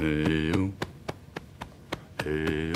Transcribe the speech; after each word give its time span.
Eu. 0.00 0.72
Eu. 2.24 2.75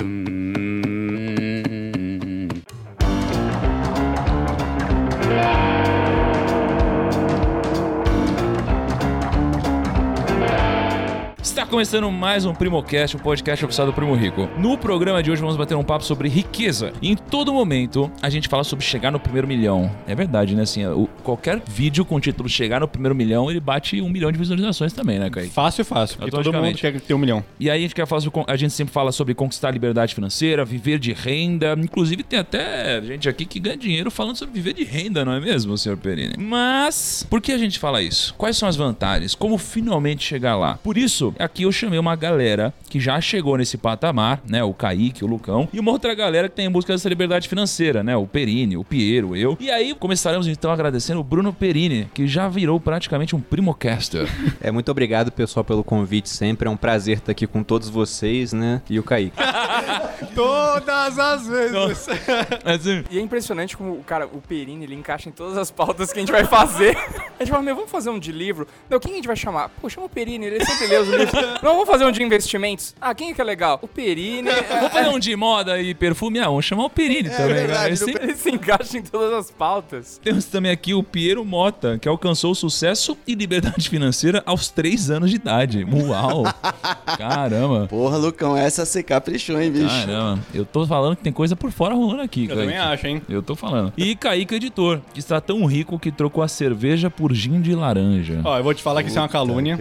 começando 11.71 12.11
mais 12.11 12.43
um 12.45 12.53
Primocast, 12.53 13.15
o 13.15 13.19
podcast 13.19 13.63
oficial 13.63 13.87
do 13.87 13.93
Primo 13.93 14.13
Rico. 14.13 14.49
No 14.57 14.77
programa 14.77 15.23
de 15.23 15.31
hoje 15.31 15.39
vamos 15.41 15.55
bater 15.55 15.73
um 15.75 15.83
papo 15.85 16.03
sobre 16.03 16.27
riqueza. 16.27 16.91
E 17.01 17.09
em 17.09 17.15
todo 17.15 17.53
momento 17.53 18.11
a 18.21 18.29
gente 18.29 18.49
fala 18.49 18.65
sobre 18.65 18.83
chegar 18.83 19.09
no 19.09 19.17
primeiro 19.21 19.47
milhão. 19.47 19.89
É 20.05 20.13
verdade, 20.13 20.53
né? 20.53 20.63
Assim, 20.63 20.85
o- 20.85 21.07
qualquer 21.23 21.61
vídeo 21.65 22.03
com 22.03 22.15
o 22.15 22.19
título 22.19 22.49
chegar 22.49 22.81
no 22.81 22.89
primeiro 22.89 23.15
milhão, 23.15 23.49
ele 23.49 23.61
bate 23.61 24.01
um 24.01 24.09
milhão 24.09 24.29
de 24.33 24.37
visualizações 24.37 24.91
também, 24.91 25.17
né, 25.17 25.29
Kaique? 25.29 25.53
Fácil, 25.53 25.85
fácil. 25.85 26.17
Porque 26.17 26.31
todo 26.31 26.51
mundo 26.51 26.75
quer 26.77 26.99
ter 26.99 27.13
um 27.13 27.17
milhão. 27.17 27.41
E 27.57 27.69
aí 27.69 27.79
a 27.79 27.81
gente 27.81 27.95
quer 27.95 28.05
falar 28.05 28.19
sobre, 28.19 28.43
a 28.47 28.55
gente 28.57 28.73
sempre 28.73 28.93
fala 28.93 29.13
sobre 29.13 29.33
conquistar 29.33 29.69
a 29.69 29.71
liberdade 29.71 30.13
financeira, 30.13 30.65
viver 30.65 30.99
de 30.99 31.13
renda. 31.13 31.73
Inclusive 31.81 32.21
tem 32.21 32.37
até 32.37 33.01
gente 33.01 33.29
aqui 33.29 33.45
que 33.45 33.61
ganha 33.61 33.77
dinheiro 33.77 34.11
falando 34.11 34.35
sobre 34.35 34.53
viver 34.53 34.73
de 34.73 34.83
renda, 34.83 35.23
não 35.23 35.31
é 35.31 35.39
mesmo, 35.39 35.77
senhor 35.77 35.97
Perini? 35.97 36.35
Mas 36.37 37.25
por 37.29 37.39
que 37.39 37.53
a 37.53 37.57
gente 37.57 37.79
fala 37.79 38.01
isso? 38.01 38.33
Quais 38.37 38.57
são 38.57 38.67
as 38.67 38.75
vantagens? 38.75 39.33
Como 39.33 39.57
finalmente 39.57 40.21
chegar 40.21 40.57
lá? 40.57 40.77
Por 40.83 40.97
isso, 40.97 41.33
aqui 41.39 41.60
eu 41.63 41.71
chamei 41.71 41.99
uma 41.99 42.15
galera 42.15 42.73
que 42.89 42.99
já 42.99 43.19
chegou 43.21 43.57
nesse 43.57 43.77
patamar, 43.77 44.41
né? 44.47 44.63
O 44.63 44.73
Kaique, 44.73 45.23
o 45.23 45.27
Lucão, 45.27 45.67
e 45.73 45.79
uma 45.79 45.91
outra 45.91 46.13
galera 46.13 46.49
que 46.49 46.55
tem 46.55 46.65
em 46.65 46.71
busca 46.71 46.93
dessa 46.93 47.09
liberdade 47.09 47.47
financeira, 47.47 48.03
né? 48.03 48.15
O 48.15 48.25
Perini, 48.27 48.77
o 48.77 48.83
Piero, 48.83 49.35
eu. 49.35 49.57
E 49.59 49.69
aí 49.71 49.93
começaremos 49.93 50.47
então 50.47 50.71
agradecendo 50.71 51.19
o 51.19 51.23
Bruno 51.23 51.53
Perini, 51.53 52.09
que 52.13 52.27
já 52.27 52.47
virou 52.47 52.79
praticamente 52.79 53.35
um 53.35 53.41
primocaster. 53.41 54.27
É, 54.63 54.69
muito 54.69 54.91
obrigado, 54.91 55.31
pessoal, 55.31 55.63
pelo 55.63 55.83
convite 55.83 56.29
sempre. 56.29 56.67
É 56.67 56.71
um 56.71 56.77
prazer 56.77 57.17
estar 57.17 57.31
aqui 57.31 57.47
com 57.47 57.63
todos 57.63 57.89
vocês, 57.89 58.53
né? 58.53 58.81
E 58.89 58.99
o 58.99 59.03
Kaique. 59.03 59.35
Todas 60.35 61.17
as 61.17 61.47
vezes. 61.47 62.07
Assim, 62.63 63.03
E 63.09 63.17
é 63.17 63.21
impressionante 63.21 63.75
como, 63.75 64.03
cara, 64.03 64.27
o 64.27 64.41
Perini, 64.41 64.83
ele 64.85 64.95
encaixa 64.95 65.29
em 65.29 65.31
todas 65.31 65.57
as 65.57 65.71
pautas 65.71 66.11
que 66.13 66.19
a 66.19 66.21
gente 66.21 66.31
vai 66.31 66.45
fazer. 66.45 66.95
A 67.39 67.43
gente 67.43 67.49
fala, 67.49 67.63
meu, 67.63 67.75
vamos 67.75 67.89
fazer 67.91 68.09
um 68.09 68.19
de 68.19 68.31
livro? 68.31 68.67
Não, 68.89 68.99
quem 68.99 69.13
a 69.13 69.15
gente 69.15 69.27
vai 69.27 69.35
chamar? 69.35 69.69
Pô, 69.81 69.89
chama 69.89 70.05
o 70.05 70.09
Perini, 70.09 70.45
ele 70.45 70.63
sempre 70.63 70.87
lê 70.87 70.97
os 70.97 71.07
livros. 71.07 71.31
Não, 71.61 71.73
vamos 71.73 71.87
fazer 71.87 72.05
um 72.05 72.11
de 72.11 72.21
investimentos? 72.23 72.95
Ah, 72.99 73.13
quem 73.13 73.31
é 73.31 73.33
que 73.33 73.41
é 73.41 73.43
legal? 73.43 73.79
O 73.81 73.87
Perini. 73.87 74.47
é, 74.49 74.61
Vamos 74.63 74.91
fazer 74.93 75.09
um 75.09 75.19
de 75.19 75.35
moda 75.35 75.79
e 75.81 75.93
perfume? 75.93 76.39
Ah, 76.39 76.45
vamos 76.47 76.65
chamar 76.65 76.85
o 76.85 76.89
Perini 76.89 77.29
também, 77.29 77.67
cara. 77.67 77.89
Esse- 77.89 78.09
Ele 78.11 78.35
se 78.35 78.49
encaixa 78.51 78.97
em 78.97 79.01
todas 79.01 79.33
as 79.33 79.51
pautas. 79.51 80.19
Temos 80.23 80.45
também 80.45 80.71
aqui 80.71 80.93
o 80.93 81.03
Piero 81.03 81.43
Mota, 81.45 81.97
que 81.99 82.07
alcançou 82.07 82.53
sucesso 82.55 83.17
e 83.27 83.35
liberdade 83.35 83.89
financeira 83.89 84.41
aos 84.45 84.69
3 84.69 85.09
anos 85.11 85.29
de 85.29 85.35
idade. 85.35 85.85
Uau! 85.91 86.43
Caramba! 87.17 87.87
Porra, 87.87 88.17
Lucão, 88.17 88.55
essa 88.55 88.85
você 88.85 89.03
caprichou, 89.03 89.59
hein, 89.61 89.71
bicho? 89.71 89.87
Caramba! 89.87 90.39
Eu 90.53 90.65
tô 90.65 90.85
falando 90.85 91.15
que 91.15 91.23
tem 91.23 91.33
coisa 91.33 91.55
por 91.55 91.71
fora 91.71 91.93
rolando 91.95 92.21
aqui, 92.21 92.43
Eu 92.43 92.47
Kaique. 92.49 92.61
também 92.61 92.77
acho, 92.77 93.07
hein? 93.07 93.21
Eu 93.29 93.41
tô 93.41 93.55
falando. 93.55 93.93
E 93.97 94.15
Kaique, 94.15 94.55
editor, 94.55 94.99
que 95.13 95.19
está 95.19 95.39
tão 95.41 95.65
rico 95.65 95.99
que 95.99 96.11
trocou 96.11 96.43
a 96.43 96.47
cerveja 96.47 97.09
por 97.09 97.33
gin 97.33 97.61
de 97.61 97.73
laranja. 97.75 98.41
Ó, 98.43 98.57
eu 98.57 98.63
vou 98.63 98.73
te 98.73 98.81
falar 98.83 99.03
que 99.03 99.09
isso 99.09 99.17
é 99.17 99.21
uma 99.21 99.29
calúnia. 99.29 99.77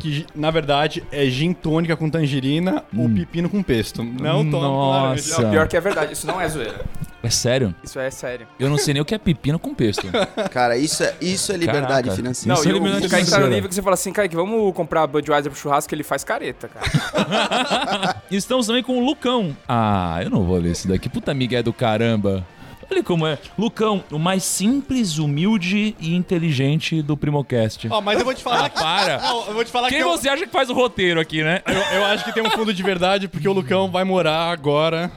que. 0.00 0.14
Que, 0.14 0.26
na 0.34 0.50
verdade, 0.50 1.02
é 1.12 1.26
gin 1.26 1.52
tônica 1.52 1.96
com 1.96 2.08
tangerina 2.10 2.84
ou 2.96 3.08
pepino 3.08 3.48
com 3.48 3.62
pesto. 3.62 4.02
Não 4.02 4.48
toma 4.48 4.66
Nossa. 4.68 5.42
Não, 5.42 5.50
pior 5.50 5.68
que 5.68 5.76
é 5.76 5.80
verdade, 5.80 6.12
isso 6.12 6.26
não 6.26 6.40
é 6.40 6.48
zoeira. 6.48 6.84
É 7.22 7.30
sério? 7.30 7.74
Isso 7.82 7.98
é 7.98 8.10
sério. 8.10 8.46
Eu 8.60 8.68
não 8.68 8.76
sei 8.76 8.92
nem 8.92 9.00
o 9.00 9.04
que 9.04 9.14
é 9.14 9.18
pepino 9.18 9.58
com 9.58 9.74
pesto. 9.74 10.06
Cara, 10.52 10.76
isso 10.76 11.02
é, 11.02 11.14
isso 11.22 11.50
é 11.52 11.56
liberdade 11.56 12.08
Caraca. 12.08 12.16
financeira. 12.16 12.54
Não, 12.54 12.60
Isso 12.60 12.68
é 12.68 12.72
o, 12.72 12.74
liberdade 12.74 13.06
o 13.06 13.10
Kaique 13.10 13.10
tá 13.10 13.16
no 13.18 13.26
financeira. 13.36 13.54
nível 13.54 13.68
que 13.70 13.74
você 13.74 13.82
fala 13.82 13.94
assim, 13.94 14.12
Kaique, 14.12 14.36
vamos 14.36 14.74
comprar 14.74 15.06
Budweiser 15.06 15.50
pro 15.50 15.58
churrasco, 15.58 15.88
que 15.88 15.94
ele 15.94 16.02
faz 16.02 16.22
careta, 16.22 16.68
cara. 16.68 18.16
Estamos 18.30 18.66
também 18.66 18.82
com 18.82 18.98
o 18.98 19.04
Lucão. 19.04 19.56
Ah, 19.66 20.20
eu 20.22 20.28
não 20.28 20.42
vou 20.44 20.58
ler 20.58 20.72
esse 20.72 20.86
daqui. 20.86 21.08
Puta 21.08 21.32
migué 21.32 21.62
do 21.62 21.72
caramba. 21.72 22.46
Olha 22.90 23.02
como 23.02 23.26
é. 23.26 23.38
Lucão, 23.58 24.02
o 24.10 24.18
mais 24.18 24.44
simples, 24.44 25.18
humilde 25.18 25.96
e 25.98 26.14
inteligente 26.14 27.02
do 27.02 27.16
Primocast. 27.16 27.88
Ó, 27.90 28.00
mas 28.00 28.18
eu 28.18 28.24
vou 28.24 28.34
te 28.34 28.42
falar 28.42 28.68
que... 28.70 28.80
Para! 28.80 29.18
Não, 29.18 29.46
eu 29.46 29.54
vou 29.54 29.64
te 29.64 29.70
falar 29.70 29.88
Quem 29.88 29.98
que 29.98 30.04
eu, 30.04 30.10
você 30.10 30.28
acha 30.28 30.46
que 30.46 30.52
faz 30.52 30.70
o 30.70 30.74
roteiro 30.74 31.20
aqui, 31.20 31.42
né? 31.42 31.62
eu, 31.66 31.98
eu 31.98 32.04
acho 32.06 32.24
que 32.24 32.32
tem 32.32 32.42
um 32.42 32.50
fundo 32.50 32.72
de 32.72 32.82
verdade 32.82 33.28
porque 33.28 33.48
o 33.48 33.52
Lucão 33.52 33.90
vai 33.90 34.04
morar 34.04 34.50
agora 34.50 35.10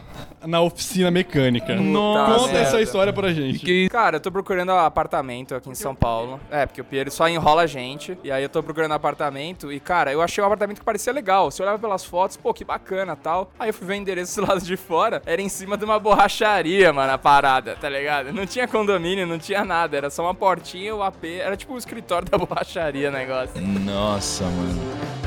na 0.48 0.62
oficina 0.62 1.12
mecânica. 1.12 1.76
Nossa. 1.76 2.40
Conta 2.40 2.58
essa 2.58 2.82
história 2.82 3.12
pra 3.12 3.34
gente. 3.34 3.60
Que... 3.60 3.90
Cara, 3.90 4.16
eu 4.16 4.20
tô 4.20 4.32
procurando 4.32 4.72
apartamento 4.72 5.54
aqui 5.54 5.70
em 5.70 5.76
São 5.76 5.94
Paulo. 5.94 6.40
É, 6.50 6.66
porque 6.66 6.80
o 6.80 6.86
Pierre 6.86 7.12
só 7.12 7.28
enrola 7.28 7.64
a 7.64 7.68
gente. 7.68 8.18
E 8.24 8.32
aí 8.32 8.44
eu 8.44 8.50
tô 8.50 8.64
procurando 8.64 8.94
apartamento. 8.94 9.72
E, 9.72 9.80
cara, 9.80 10.12
eu 10.12 10.22
achei 10.22 10.42
um 10.42 10.48
apartamento 10.48 10.80
que 10.80 10.86
parecia 10.86 11.12
legal. 11.12 11.52
Você 11.52 11.62
olhava 11.62 11.78
pelas 11.78 12.06
fotos, 12.06 12.38
pô, 12.38 12.54
que 12.54 12.64
bacana 12.64 13.16
tal. 13.16 13.52
Aí 13.60 13.70
eu 13.70 13.74
fui 13.74 13.86
ver 13.86 13.94
o 13.94 13.98
endereço 13.98 14.40
do 14.40 14.48
lado 14.48 14.62
de 14.62 14.78
fora. 14.78 15.22
Era 15.26 15.42
em 15.42 15.50
cima 15.50 15.78
de 15.78 15.84
uma 15.84 16.00
borracharia, 16.00 16.94
mano, 16.94 17.12
a 17.12 17.18
parada, 17.18 17.76
tá 17.76 17.90
ligado? 17.90 18.32
Não 18.32 18.46
tinha 18.46 18.68
condomínio, 18.68 19.28
não 19.28 19.38
tinha 19.38 19.66
nada. 19.66 19.98
Era 19.98 20.10
só 20.10 20.24
uma 20.24 20.34
portinha, 20.34 20.96
o 20.96 21.04
AP. 21.04 21.26
Era 21.26 21.58
tipo 21.58 21.74
o 21.74 21.78
escritório 21.78 22.30
da 22.30 22.38
borracharia 22.40 23.10
o 23.10 23.12
negócio. 23.12 23.62
Nossa, 23.62 24.46
mano. 24.46 25.27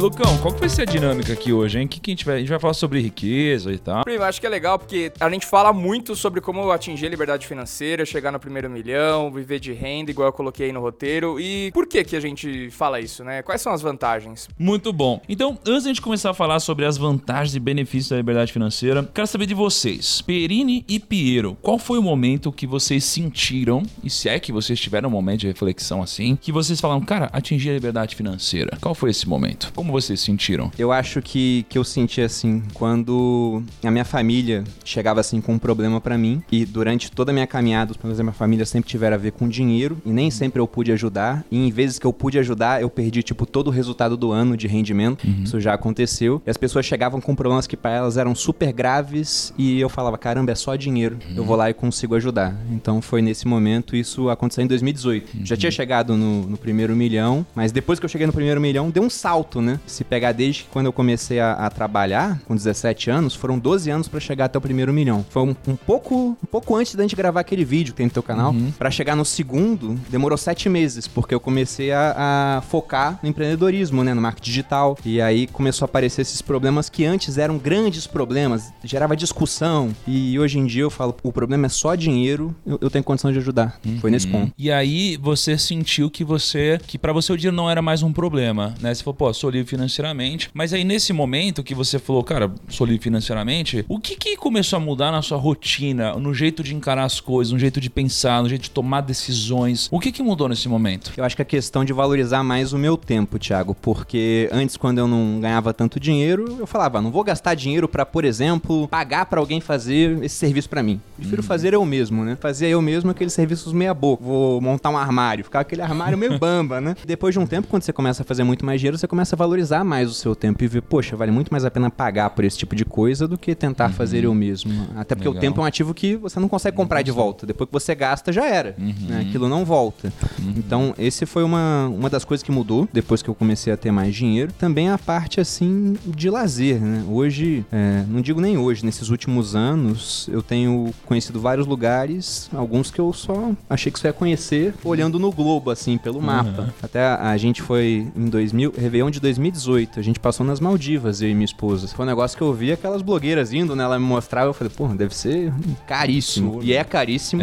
Lucão, 0.00 0.38
qual 0.38 0.54
que 0.54 0.60
vai 0.60 0.68
ser 0.70 0.82
a 0.82 0.84
dinâmica 0.86 1.34
aqui 1.34 1.52
hoje, 1.52 1.78
hein? 1.78 1.86
Que 1.86 2.00
que 2.00 2.10
a 2.10 2.12
gente 2.12 2.24
vai, 2.24 2.36
a 2.36 2.38
gente 2.38 2.48
vai 2.48 2.58
falar 2.58 2.72
sobre 2.72 3.02
riqueza 3.02 3.70
e 3.70 3.76
tal. 3.76 4.02
Primo, 4.02 4.24
acho 4.24 4.40
que 4.40 4.46
é 4.46 4.48
legal 4.48 4.78
porque 4.78 5.12
a 5.20 5.28
gente 5.28 5.44
fala 5.44 5.74
muito 5.74 6.16
sobre 6.16 6.40
como 6.40 6.70
atingir 6.70 7.04
a 7.04 7.10
liberdade 7.10 7.46
financeira, 7.46 8.06
chegar 8.06 8.32
no 8.32 8.40
primeiro 8.40 8.70
milhão, 8.70 9.30
viver 9.30 9.60
de 9.60 9.74
renda, 9.74 10.10
igual 10.10 10.28
eu 10.28 10.32
coloquei 10.32 10.66
aí 10.66 10.72
no 10.72 10.80
roteiro. 10.80 11.38
E 11.38 11.70
por 11.72 11.86
que 11.86 12.02
que 12.02 12.16
a 12.16 12.20
gente 12.20 12.70
fala 12.70 12.98
isso, 12.98 13.22
né? 13.22 13.42
Quais 13.42 13.60
são 13.60 13.74
as 13.74 13.82
vantagens? 13.82 14.48
Muito 14.58 14.90
bom. 14.90 15.20
Então, 15.28 15.58
antes 15.66 15.82
de 15.82 15.90
a 15.90 15.92
gente 15.92 16.00
começar 16.00 16.30
a 16.30 16.34
falar 16.34 16.60
sobre 16.60 16.86
as 16.86 16.96
vantagens 16.96 17.54
e 17.54 17.60
benefícios 17.60 18.08
da 18.08 18.16
liberdade 18.16 18.54
financeira, 18.54 19.06
quero 19.14 19.26
saber 19.26 19.44
de 19.44 19.54
vocês. 19.54 20.22
Perini 20.22 20.82
e 20.88 20.98
Piero, 20.98 21.58
qual 21.60 21.78
foi 21.78 21.98
o 21.98 22.02
momento 22.02 22.50
que 22.50 22.66
vocês 22.66 23.04
sentiram, 23.04 23.82
e 24.02 24.08
se 24.08 24.30
é 24.30 24.40
que 24.40 24.50
vocês 24.50 24.80
tiveram 24.80 25.10
um 25.10 25.12
momento 25.12 25.40
de 25.40 25.48
reflexão 25.48 26.02
assim, 26.02 26.36
que 26.36 26.50
vocês 26.50 26.80
falaram, 26.80 27.02
cara, 27.02 27.28
atingir 27.34 27.68
a 27.68 27.74
liberdade 27.74 28.16
financeira? 28.16 28.78
Qual 28.80 28.94
foi 28.94 29.10
esse 29.10 29.28
momento? 29.28 29.70
Como 29.74 29.89
vocês 29.90 30.20
sentiram? 30.20 30.70
Eu 30.78 30.92
acho 30.92 31.20
que, 31.22 31.64
que 31.68 31.78
eu 31.78 31.84
senti 31.84 32.20
assim, 32.20 32.62
quando 32.74 33.62
a 33.82 33.90
minha 33.90 34.04
família 34.04 34.64
chegava 34.84 35.20
assim 35.20 35.40
com 35.40 35.54
um 35.54 35.58
problema 35.58 36.00
pra 36.00 36.16
mim, 36.16 36.42
e 36.50 36.64
durante 36.64 37.10
toda 37.10 37.30
a 37.30 37.34
minha 37.34 37.46
caminhada, 37.46 37.92
os 37.92 37.96
problemas 37.96 38.18
da 38.18 38.24
minha 38.24 38.32
família 38.34 38.64
sempre 38.66 38.88
tiveram 38.88 39.14
a 39.14 39.18
ver 39.18 39.32
com 39.32 39.48
dinheiro, 39.48 39.98
e 40.04 40.10
nem 40.10 40.30
sempre 40.30 40.60
eu 40.60 40.66
pude 40.66 40.92
ajudar, 40.92 41.44
e 41.50 41.58
em 41.58 41.70
vezes 41.70 41.98
que 41.98 42.06
eu 42.06 42.12
pude 42.12 42.38
ajudar, 42.38 42.80
eu 42.80 42.90
perdi, 42.90 43.22
tipo, 43.22 43.46
todo 43.46 43.68
o 43.68 43.70
resultado 43.70 44.16
do 44.16 44.30
ano 44.32 44.56
de 44.56 44.66
rendimento, 44.66 45.26
isso 45.44 45.60
já 45.60 45.74
aconteceu, 45.74 46.40
e 46.46 46.50
as 46.50 46.56
pessoas 46.56 46.86
chegavam 46.86 47.20
com 47.20 47.34
problemas 47.34 47.66
que 47.66 47.76
pra 47.76 47.90
elas 47.90 48.16
eram 48.16 48.34
super 48.34 48.72
graves, 48.72 49.52
e 49.58 49.80
eu 49.80 49.88
falava, 49.88 50.16
caramba, 50.18 50.52
é 50.52 50.54
só 50.54 50.76
dinheiro, 50.76 51.18
eu 51.34 51.44
vou 51.44 51.56
lá 51.56 51.70
e 51.70 51.74
consigo 51.74 52.14
ajudar. 52.14 52.54
Então 52.70 53.00
foi 53.02 53.22
nesse 53.22 53.46
momento, 53.48 53.96
isso 53.96 54.28
aconteceu 54.28 54.64
em 54.64 54.66
2018. 54.66 55.38
Já 55.44 55.56
tinha 55.56 55.70
chegado 55.70 56.16
no, 56.16 56.46
no 56.46 56.56
primeiro 56.56 56.94
milhão, 56.94 57.44
mas 57.54 57.72
depois 57.72 57.98
que 57.98 58.04
eu 58.04 58.08
cheguei 58.08 58.26
no 58.26 58.32
primeiro 58.32 58.60
milhão, 58.60 58.90
deu 58.90 59.02
um 59.02 59.10
salto, 59.10 59.60
né? 59.60 59.79
Se 59.86 60.04
pegar 60.04 60.32
desde 60.32 60.62
que 60.62 60.68
quando 60.68 60.86
eu 60.86 60.92
comecei 60.92 61.40
a, 61.40 61.52
a 61.52 61.70
trabalhar, 61.70 62.40
com 62.46 62.54
17 62.54 63.10
anos, 63.10 63.34
foram 63.34 63.58
12 63.58 63.90
anos 63.90 64.08
pra 64.08 64.20
chegar 64.20 64.46
até 64.46 64.58
o 64.58 64.60
primeiro 64.60 64.92
milhão. 64.92 65.24
Foi 65.28 65.42
um, 65.42 65.56
um 65.66 65.76
pouco 65.76 66.36
um 66.42 66.46
pouco 66.46 66.74
antes 66.76 66.94
da 66.94 67.02
gente 67.02 67.16
gravar 67.16 67.40
aquele 67.40 67.64
vídeo 67.64 67.92
que 67.92 67.98
tem 67.98 68.06
no 68.06 68.12
teu 68.12 68.22
canal. 68.22 68.54
Pra 68.78 68.90
chegar 68.90 69.16
no 69.16 69.24
segundo, 69.24 69.98
demorou 70.08 70.36
7 70.38 70.68
meses, 70.68 71.06
porque 71.06 71.34
eu 71.34 71.40
comecei 71.40 71.92
a, 71.92 72.58
a 72.58 72.60
focar 72.62 73.18
no 73.22 73.28
empreendedorismo, 73.28 74.04
né? 74.04 74.14
No 74.14 74.20
marketing 74.20 74.50
digital. 74.50 74.98
E 75.04 75.20
aí 75.20 75.46
começou 75.46 75.84
a 75.84 75.88
aparecer 75.88 76.22
esses 76.22 76.42
problemas 76.42 76.88
que 76.88 77.04
antes 77.04 77.38
eram 77.38 77.58
grandes 77.58 78.06
problemas, 78.06 78.72
gerava 78.84 79.16
discussão. 79.16 79.94
E 80.06 80.38
hoje 80.38 80.58
em 80.58 80.66
dia 80.66 80.82
eu 80.82 80.90
falo, 80.90 81.16
o 81.22 81.32
problema 81.32 81.66
é 81.66 81.68
só 81.68 81.94
dinheiro, 81.94 82.54
eu, 82.66 82.78
eu 82.80 82.90
tenho 82.90 83.04
condição 83.04 83.32
de 83.32 83.38
ajudar. 83.38 83.78
Foi 84.00 84.10
nesse 84.10 84.26
ponto. 84.26 84.52
E 84.56 84.70
aí 84.70 85.16
você 85.16 85.56
sentiu 85.58 86.10
que 86.10 86.24
você, 86.24 86.80
que 86.86 86.98
pra 86.98 87.12
você 87.12 87.32
o 87.32 87.36
dinheiro 87.36 87.56
não 87.56 87.70
era 87.70 87.80
mais 87.82 88.02
um 88.02 88.12
problema, 88.12 88.74
né? 88.80 88.94
Você 88.94 89.02
falou, 89.02 89.14
pô, 89.14 89.32
sou 89.32 89.50
livre 89.50 89.69
financeiramente. 89.70 90.50
Mas 90.52 90.72
aí 90.72 90.84
nesse 90.84 91.12
momento 91.12 91.62
que 91.62 91.74
você 91.74 91.98
falou, 91.98 92.22
cara, 92.22 92.50
sou 92.68 92.86
livre 92.86 93.02
financeiramente, 93.02 93.84
o 93.88 93.98
que 93.98 94.16
que 94.16 94.36
começou 94.36 94.76
a 94.76 94.80
mudar 94.80 95.10
na 95.10 95.22
sua 95.22 95.38
rotina, 95.38 96.14
no 96.14 96.34
jeito 96.34 96.62
de 96.62 96.74
encarar 96.74 97.04
as 97.04 97.20
coisas, 97.20 97.52
no 97.52 97.58
jeito 97.58 97.80
de 97.80 97.88
pensar, 97.88 98.42
no 98.42 98.48
jeito 98.48 98.62
de 98.62 98.70
tomar 98.70 99.00
decisões? 99.00 99.88
O 99.90 99.98
que 100.00 100.12
que 100.12 100.22
mudou 100.22 100.48
nesse 100.48 100.68
momento? 100.68 101.12
Eu 101.16 101.24
acho 101.24 101.36
que 101.36 101.42
a 101.42 101.44
questão 101.44 101.84
de 101.84 101.92
valorizar 101.92 102.42
mais 102.42 102.72
o 102.72 102.78
meu 102.78 102.96
tempo, 102.96 103.38
Thiago, 103.38 103.74
porque 103.80 104.48
antes, 104.52 104.76
quando 104.76 104.98
eu 104.98 105.08
não 105.08 105.40
ganhava 105.40 105.72
tanto 105.72 105.98
dinheiro, 106.00 106.56
eu 106.58 106.66
falava, 106.66 106.98
"Ah, 106.98 107.02
não 107.02 107.10
vou 107.10 107.22
gastar 107.24 107.54
dinheiro 107.54 107.88
pra, 107.88 108.04
por 108.04 108.24
exemplo, 108.24 108.88
pagar 108.88 109.26
pra 109.26 109.40
alguém 109.40 109.60
fazer 109.60 110.22
esse 110.22 110.34
serviço 110.36 110.68
pra 110.68 110.82
mim. 110.82 111.00
Prefiro 111.16 111.42
fazer 111.42 111.74
eu 111.74 111.84
mesmo, 111.84 112.24
né? 112.24 112.36
Fazer 112.40 112.68
eu 112.68 112.82
mesmo 112.82 113.10
aqueles 113.10 113.32
serviços 113.32 113.72
meia 113.72 113.94
boca. 113.94 114.22
Vou 114.24 114.60
montar 114.60 114.90
um 114.90 114.96
armário, 114.98 115.44
ficar 115.44 115.60
aquele 115.60 115.82
armário 115.82 116.16
meio 116.18 116.38
bamba, 116.38 116.80
né? 116.80 116.96
Depois 117.06 117.34
de 117.34 117.38
um 117.38 117.46
tempo, 117.46 117.68
quando 117.68 117.82
você 117.82 117.92
começa 117.92 118.22
a 118.22 118.24
fazer 118.24 118.42
muito 118.44 118.64
mais 118.64 118.80
dinheiro, 118.80 118.98
você 118.98 119.06
começa 119.06 119.34
a 119.34 119.38
valorizar 119.38 119.59
mais 119.84 120.10
o 120.10 120.14
seu 120.14 120.34
tempo 120.34 120.62
e 120.64 120.66
ver, 120.66 120.82
poxa, 120.82 121.16
vale 121.16 121.30
muito 121.30 121.50
mais 121.50 121.64
a 121.64 121.70
pena 121.70 121.90
pagar 121.90 122.30
por 122.30 122.44
esse 122.44 122.56
tipo 122.58 122.74
de 122.74 122.84
coisa 122.84 123.26
do 123.28 123.36
que 123.36 123.54
tentar 123.54 123.90
fazer 123.90 124.24
eu 124.24 124.34
mesmo. 124.34 124.72
Até 124.96 125.14
porque 125.14 125.28
Legal. 125.28 125.38
o 125.38 125.40
tempo 125.40 125.60
é 125.60 125.64
um 125.64 125.66
ativo 125.66 125.92
que 125.94 126.16
você 126.16 126.38
não 126.40 126.48
consegue 126.48 126.76
comprar 126.76 127.02
de 127.02 127.10
volta. 127.10 127.46
Depois 127.46 127.68
que 127.68 127.72
você 127.72 127.94
gasta, 127.94 128.32
já 128.32 128.46
era. 128.46 128.74
né? 128.78 129.24
Aquilo 129.28 129.48
não 129.48 129.64
volta. 129.64 130.12
Então, 130.56 130.94
esse 130.98 131.26
foi 131.26 131.42
uma, 131.42 131.88
uma 131.88 132.08
das 132.08 132.24
coisas 132.24 132.42
que 132.42 132.50
mudou 132.52 132.88
depois 132.92 133.22
que 133.22 133.28
eu 133.28 133.34
comecei 133.34 133.72
a 133.72 133.76
ter 133.76 133.90
mais 133.90 134.14
dinheiro. 134.14 134.52
Também 134.58 134.88
a 134.90 134.98
parte, 134.98 135.40
assim, 135.40 135.96
de 136.06 136.30
lazer, 136.30 136.80
né? 136.80 137.04
Hoje, 137.08 137.64
é, 137.72 138.04
não 138.08 138.20
digo 138.20 138.40
nem 138.40 138.56
hoje, 138.56 138.84
nesses 138.84 139.08
últimos 139.10 139.54
anos, 139.54 140.28
eu 140.32 140.42
tenho 140.42 140.92
conhecido 141.06 141.40
vários 141.40 141.66
lugares, 141.66 142.48
alguns 142.54 142.90
que 142.90 143.00
eu 143.00 143.12
só 143.12 143.52
achei 143.68 143.90
que 143.90 143.98
só 143.98 144.08
ia 144.08 144.12
conhecer 144.12 144.74
olhando 144.84 145.18
no 145.18 145.30
globo, 145.32 145.70
assim, 145.70 145.98
pelo 145.98 146.20
mapa. 146.20 146.72
Até 146.82 147.02
a, 147.04 147.30
a 147.30 147.36
gente 147.36 147.62
foi 147.62 148.06
em 148.16 148.28
2000, 148.28 148.74
Réveillon 148.76 149.10
de 149.10 149.20
2018, 149.50 150.00
a 150.00 150.02
gente 150.02 150.18
passou 150.18 150.44
nas 150.46 150.60
Maldivas, 150.60 151.20
eu 151.20 151.28
e 151.28 151.34
minha 151.34 151.44
esposa. 151.44 151.88
Foi 151.88 152.04
um 152.04 152.08
negócio 152.08 152.36
que 152.36 152.42
eu 152.42 152.52
vi 152.52 152.72
aquelas 152.72 153.02
blogueiras 153.02 153.52
indo, 153.52 153.74
né? 153.76 153.84
Ela 153.84 153.98
me 153.98 154.04
mostrava, 154.04 154.48
eu 154.48 154.54
falei, 154.54 154.72
porra, 154.74 154.94
deve 154.94 155.14
ser 155.14 155.52
caríssimo. 155.86 156.62
E 156.62 156.72
é 156.72 156.82
caríssimo. 156.84 157.42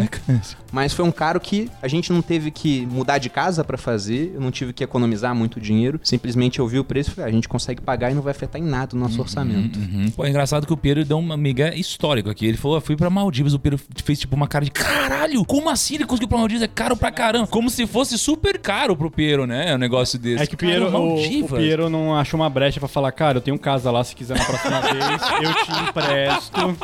Mas 0.72 0.92
foi 0.92 1.04
um 1.04 1.10
caro 1.10 1.40
que 1.40 1.70
a 1.82 1.88
gente 1.88 2.12
não 2.12 2.22
teve 2.22 2.50
que 2.50 2.86
mudar 2.86 3.18
de 3.18 3.28
casa 3.28 3.64
pra 3.64 3.78
fazer, 3.78 4.32
eu 4.34 4.40
não 4.40 4.50
tive 4.50 4.72
que 4.72 4.84
economizar 4.84 5.34
muito 5.34 5.60
dinheiro. 5.60 6.00
Simplesmente 6.02 6.58
eu 6.58 6.66
vi 6.66 6.78
o 6.78 6.84
preço 6.84 7.10
e 7.10 7.14
falei, 7.14 7.26
ah, 7.26 7.30
a 7.30 7.34
gente 7.34 7.48
consegue 7.48 7.80
pagar 7.80 8.10
e 8.10 8.14
não 8.14 8.22
vai 8.22 8.32
afetar 8.32 8.60
em 8.60 8.64
nada 8.64 8.94
o 8.94 8.98
nosso 8.98 9.20
orçamento. 9.20 9.78
Uhum. 9.78 10.10
Pô, 10.10 10.24
é 10.24 10.28
engraçado 10.30 10.66
que 10.66 10.72
o 10.72 10.76
Pedro 10.76 11.04
deu 11.04 11.18
uma 11.18 11.36
migué 11.36 11.74
histórico 11.74 12.30
aqui. 12.30 12.46
Ele 12.46 12.56
falou, 12.56 12.76
eu 12.76 12.80
fui 12.80 12.96
pra 12.96 13.08
Maldivas. 13.10 13.54
O 13.54 13.58
Pedro 13.58 13.80
fez 14.04 14.18
tipo 14.18 14.36
uma 14.36 14.46
cara 14.46 14.64
de 14.64 14.70
caralho, 14.70 15.44
como 15.44 15.70
assim 15.70 15.94
ele 15.96 16.06
conseguiu 16.06 16.28
pra 16.28 16.38
Maldivas? 16.38 16.62
É 16.62 16.68
caro 16.68 16.96
pra 16.96 17.10
caramba. 17.10 17.46
Como 17.46 17.70
se 17.70 17.86
fosse 17.86 18.18
super 18.18 18.58
caro 18.58 18.96
pro 18.96 19.10
Pedro, 19.10 19.46
né? 19.46 19.74
O 19.74 19.78
negócio 19.78 20.18
desse. 20.18 20.42
É 20.42 20.46
que 20.46 20.54
o 20.54 20.58
Piero, 20.58 20.86
Cara, 20.86 20.98
o, 20.98 21.44
o. 21.44 21.48
Piero 21.48 21.88
não 21.88 22.16
achou 22.16 22.38
uma 22.38 22.50
brecha 22.50 22.78
pra 22.78 22.88
falar, 22.88 23.12
cara, 23.12 23.38
eu 23.38 23.42
tenho 23.42 23.58
casa 23.58 23.90
lá, 23.90 24.02
se 24.04 24.14
quiser 24.14 24.36
na 24.38 24.44
próxima 24.44 24.80
vez, 24.82 25.22
eu 25.42 25.54
te 25.64 25.88
empresto. 25.88 26.76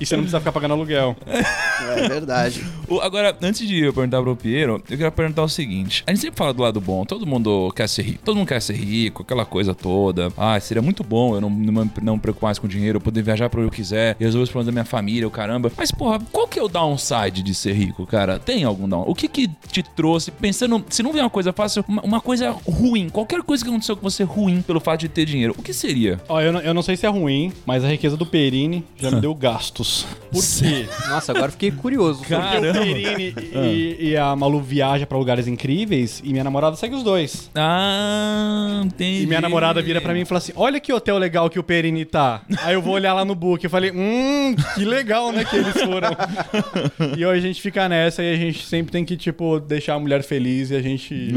E 0.00 0.06
você 0.06 0.16
não 0.16 0.22
precisa 0.22 0.38
ficar 0.40 0.52
pagando 0.52 0.74
aluguel. 0.74 1.16
É 1.26 2.08
verdade. 2.08 2.64
O- 2.88 3.00
Agora, 3.00 3.36
antes 3.42 3.66
de 3.66 3.80
eu 3.84 3.92
perguntar 3.92 4.22
pro 4.22 4.36
Piero, 4.36 4.74
eu 4.74 4.80
queria 4.96 5.10
perguntar 5.10 5.42
o 5.42 5.48
seguinte: 5.48 6.02
a 6.06 6.10
gente 6.12 6.20
sempre 6.20 6.36
fala 6.38 6.52
do 6.52 6.62
lado 6.62 6.80
bom, 6.80 7.04
todo 7.04 7.26
mundo 7.26 7.72
quer 7.74 7.88
ser 7.88 8.02
rico, 8.02 8.20
todo 8.24 8.36
mundo 8.36 8.48
quer 8.48 8.60
ser 8.62 8.74
rico, 8.74 9.22
aquela 9.22 9.44
coisa 9.44 9.74
toda. 9.74 10.32
Ah, 10.36 10.58
seria 10.60 10.82
muito 10.82 11.02
bom 11.04 11.34
eu 11.34 11.40
não, 11.40 11.50
não, 11.50 11.90
não 12.02 12.14
me 12.16 12.20
preocupar 12.20 12.48
mais 12.48 12.58
com 12.58 12.68
dinheiro, 12.68 12.96
eu 12.96 13.00
poder 13.00 13.22
viajar 13.22 13.48
pra 13.48 13.60
onde 13.60 13.68
eu 13.68 13.72
quiser, 13.72 14.16
resolver 14.18 14.44
os 14.44 14.50
problemas 14.50 14.66
da 14.66 14.72
minha 14.72 14.84
família, 14.84 15.26
o 15.26 15.30
caramba. 15.30 15.70
Mas, 15.76 15.90
porra, 15.90 16.20
qual 16.32 16.46
que 16.48 16.58
é 16.58 16.62
o 16.62 16.68
downside 16.68 17.42
de 17.42 17.54
ser 17.54 17.72
rico, 17.74 18.06
cara? 18.06 18.38
Tem 18.38 18.64
algum 18.64 18.88
down? 18.88 19.04
O 19.06 19.14
que 19.14 19.28
que 19.28 19.48
te 19.70 19.82
trouxe, 19.82 20.30
pensando, 20.30 20.84
se 20.88 21.02
não 21.02 21.12
vier 21.12 21.24
uma 21.24 21.30
coisa 21.30 21.52
fácil, 21.52 21.84
uma, 21.88 22.02
uma 22.02 22.20
coisa 22.20 22.50
ruim, 22.50 23.08
qualquer 23.08 23.42
coisa 23.42 23.62
que 23.64 23.70
aconteceu 23.70 23.96
com 23.96 24.02
você 24.08 24.22
ruim 24.22 24.62
pelo 24.62 24.80
fato 24.80 25.00
de 25.00 25.08
ter 25.08 25.24
dinheiro, 25.24 25.54
o 25.58 25.62
que 25.62 25.72
seria? 25.72 26.20
Ó, 26.28 26.40
eu 26.40 26.52
não, 26.52 26.60
eu 26.60 26.74
não 26.74 26.82
sei 26.82 26.96
se 26.96 27.06
é 27.06 27.08
ruim, 27.08 27.52
mas 27.66 27.84
a 27.84 27.88
riqueza 27.88 28.16
do 28.16 28.26
Perini 28.26 28.84
já 28.96 29.10
me 29.10 29.20
deu 29.22 29.34
gastos. 29.34 29.91
Por 30.30 30.42
quê? 30.42 30.88
Nossa, 31.08 31.32
agora 31.32 31.48
eu 31.48 31.52
fiquei 31.52 31.70
curioso. 31.70 32.20
Porque 32.20 32.34
Caramba. 32.34 32.70
o 32.70 32.72
Perini 32.72 33.34
e, 33.52 33.96
e 34.10 34.16
a 34.16 34.34
Malu 34.34 34.60
viaja 34.60 35.06
pra 35.06 35.18
lugares 35.18 35.46
incríveis 35.46 36.22
e 36.24 36.30
minha 36.30 36.42
namorada 36.42 36.74
segue 36.74 36.94
os 36.94 37.02
dois. 37.02 37.50
Ah, 37.54 38.80
entendi. 38.84 39.24
E 39.24 39.26
minha 39.26 39.40
namorada 39.40 39.82
vira 39.82 40.00
pra 40.00 40.14
mim 40.14 40.20
e 40.20 40.24
fala 40.24 40.38
assim: 40.38 40.52
Olha 40.56 40.80
que 40.80 40.92
hotel 40.92 41.18
legal 41.18 41.50
que 41.50 41.58
o 41.58 41.62
Perini 41.62 42.04
tá. 42.04 42.42
Aí 42.62 42.74
eu 42.74 42.80
vou 42.82 42.94
olhar 42.94 43.12
lá 43.12 43.24
no 43.24 43.34
book 43.34 43.64
e 43.64 43.68
falei: 43.68 43.92
Hum, 43.92 44.54
que 44.74 44.84
legal, 44.84 45.32
né? 45.32 45.44
Que 45.44 45.56
eles 45.56 45.74
foram. 45.74 46.10
e 47.16 47.24
aí 47.24 47.38
a 47.38 47.40
gente 47.40 47.60
fica 47.60 47.88
nessa 47.88 48.22
e 48.22 48.32
a 48.32 48.36
gente 48.36 48.64
sempre 48.64 48.90
tem 48.90 49.04
que, 49.04 49.16
tipo, 49.16 49.60
deixar 49.60 49.94
a 49.94 50.00
mulher 50.00 50.22
feliz 50.22 50.70
e 50.70 50.76
a 50.76 50.82
gente. 50.82 51.30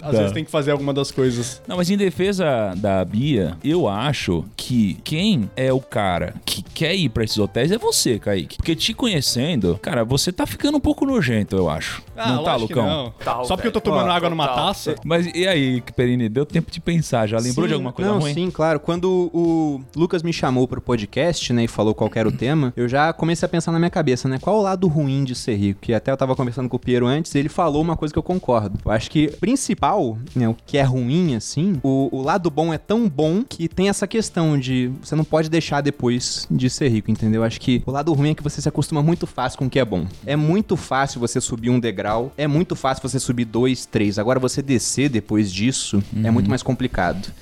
às 0.00 0.12
tá. 0.12 0.18
vezes 0.18 0.32
tem 0.32 0.44
que 0.44 0.50
fazer 0.50 0.72
alguma 0.72 0.92
das 0.92 1.12
coisas. 1.12 1.62
Não, 1.68 1.76
mas 1.76 1.90
em 1.90 1.96
defesa 1.96 2.74
da 2.76 3.04
Bia, 3.04 3.56
eu 3.62 3.88
acho 3.88 4.44
que 4.56 4.98
quem 5.04 5.48
é 5.56 5.72
o 5.72 5.80
cara 5.80 6.34
que 6.44 6.62
quer 6.62 6.94
ir 6.94 7.08
pra 7.08 7.24
esses 7.24 7.38
hotéis 7.38 7.70
é 7.70 7.78
você, 7.82 8.18
Kaique. 8.18 8.56
Porque 8.56 8.74
te 8.74 8.94
conhecendo, 8.94 9.78
cara, 9.82 10.04
você 10.04 10.32
tá 10.32 10.46
ficando 10.46 10.78
um 10.78 10.80
pouco 10.80 11.04
nojento, 11.04 11.56
eu 11.56 11.68
acho. 11.68 12.02
não 12.16 12.44
tá, 12.44 12.56
Lucão? 12.56 12.86
não. 12.86 13.10
Tá, 13.10 13.44
Só 13.44 13.56
porque 13.56 13.68
eu 13.68 13.72
tô 13.72 13.80
tomando 13.80 14.08
Ó, 14.08 14.12
água 14.12 14.30
numa 14.30 14.48
taça. 14.48 14.94
Mas 15.04 15.26
e 15.34 15.46
aí, 15.46 15.82
Perini, 15.94 16.28
deu 16.28 16.46
tempo 16.46 16.70
de 16.70 16.80
pensar, 16.80 17.26
já 17.26 17.38
lembrou 17.38 17.66
de 17.66 17.70
Sim, 17.70 17.74
alguma 17.74 17.92
coisa 17.92 18.10
não, 18.10 18.20
ruim? 18.20 18.32
Sim, 18.32 18.50
claro. 18.50 18.80
Quando 18.80 19.30
o 19.32 19.80
Lucas 19.96 20.22
me 20.22 20.32
chamou 20.32 20.66
pro 20.66 20.80
podcast, 20.80 21.52
né, 21.52 21.64
e 21.64 21.68
falou 21.68 21.94
qual 21.94 22.08
que 22.08 22.18
era 22.18 22.28
o 22.28 22.32
tema, 22.32 22.72
eu 22.76 22.88
já 22.88 23.12
comecei 23.12 23.46
a 23.46 23.48
pensar 23.48 23.72
na 23.72 23.78
minha 23.78 23.90
cabeça, 23.90 24.28
né, 24.28 24.38
qual 24.40 24.58
o 24.58 24.62
lado 24.62 24.86
ruim 24.86 25.24
de 25.24 25.34
ser 25.34 25.56
rico? 25.56 25.80
Que 25.80 25.92
até 25.92 26.10
eu 26.12 26.16
tava 26.16 26.36
conversando 26.36 26.68
com 26.68 26.76
o 26.76 26.80
Piero 26.80 27.06
antes, 27.06 27.34
e 27.34 27.38
ele 27.38 27.48
falou 27.48 27.82
uma 27.82 27.96
coisa 27.96 28.12
que 28.12 28.18
eu 28.18 28.22
concordo. 28.22 28.78
Eu 28.84 28.90
acho 28.90 29.10
que 29.10 29.28
principal, 29.38 30.16
né, 30.34 30.48
o 30.48 30.54
que 30.66 30.78
é 30.78 30.82
ruim 30.82 31.34
assim, 31.34 31.78
o, 31.82 32.08
o 32.12 32.22
lado 32.22 32.50
bom 32.50 32.72
é 32.72 32.78
tão 32.78 33.08
bom 33.08 33.42
que 33.42 33.68
tem 33.68 33.88
essa 33.88 34.06
questão 34.06 34.58
de 34.58 34.90
você 35.02 35.14
não 35.14 35.24
pode 35.24 35.48
deixar 35.48 35.80
depois 35.80 36.46
de 36.50 36.68
ser 36.70 36.88
rico, 36.88 37.10
entendeu? 37.10 37.42
Eu 37.42 37.46
Acho 37.46 37.60
que 37.60 37.71
o 37.86 37.90
lado 37.90 38.12
ruim 38.12 38.30
é 38.30 38.34
que 38.34 38.42
você 38.42 38.60
se 38.60 38.68
acostuma 38.68 39.02
muito 39.02 39.26
fácil 39.26 39.58
com 39.58 39.66
o 39.66 39.70
que 39.70 39.78
é 39.78 39.84
bom. 39.84 40.06
É 40.26 40.36
muito 40.36 40.76
fácil 40.76 41.20
você 41.20 41.40
subir 41.40 41.70
um 41.70 41.78
degrau, 41.78 42.32
é 42.36 42.46
muito 42.46 42.74
fácil 42.74 43.08
você 43.08 43.18
subir 43.18 43.44
dois, 43.44 43.86
três. 43.86 44.18
Agora 44.18 44.40
você 44.40 44.60
descer 44.60 45.08
depois 45.08 45.52
disso 45.52 46.02
é 46.22 46.30
muito 46.30 46.48
mais 46.50 46.62
complicado. 46.62 47.32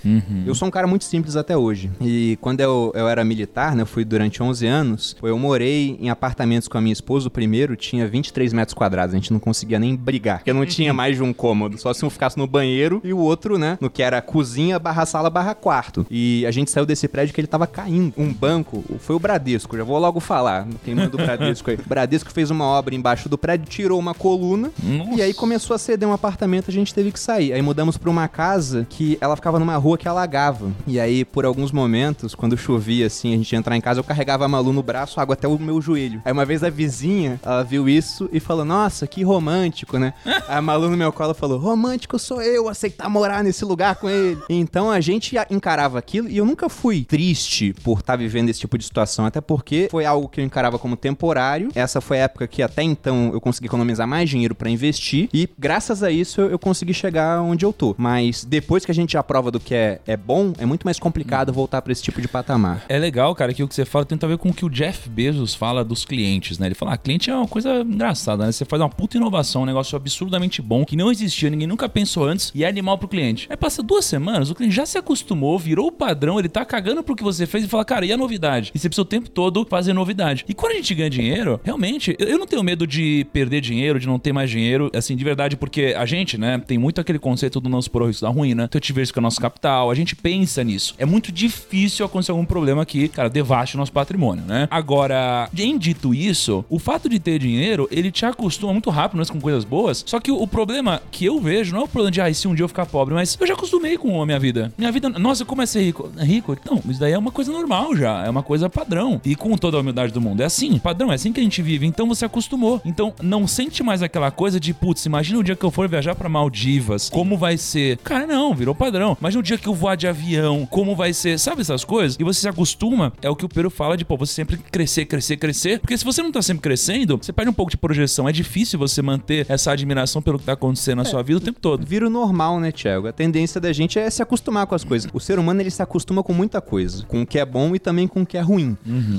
Eu 0.46 0.54
sou 0.54 0.68
um 0.68 0.70
cara 0.70 0.86
muito 0.86 1.04
simples 1.04 1.36
até 1.36 1.56
hoje. 1.56 1.90
E 2.00 2.38
quando 2.40 2.60
eu, 2.60 2.92
eu 2.94 3.08
era 3.08 3.24
militar, 3.24 3.74
né, 3.74 3.82
eu 3.82 3.86
fui 3.86 4.04
durante 4.04 4.42
11 4.42 4.66
anos, 4.66 5.16
eu 5.22 5.38
morei 5.38 5.96
em 6.00 6.10
apartamentos 6.10 6.68
com 6.68 6.78
a 6.78 6.80
minha 6.80 6.92
esposa. 6.92 7.28
O 7.28 7.30
primeiro 7.30 7.76
tinha 7.76 8.06
23 8.06 8.52
metros 8.52 8.74
quadrados, 8.74 9.14
a 9.14 9.18
gente 9.18 9.32
não 9.32 9.40
conseguia 9.40 9.78
nem 9.78 9.96
brigar, 9.96 10.38
porque 10.38 10.52
não 10.52 10.66
tinha 10.66 10.92
mais 10.92 11.16
de 11.16 11.22
um 11.22 11.32
cômodo, 11.32 11.78
só 11.78 11.92
se 11.92 12.04
um 12.04 12.10
ficasse 12.10 12.38
no 12.38 12.46
banheiro 12.46 13.00
e 13.02 13.12
o 13.12 13.18
outro, 13.18 13.58
né, 13.58 13.78
no 13.80 13.90
que 13.90 14.02
era 14.02 14.20
cozinha 14.20 14.78
barra 14.78 15.06
sala 15.06 15.30
barra 15.30 15.54
quarto. 15.54 16.06
E 16.10 16.44
a 16.46 16.50
gente 16.50 16.70
saiu 16.70 16.86
desse 16.86 17.08
prédio 17.08 17.34
que 17.34 17.40
ele 17.40 17.48
tava 17.48 17.66
caindo. 17.66 18.12
Um 18.16 18.32
banco, 18.32 18.84
foi 18.98 19.16
o 19.16 19.18
Bradesco, 19.18 19.76
já 19.76 19.84
vou 19.84 19.98
logo 19.98 20.19
falar, 20.20 20.66
quem 20.84 20.94
manda 20.94 21.16
o 21.16 21.18
Bradesco 21.18 21.70
aí. 21.70 21.78
Bradesco 21.86 22.30
fez 22.32 22.50
uma 22.50 22.64
obra 22.64 22.94
embaixo 22.94 23.28
do 23.28 23.38
prédio, 23.38 23.66
tirou 23.66 23.98
uma 23.98 24.14
coluna 24.14 24.70
Nossa. 24.82 25.14
e 25.14 25.22
aí 25.22 25.34
começou 25.34 25.74
a 25.74 25.78
ceder 25.78 26.08
um 26.08 26.12
apartamento, 26.12 26.70
a 26.70 26.72
gente 26.72 26.94
teve 26.94 27.10
que 27.10 27.20
sair. 27.20 27.52
Aí 27.52 27.62
mudamos 27.62 27.96
pra 27.96 28.10
uma 28.10 28.28
casa 28.28 28.86
que 28.88 29.18
ela 29.20 29.36
ficava 29.36 29.58
numa 29.58 29.76
rua 29.76 29.98
que 29.98 30.08
alagava. 30.08 30.70
E 30.86 30.98
aí, 31.00 31.24
por 31.24 31.44
alguns 31.44 31.72
momentos, 31.72 32.34
quando 32.34 32.56
chovia 32.56 33.06
assim, 33.06 33.34
a 33.34 33.36
gente 33.36 33.52
ia 33.52 33.58
entrar 33.58 33.76
em 33.76 33.80
casa, 33.80 34.00
eu 34.00 34.04
carregava 34.04 34.44
a 34.44 34.48
Malu 34.48 34.72
no 34.72 34.82
braço, 34.82 35.20
água 35.20 35.34
até 35.34 35.46
o 35.48 35.58
meu 35.58 35.80
joelho. 35.80 36.20
Aí 36.24 36.32
uma 36.32 36.44
vez 36.44 36.62
a 36.62 36.70
vizinha, 36.70 37.40
ela 37.44 37.62
viu 37.62 37.88
isso 37.88 38.28
e 38.32 38.40
falou: 38.40 38.64
Nossa, 38.64 39.06
que 39.06 39.22
romântico, 39.22 39.98
né? 39.98 40.14
A 40.48 40.60
Malu 40.60 40.90
no 40.90 40.96
meu 40.96 41.12
colo 41.12 41.34
falou: 41.34 41.58
Romântico 41.58 42.18
sou 42.18 42.42
eu, 42.42 42.68
aceitar 42.68 43.08
morar 43.08 43.44
nesse 43.44 43.64
lugar 43.64 43.96
com 43.96 44.08
ele. 44.08 44.40
Então 44.48 44.90
a 44.90 45.00
gente 45.00 45.36
encarava 45.50 45.98
aquilo 45.98 46.28
e 46.28 46.36
eu 46.36 46.44
nunca 46.44 46.68
fui 46.68 47.04
triste 47.04 47.74
por 47.84 48.00
estar 48.00 48.16
vivendo 48.16 48.48
esse 48.48 48.60
tipo 48.60 48.76
de 48.76 48.84
situação, 48.84 49.24
até 49.24 49.40
porque 49.40 49.88
foi 49.90 50.04
algo 50.10 50.28
que 50.28 50.40
eu 50.40 50.44
encarava 50.44 50.78
como 50.78 50.96
temporário. 50.96 51.70
Essa 51.74 52.00
foi 52.00 52.20
a 52.20 52.24
época 52.24 52.46
que 52.46 52.62
até 52.62 52.82
então 52.82 53.30
eu 53.32 53.40
consegui 53.40 53.66
economizar 53.66 54.06
mais 54.06 54.28
dinheiro 54.28 54.54
pra 54.54 54.68
investir 54.70 55.28
e 55.32 55.48
graças 55.58 56.02
a 56.02 56.10
isso 56.10 56.40
eu, 56.40 56.58
consegui 56.58 56.92
chegar 56.92 57.40
onde 57.42 57.64
eu 57.64 57.72
tô. 57.72 57.94
Mas 57.96 58.44
depois 58.44 58.84
que 58.84 58.90
a 58.90 58.94
gente 58.94 59.12
já 59.12 59.22
prova 59.22 59.50
do 59.50 59.58
que 59.58 59.74
é, 59.74 60.00
é 60.06 60.16
bom, 60.16 60.52
é 60.58 60.66
muito 60.66 60.84
mais 60.84 60.98
complicado 60.98 61.52
voltar 61.52 61.82
pra 61.82 61.92
esse 61.92 62.02
tipo 62.02 62.20
de 62.20 62.28
patamar. 62.28 62.84
É 62.88 62.98
legal, 62.98 63.34
cara, 63.34 63.54
que 63.54 63.62
o 63.62 63.68
que 63.68 63.74
você 63.74 63.84
fala 63.84 64.04
tem 64.04 64.18
a 64.20 64.26
ver 64.26 64.38
com 64.38 64.50
o 64.50 64.54
que 64.54 64.64
o 64.64 64.70
Jeff 64.70 65.08
Bezos 65.08 65.54
fala 65.54 65.84
dos 65.84 66.04
clientes, 66.04 66.58
né? 66.58 66.66
Ele 66.66 66.74
fala, 66.74 66.92
ah, 66.92 66.96
cliente 66.96 67.30
é 67.30 67.34
uma 67.34 67.48
coisa 67.48 67.80
engraçada, 67.80 68.44
né? 68.44 68.52
Você 68.52 68.64
faz 68.64 68.80
uma 68.82 68.88
puta 68.88 69.16
inovação, 69.16 69.62
um 69.62 69.66
negócio 69.66 69.96
absurdamente 69.96 70.60
bom, 70.60 70.84
que 70.84 70.96
não 70.96 71.10
existia, 71.10 71.50
ninguém 71.50 71.66
nunca 71.66 71.88
pensou 71.88 72.24
antes, 72.24 72.52
e 72.54 72.64
é 72.64 72.68
animal 72.68 72.98
pro 72.98 73.08
cliente. 73.08 73.46
Aí 73.50 73.56
passa 73.56 73.82
duas 73.82 74.04
semanas, 74.04 74.50
o 74.50 74.54
cliente 74.54 74.74
já 74.74 74.86
se 74.86 74.98
acostumou, 74.98 75.58
virou 75.58 75.88
o 75.88 75.92
padrão, 75.92 76.38
ele 76.38 76.48
tá 76.48 76.64
cagando 76.64 77.02
pro 77.02 77.16
que 77.16 77.22
você 77.22 77.46
fez 77.46 77.64
e 77.64 77.68
fala, 77.68 77.84
cara, 77.84 78.04
e 78.04 78.12
a 78.12 78.16
novidade? 78.16 78.70
E 78.74 78.78
você 78.78 78.88
precisa 78.88 79.02
o 79.02 79.06
tempo 79.06 79.28
todo 79.30 79.66
fazer 79.68 79.92
novidade. 80.00 80.44
E 80.48 80.54
quando 80.54 80.72
a 80.72 80.76
gente 80.76 80.94
ganha 80.94 81.10
dinheiro, 81.10 81.60
realmente 81.62 82.16
eu 82.18 82.38
não 82.38 82.46
tenho 82.46 82.62
medo 82.62 82.86
de 82.86 83.26
perder 83.32 83.60
dinheiro, 83.60 83.98
de 83.98 84.06
não 84.06 84.18
ter 84.18 84.32
mais 84.32 84.50
dinheiro, 84.50 84.90
assim, 84.94 85.16
de 85.16 85.24
verdade, 85.24 85.56
porque 85.56 85.94
a 85.96 86.04
gente, 86.06 86.38
né, 86.38 86.60
tem 86.66 86.78
muito 86.78 87.00
aquele 87.00 87.18
conceito 87.18 87.60
do 87.60 87.68
nosso 87.68 87.90
por 87.90 88.06
risco 88.06 88.24
da 88.24 88.30
ruína, 88.30 88.64
então 88.64 88.80
te 88.80 88.92
vejo 88.92 89.12
com 89.12 89.20
o 89.20 89.22
nosso 89.22 89.40
capital, 89.40 89.90
a 89.90 89.94
gente 89.94 90.16
pensa 90.16 90.62
nisso. 90.64 90.94
É 90.98 91.04
muito 91.04 91.32
difícil 91.32 92.04
acontecer 92.04 92.30
algum 92.30 92.44
problema 92.44 92.84
que, 92.84 93.08
cara, 93.08 93.28
devaste 93.28 93.76
o 93.76 93.78
nosso 93.78 93.92
patrimônio, 93.92 94.44
né? 94.44 94.68
Agora, 94.70 95.48
em 95.56 95.78
dito 95.78 96.14
isso, 96.14 96.64
o 96.68 96.78
fato 96.78 97.08
de 97.08 97.18
ter 97.18 97.38
dinheiro, 97.38 97.88
ele 97.90 98.10
te 98.10 98.24
acostuma 98.24 98.72
muito 98.72 98.90
rápido, 98.90 99.18
mas 99.18 99.30
com 99.30 99.40
coisas 99.40 99.64
boas. 99.64 100.02
Só 100.06 100.20
que 100.20 100.30
o, 100.30 100.40
o 100.40 100.46
problema 100.46 101.02
que 101.10 101.24
eu 101.24 101.40
vejo 101.40 101.72
não 101.72 101.82
é 101.82 101.84
o 101.84 101.88
problema 101.88 102.10
de, 102.10 102.20
ah, 102.20 102.32
se 102.32 102.48
um 102.48 102.54
dia 102.54 102.64
eu 102.64 102.68
ficar 102.68 102.86
pobre, 102.86 103.14
mas 103.14 103.36
eu 103.40 103.46
já 103.46 103.54
acostumei 103.54 103.96
com 103.96 104.20
a 104.20 104.26
minha 104.26 104.38
vida. 104.38 104.72
Minha 104.76 104.92
vida, 104.92 105.08
nossa, 105.08 105.44
como 105.44 105.62
é 105.62 105.66
ser 105.66 105.82
rico? 105.82 106.10
Rico? 106.18 106.56
Não, 106.64 106.82
isso 106.88 107.00
daí 107.00 107.12
é 107.12 107.18
uma 107.18 107.30
coisa 107.30 107.52
normal 107.52 107.94
já, 107.96 108.24
é 108.24 108.30
uma 108.30 108.42
coisa 108.42 108.68
padrão. 108.68 109.20
E 109.24 109.34
com 109.34 109.56
toda 109.56 109.78
a 109.78 109.82
humildade 109.90 110.12
do 110.12 110.20
mundo, 110.20 110.40
é 110.40 110.44
assim, 110.44 110.78
padrão, 110.78 111.10
é 111.12 111.14
assim 111.14 111.32
que 111.32 111.40
a 111.40 111.42
gente 111.42 111.60
vive. 111.62 111.86
Então 111.86 112.06
você 112.06 112.24
acostumou. 112.24 112.80
Então 112.84 113.12
não 113.22 113.46
sente 113.46 113.82
mais 113.82 114.02
aquela 114.02 114.30
coisa 114.30 114.58
de, 114.58 114.72
putz, 114.72 115.04
imagina 115.06 115.38
o 115.38 115.44
dia 115.44 115.56
que 115.56 115.64
eu 115.64 115.70
for 115.70 115.88
viajar 115.88 116.14
pra 116.14 116.28
Maldivas, 116.28 117.08
como 117.08 117.36
vai 117.36 117.56
ser? 117.56 117.98
Cara, 117.98 118.26
não, 118.26 118.54
virou 118.54 118.74
padrão. 118.74 119.16
Imagina 119.20 119.40
o 119.40 119.42
dia 119.42 119.58
que 119.58 119.68
eu 119.68 119.74
voar 119.74 119.96
de 119.96 120.06
avião, 120.06 120.66
como 120.70 120.94
vai 120.94 121.12
ser? 121.12 121.38
Sabe 121.38 121.60
essas 121.60 121.84
coisas? 121.84 122.16
E 122.18 122.24
você 122.24 122.40
se 122.40 122.48
acostuma, 122.48 123.12
é 123.22 123.28
o 123.28 123.36
que 123.36 123.44
o 123.44 123.48
Pedro 123.48 123.70
fala 123.70 123.96
de, 123.96 124.04
pô, 124.04 124.16
você 124.16 124.32
sempre 124.32 124.56
crescer, 124.56 125.04
crescer, 125.06 125.36
crescer. 125.36 125.80
Porque 125.80 125.96
se 125.96 126.04
você 126.04 126.22
não 126.22 126.32
tá 126.32 126.42
sempre 126.42 126.62
crescendo, 126.62 127.18
você 127.18 127.32
perde 127.32 127.50
um 127.50 127.54
pouco 127.54 127.70
de 127.70 127.76
projeção. 127.76 128.28
É 128.28 128.32
difícil 128.32 128.78
você 128.78 129.02
manter 129.02 129.46
essa 129.48 129.72
admiração 129.72 130.22
pelo 130.22 130.38
que 130.38 130.44
tá 130.44 130.52
acontecendo 130.52 130.98
na 130.98 131.04
sua 131.04 131.22
vida 131.22 131.38
o 131.38 131.40
tempo 131.40 131.60
todo. 131.60 131.84
Vira 131.86 132.06
o 132.06 132.10
normal, 132.10 132.60
né, 132.60 132.70
Thiago? 132.70 133.08
A 133.08 133.12
tendência 133.12 133.60
da 133.60 133.72
gente 133.72 133.98
é 133.98 134.08
se 134.10 134.22
acostumar 134.22 134.66
com 134.66 134.74
as 134.74 134.84
coisas. 134.84 135.10
O 135.12 135.20
ser 135.20 135.38
humano, 135.38 135.60
ele 135.60 135.70
se 135.70 135.82
acostuma 135.82 136.22
com 136.22 136.32
muita 136.32 136.60
coisa. 136.60 137.04
Com 137.04 137.22
o 137.22 137.26
que 137.26 137.38
é 137.38 137.44
bom 137.44 137.74
e 137.74 137.78
também 137.78 138.06
com 138.06 138.22
o 138.22 138.26
que 138.26 138.36
é 138.36 138.40
ruim. 138.40 138.76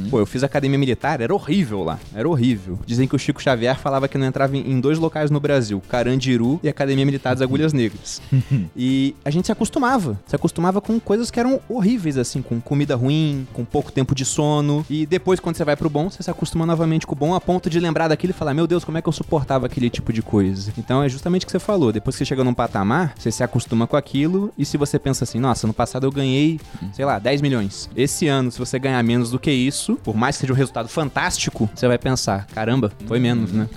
Pô, 0.09 0.19
eu 0.19 0.25
fiz 0.25 0.43
academia 0.43 0.60
militar, 0.69 1.21
era 1.21 1.33
horrível 1.33 1.83
lá. 1.83 1.99
Era 2.15 2.27
horrível. 2.27 2.79
Dizem 2.85 3.07
que 3.07 3.15
o 3.15 3.19
Chico 3.19 3.41
Xavier 3.41 3.77
falava 3.77 4.07
que 4.07 4.17
não 4.17 4.25
entrava 4.25 4.57
em 4.57 4.71
em 4.71 4.79
dois 4.79 4.97
locais 4.97 5.29
no 5.29 5.39
Brasil. 5.39 5.81
Carandiru 5.87 6.59
e 6.63 6.69
Academia 6.69 7.05
Militar 7.05 7.33
das 7.33 7.41
Agulhas 7.41 7.73
Negras. 7.73 8.21
e 8.75 9.15
a 9.23 9.29
gente 9.29 9.45
se 9.45 9.51
acostumava. 9.51 10.19
Se 10.25 10.35
acostumava 10.35 10.79
com 10.79 10.99
coisas 10.99 11.29
que 11.29 11.39
eram 11.39 11.59
horríveis, 11.67 12.17
assim. 12.17 12.41
Com 12.41 12.61
comida 12.61 12.95
ruim, 12.95 13.47
com 13.53 13.65
pouco 13.65 13.91
tempo 13.91 14.15
de 14.15 14.23
sono. 14.23 14.85
E 14.89 15.05
depois, 15.05 15.39
quando 15.39 15.57
você 15.57 15.65
vai 15.65 15.75
pro 15.75 15.89
bom, 15.89 16.09
você 16.09 16.23
se 16.23 16.31
acostuma 16.31 16.65
novamente 16.65 17.05
com 17.05 17.13
o 17.13 17.17
bom 17.17 17.35
a 17.35 17.41
ponto 17.41 17.69
de 17.69 17.79
lembrar 17.79 18.07
daquilo 18.07 18.31
e 18.31 18.33
falar, 18.33 18.53
meu 18.53 18.65
Deus, 18.65 18.83
como 18.83 18.97
é 18.97 19.01
que 19.01 19.09
eu 19.09 19.13
suportava 19.13 19.65
aquele 19.65 19.89
tipo 19.89 20.13
de 20.13 20.21
coisa? 20.21 20.71
Então 20.77 21.03
é 21.03 21.09
justamente 21.09 21.43
o 21.43 21.45
que 21.45 21.51
você 21.51 21.59
falou. 21.59 21.91
Depois 21.91 22.15
que 22.15 22.19
você 22.19 22.25
chega 22.25 22.43
num 22.43 22.53
patamar, 22.53 23.13
você 23.17 23.31
se 23.31 23.43
acostuma 23.43 23.85
com 23.87 23.97
aquilo. 23.97 24.53
E 24.57 24.65
se 24.65 24.77
você 24.77 24.97
pensa 24.97 25.23
assim, 25.23 25.39
nossa, 25.39 25.67
no 25.67 25.73
passado 25.73 26.05
eu 26.05 26.11
ganhei, 26.11 26.59
sei 26.93 27.05
lá, 27.05 27.19
10 27.19 27.41
milhões. 27.41 27.89
Esse 27.95 28.27
ano, 28.27 28.51
se 28.51 28.59
você 28.59 28.79
ganhar 28.79 29.01
menos 29.03 29.31
do 29.31 29.39
que 29.39 29.51
isso, 29.51 29.95
por 30.03 30.15
mais 30.15 30.35
que 30.35 30.41
seja 30.41 30.50
um 30.53 30.55
resultado 30.57 30.87
fantástico, 30.89 31.69
você 31.73 31.87
vai 31.87 31.97
pensar, 31.97 32.45
caramba, 32.47 32.91
foi 33.07 33.19
menos, 33.19 33.51
né? 33.51 33.67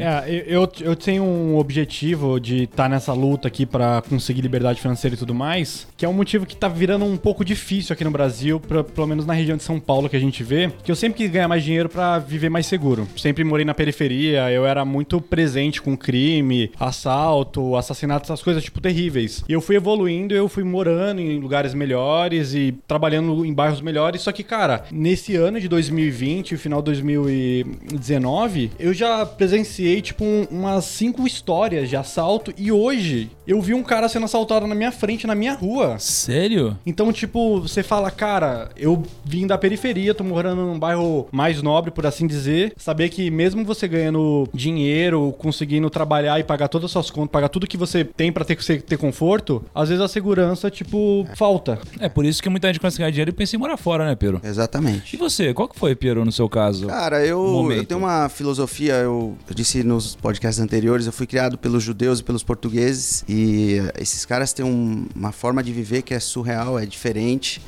É, 0.00 0.44
eu, 0.46 0.68
eu, 0.80 0.96
tenho 0.96 1.22
um 1.22 1.56
objetivo 1.58 2.38
de 2.40 2.64
estar 2.64 2.88
nessa 2.88 3.12
luta 3.12 3.48
aqui 3.48 3.64
pra 3.66 4.02
conseguir 4.08 4.40
liberdade 4.42 4.80
financeira 4.80 5.14
e 5.14 5.18
tudo 5.18 5.34
mais, 5.34 5.86
que 5.96 6.04
é 6.04 6.08
um 6.08 6.12
motivo 6.12 6.46
que 6.46 6.56
tá 6.56 6.68
virando 6.68 7.04
um 7.04 7.16
pouco 7.16 7.44
difícil 7.44 7.92
aqui 7.92 8.04
no 8.04 8.10
Brasil, 8.10 8.60
pra- 8.60 8.84
pelo 8.84 9.06
menos 9.06 9.26
na 9.26 9.32
região 9.34 9.56
de 9.56 9.62
São 9.62 9.78
Paulo 9.80 10.08
que 10.08 10.16
a 10.16 10.20
gente 10.20 10.42
vê, 10.42 10.70
que 10.84 10.90
eu 10.90 10.96
sempre 10.96 11.18
quis 11.18 11.30
ganhar 11.30 11.48
mais 11.48 11.62
dinheiro 11.64 11.88
pra 11.88 12.18
viver 12.18 12.48
mais 12.48 12.66
seguro. 12.66 13.06
Sempre 13.16 13.44
morei 13.44 13.64
na 13.64 13.74
periferia, 13.74 14.50
eu 14.50 14.66
era 14.66 14.84
muito 14.84 15.20
presente 15.20 15.80
com 15.82 15.96
crime, 15.96 16.70
assalto, 16.78 17.76
assassinato, 17.76 18.24
essas 18.26 18.42
coisas 18.42 18.62
tipo 18.64 18.80
terríveis. 18.80 19.44
E 19.48 19.52
eu 19.52 19.60
fui 19.60 19.76
evoluindo, 19.76 20.34
eu 20.34 20.48
fui 20.48 20.64
morando 20.64 21.20
em 21.20 21.38
lugares 21.38 21.74
melhores 21.74 22.54
e 22.54 22.74
trabalhando 22.86 23.44
em 23.44 23.52
bairros 23.52 23.80
melhores, 23.80 24.22
só 24.22 24.32
que 24.32 24.42
cara, 24.42 24.84
nesse 24.90 25.36
ano 25.36 25.60
de 25.60 25.68
2020, 25.96 26.56
final 26.58 26.80
de 26.82 26.86
2019, 26.86 28.70
eu 28.78 28.92
já 28.92 29.24
presenciei 29.24 30.00
tipo 30.02 30.24
um- 30.24 30.46
umas 30.50 30.84
cinco 30.84 31.26
histórias 31.26 31.88
de 31.88 31.96
assalto 31.96 32.52
e 32.56 32.70
hoje 32.70 33.30
eu 33.46 33.60
vi 33.60 33.74
um 33.74 33.82
cara 33.82 34.08
sendo 34.08 34.24
assaltado 34.24 34.66
na 34.66 34.74
minha 34.74 34.92
frente, 34.92 35.26
na 35.26 35.34
minha 35.34 35.54
rua. 35.54 35.96
Sério? 35.98 36.76
Então, 36.84 37.12
tipo, 37.12 37.60
você 37.60 37.82
fala, 37.82 38.10
cara, 38.10 38.70
eu 38.76 39.02
vim 39.24 39.46
da 39.46 39.56
periferia, 39.56 40.14
tô 40.14 40.24
morando 40.24 40.62
num 40.62 40.78
bairro 40.78 41.28
mais 41.32 41.62
nobre, 41.62 41.90
por 41.90 42.06
assim 42.06 42.26
dizer. 42.26 42.72
Saber 42.76 43.08
que 43.08 43.30
mesmo 43.30 43.64
você 43.64 43.88
ganhando 43.88 44.48
dinheiro, 44.52 45.34
conseguindo 45.38 45.88
trabalhar 45.88 46.38
e 46.40 46.44
pagar 46.44 46.68
todas 46.68 46.86
as 46.86 46.92
suas 46.92 47.10
contas, 47.10 47.30
pagar 47.32 47.48
tudo 47.48 47.66
que 47.66 47.76
você 47.76 48.04
tem 48.04 48.30
pra 48.32 48.44
ter, 48.44 48.56
você 48.56 48.78
ter 48.78 48.96
conforto, 48.98 49.64
às 49.74 49.88
vezes 49.88 50.02
a 50.02 50.08
segurança, 50.08 50.70
tipo, 50.70 51.26
falta. 51.34 51.78
É 52.00 52.08
por 52.08 52.24
isso 52.24 52.42
que 52.42 52.48
muita 52.48 52.66
gente 52.68 52.80
começa 52.80 52.96
a 52.96 52.98
ganhar 52.98 53.10
dinheiro 53.10 53.30
e 53.30 53.34
pensa 53.34 53.56
em 53.56 53.58
morar 53.58 53.76
fora, 53.76 54.04
né, 54.06 54.14
Pedro? 54.14 54.40
E 54.42 54.46
Exatamente. 54.46 55.16
você, 55.16 55.54
qual 55.54 55.68
que 55.68 55.78
foi, 55.78 55.85
Pedro, 55.94 56.24
no 56.24 56.32
seu 56.32 56.48
caso? 56.48 56.86
Cara, 56.86 57.24
eu, 57.24 57.42
eu 57.78 57.84
tenho 57.84 58.00
uma 58.00 58.28
filosofia, 58.28 58.94
eu, 58.94 59.36
eu 59.48 59.54
disse 59.54 59.82
nos 59.84 60.16
podcasts 60.16 60.60
anteriores, 60.62 61.06
eu 61.06 61.12
fui 61.12 61.26
criado 61.26 61.56
pelos 61.58 61.82
judeus 61.82 62.20
e 62.20 62.24
pelos 62.24 62.42
portugueses 62.42 63.24
e 63.28 63.78
eh, 63.94 64.02
esses 64.02 64.24
caras 64.24 64.52
têm 64.52 64.64
um- 64.64 65.06
uma 65.14 65.32
forma 65.32 65.62
de 65.62 65.72
viver 65.72 66.02
que 66.02 66.14
é 66.14 66.20
surreal, 66.20 66.78
é 66.78 66.86
diferente. 66.86 67.60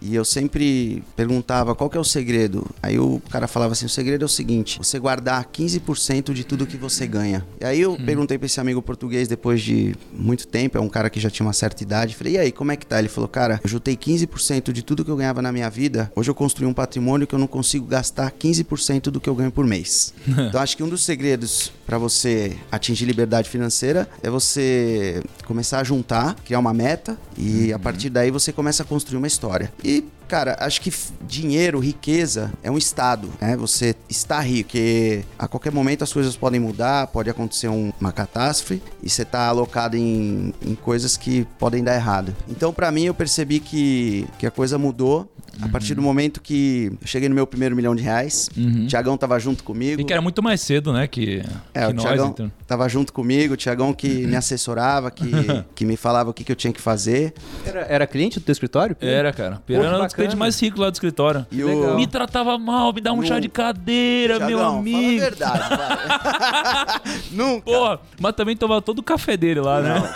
E 0.00 0.14
eu 0.14 0.24
sempre 0.24 1.02
perguntava 1.16 1.74
qual 1.74 1.88
que 1.88 1.96
é 1.96 2.00
o 2.00 2.04
segredo. 2.04 2.66
Aí 2.82 2.98
o 2.98 3.20
cara 3.30 3.46
falava 3.46 3.72
assim, 3.72 3.86
o 3.86 3.88
segredo 3.88 4.22
é 4.22 4.26
o 4.26 4.28
seguinte, 4.28 4.78
você 4.78 4.98
guardar 4.98 5.44
15% 5.46 6.32
de 6.32 6.44
tudo 6.44 6.66
que 6.66 6.76
você 6.76 7.06
ganha. 7.06 7.44
E 7.60 7.64
aí 7.64 7.80
eu 7.80 7.96
perguntei 7.96 8.38
pra 8.38 8.46
esse 8.46 8.60
amigo 8.60 8.80
português 8.82 9.28
depois 9.28 9.60
de 9.62 9.94
muito 10.12 10.46
tempo, 10.46 10.76
é 10.78 10.80
um 10.80 10.88
cara 10.88 11.08
que 11.10 11.20
já 11.20 11.30
tinha 11.30 11.46
uma 11.46 11.52
certa 11.52 11.82
idade, 11.82 12.14
falei, 12.16 12.34
e 12.34 12.38
aí, 12.38 12.52
como 12.52 12.72
é 12.72 12.76
que 12.76 12.86
tá? 12.86 12.98
Ele 12.98 13.08
falou, 13.08 13.28
cara, 13.28 13.60
eu 13.62 13.68
juntei 13.68 13.96
15% 13.96 14.72
de 14.72 14.82
tudo 14.82 15.04
que 15.04 15.10
eu 15.10 15.16
ganhava 15.16 15.40
na 15.42 15.52
minha 15.52 15.68
vida, 15.70 16.10
hoje 16.16 16.30
eu 16.30 16.34
construí 16.34 16.66
um 16.68 16.72
patrimônio 16.74 17.26
que 17.26 17.34
eu 17.34 17.38
não 17.38 17.46
consigo 17.52 17.86
gastar 17.86 18.32
15% 18.32 19.04
do 19.04 19.20
que 19.20 19.28
eu 19.28 19.34
ganho 19.34 19.52
por 19.52 19.66
mês. 19.66 20.12
então 20.26 20.60
acho 20.60 20.76
que 20.76 20.82
um 20.82 20.88
dos 20.88 21.04
segredos 21.04 21.70
pra 21.86 21.98
você 21.98 22.56
atingir 22.70 23.04
liberdade 23.04 23.48
financeira 23.48 24.08
é 24.22 24.30
você 24.30 25.22
começar 25.44 25.78
a 25.80 25.84
juntar, 25.84 26.34
criar 26.44 26.58
uma 26.58 26.72
meta 26.72 27.16
e 27.36 27.72
a 27.72 27.78
partir 27.78 28.08
daí 28.08 28.30
você 28.30 28.52
começa 28.52 28.82
a 28.82 28.86
construir 28.86 29.18
uma 29.18 29.26
história. 29.26 29.72
E 29.84 30.04
Cara, 30.32 30.56
acho 30.60 30.80
que 30.80 30.90
dinheiro, 31.28 31.78
riqueza 31.78 32.50
é 32.62 32.70
um 32.70 32.78
estado, 32.78 33.28
né? 33.38 33.54
Você 33.58 33.94
está 34.08 34.40
rico, 34.40 34.70
porque 34.70 35.22
a 35.38 35.46
qualquer 35.46 35.70
momento 35.70 36.02
as 36.04 36.10
coisas 36.10 36.34
podem 36.34 36.58
mudar, 36.58 37.08
pode 37.08 37.28
acontecer 37.28 37.68
um- 37.68 37.92
uma 38.00 38.12
catástrofe 38.12 38.80
e 39.02 39.10
você 39.10 39.22
está 39.24 39.48
alocado 39.48 39.94
em, 39.94 40.54
em 40.64 40.74
coisas 40.74 41.18
que 41.18 41.46
podem 41.58 41.84
dar 41.84 41.96
errado. 41.96 42.34
Então, 42.48 42.72
pra 42.72 42.90
mim, 42.90 43.04
eu 43.04 43.12
percebi 43.12 43.60
que, 43.60 44.26
que 44.38 44.46
a 44.46 44.50
coisa 44.50 44.78
mudou 44.78 45.30
a 45.60 45.68
partir 45.68 45.94
do 45.94 46.00
momento 46.00 46.40
que 46.40 46.90
eu 47.02 47.06
cheguei 47.06 47.28
no 47.28 47.34
meu 47.34 47.46
primeiro 47.46 47.76
milhão 47.76 47.94
de 47.94 48.02
reais. 48.02 48.48
O 48.56 48.86
Tiagão 48.86 49.18
tava 49.18 49.38
junto 49.38 49.62
comigo. 49.62 50.00
E 50.00 50.04
que 50.04 50.12
era 50.14 50.22
muito 50.22 50.42
mais 50.42 50.62
cedo, 50.62 50.94
né, 50.94 51.06
que, 51.06 51.42
É, 51.74 51.84
que 51.84 51.90
o 51.92 51.94
nós, 51.94 52.06
Tiagão 52.06 52.28
então. 52.30 52.52
tava 52.66 52.88
junto 52.88 53.12
comigo, 53.12 53.52
o 53.52 53.56
Tiagão 53.56 53.92
que 53.92 54.26
me 54.26 54.34
assessorava, 54.34 55.10
que, 55.10 55.30
que 55.74 55.84
me 55.84 55.94
falava 55.98 56.30
o 56.30 56.32
que, 56.32 56.42
que 56.42 56.50
eu 56.50 56.56
tinha 56.56 56.72
que 56.72 56.80
fazer. 56.80 57.34
Era, 57.66 57.80
era 57.82 58.06
cliente 58.06 58.40
do 58.40 58.44
teu 58.46 58.52
escritório? 58.52 58.96
Era, 58.98 59.30
cara. 59.30 59.56
Pô, 59.66 59.74
clientes 60.22 60.38
mais 60.38 60.60
ricos 60.60 60.80
lá 60.80 60.90
do 60.90 60.94
escritório. 60.94 61.46
E 61.50 61.62
o- 61.64 61.94
Me 61.96 62.06
tratava 62.06 62.56
mal, 62.58 62.92
me 62.92 63.00
dava 63.00 63.16
um 63.16 63.22
chá 63.22 63.38
de 63.38 63.48
cadeira, 63.48 64.38
meu 64.46 64.62
amigo. 64.64 64.98
Fala 64.98 65.16
a 65.16 65.30
verdade, 65.30 65.68
vai. 65.76 67.22
Nunca. 67.32 67.62
Porra, 67.64 68.00
mas 68.20 68.34
também 68.34 68.56
tomava 68.56 68.82
todo 68.82 68.98
o 68.98 69.02
café 69.02 69.36
dele 69.36 69.60
lá, 69.60 69.80
né? 69.80 70.14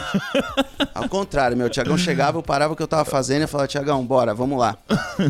Ao 0.95 1.09
contrário, 1.09 1.57
meu. 1.57 1.67
O 1.67 1.71
Tiagão 1.71 1.97
chegava, 1.99 2.39
eu 2.39 2.43
parava 2.43 2.73
o 2.73 2.77
que 2.77 2.83
eu 2.83 2.89
tava 2.89 3.05
fazendo 3.05 3.43
e 3.43 3.47
falava, 3.47 3.69
Tiagão, 3.69 4.05
bora, 4.05 4.35
vamos 4.35 4.59
lá. 4.59 4.77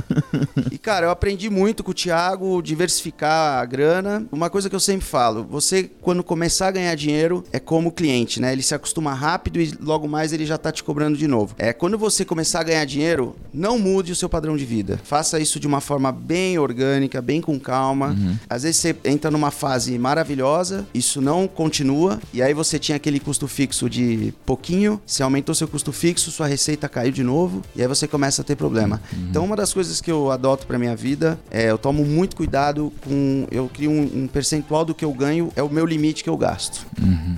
E, 0.70 0.78
cara, 0.78 1.06
eu 1.06 1.10
aprendi 1.10 1.48
muito 1.48 1.82
com 1.82 1.90
o 1.90 1.94
Thiago, 1.94 2.60
diversificar 2.62 3.60
a 3.60 3.64
grana. 3.64 4.26
Uma 4.30 4.50
coisa 4.50 4.68
que 4.68 4.76
eu 4.76 4.80
sempre 4.80 5.06
falo, 5.06 5.44
você, 5.48 5.90
quando 6.02 6.22
começar 6.22 6.68
a 6.68 6.70
ganhar 6.70 6.94
dinheiro, 6.94 7.42
é 7.52 7.58
como 7.58 7.90
cliente, 7.92 8.40
né? 8.40 8.52
Ele 8.52 8.62
se 8.62 8.74
acostuma 8.74 9.14
rápido 9.14 9.60
e 9.60 9.72
logo 9.80 10.06
mais 10.08 10.32
ele 10.32 10.44
já 10.44 10.58
tá 10.58 10.70
te 10.70 10.82
cobrando 10.84 11.16
de 11.16 11.26
novo. 11.26 11.54
É, 11.58 11.72
quando 11.72 11.96
você 11.96 12.24
começar 12.24 12.60
a 12.60 12.62
ganhar 12.64 12.84
dinheiro, 12.84 13.36
não 13.54 13.78
mude 13.78 14.12
o 14.12 14.16
seu 14.16 14.28
padrão 14.28 14.56
de 14.56 14.64
vida. 14.66 15.00
Faça 15.02 15.40
isso 15.40 15.58
de 15.58 15.66
uma 15.66 15.80
forma 15.80 16.12
bem 16.12 16.58
orgânica, 16.58 17.22
bem 17.22 17.40
com 17.40 17.58
calma. 17.58 18.14
Às 18.50 18.64
vezes 18.64 18.76
você 18.80 18.94
entra 19.04 19.30
numa 19.30 19.50
fase 19.50 19.98
maravilhosa, 19.98 20.84
isso 20.92 21.20
não 21.22 21.46
continua, 21.48 22.18
e 22.34 22.42
aí 22.42 22.52
você 22.52 22.78
tinha 22.78 22.96
aquele 22.96 23.18
custo 23.20 23.46
fixo 23.48 23.88
de 23.88 24.34
pouquinho, 24.44 25.00
você 25.06 25.22
aumentou 25.22 25.54
seu 25.54 25.68
custo 25.68 25.92
fixo, 25.92 26.30
sua 26.30 26.46
receita 26.46 26.88
caiu 26.88 27.12
de 27.12 27.22
novo, 27.22 27.62
e 27.74 27.80
aí 27.80 27.88
você 27.88 28.06
começa 28.08 28.42
a 28.42 28.44
ter 28.44 28.56
problema. 28.56 29.00
Então, 29.30 29.44
uma 29.44 29.56
das 29.56 29.72
coisas 29.72 30.00
que 30.00 30.10
eu 30.10 30.30
adoto 30.30 30.66
pra 30.66 30.78
minha 30.78 30.96
vida 30.96 31.38
é 31.50 31.70
eu 31.70 31.78
tomo 31.78 32.04
muito 32.04 32.36
cuidado 32.36 32.92
com. 33.04 33.46
Eu 33.50 33.68
crio 33.72 33.90
um, 33.90 34.22
um 34.24 34.26
percentual 34.26 34.84
do 34.84 34.94
que 34.94 35.04
eu 35.04 35.12
ganho, 35.12 35.52
é 35.54 35.62
o 35.62 35.70
meu 35.70 35.86
limite 35.86 36.24
que 36.24 36.28
eu 36.30 36.36
gasto. 36.36 36.84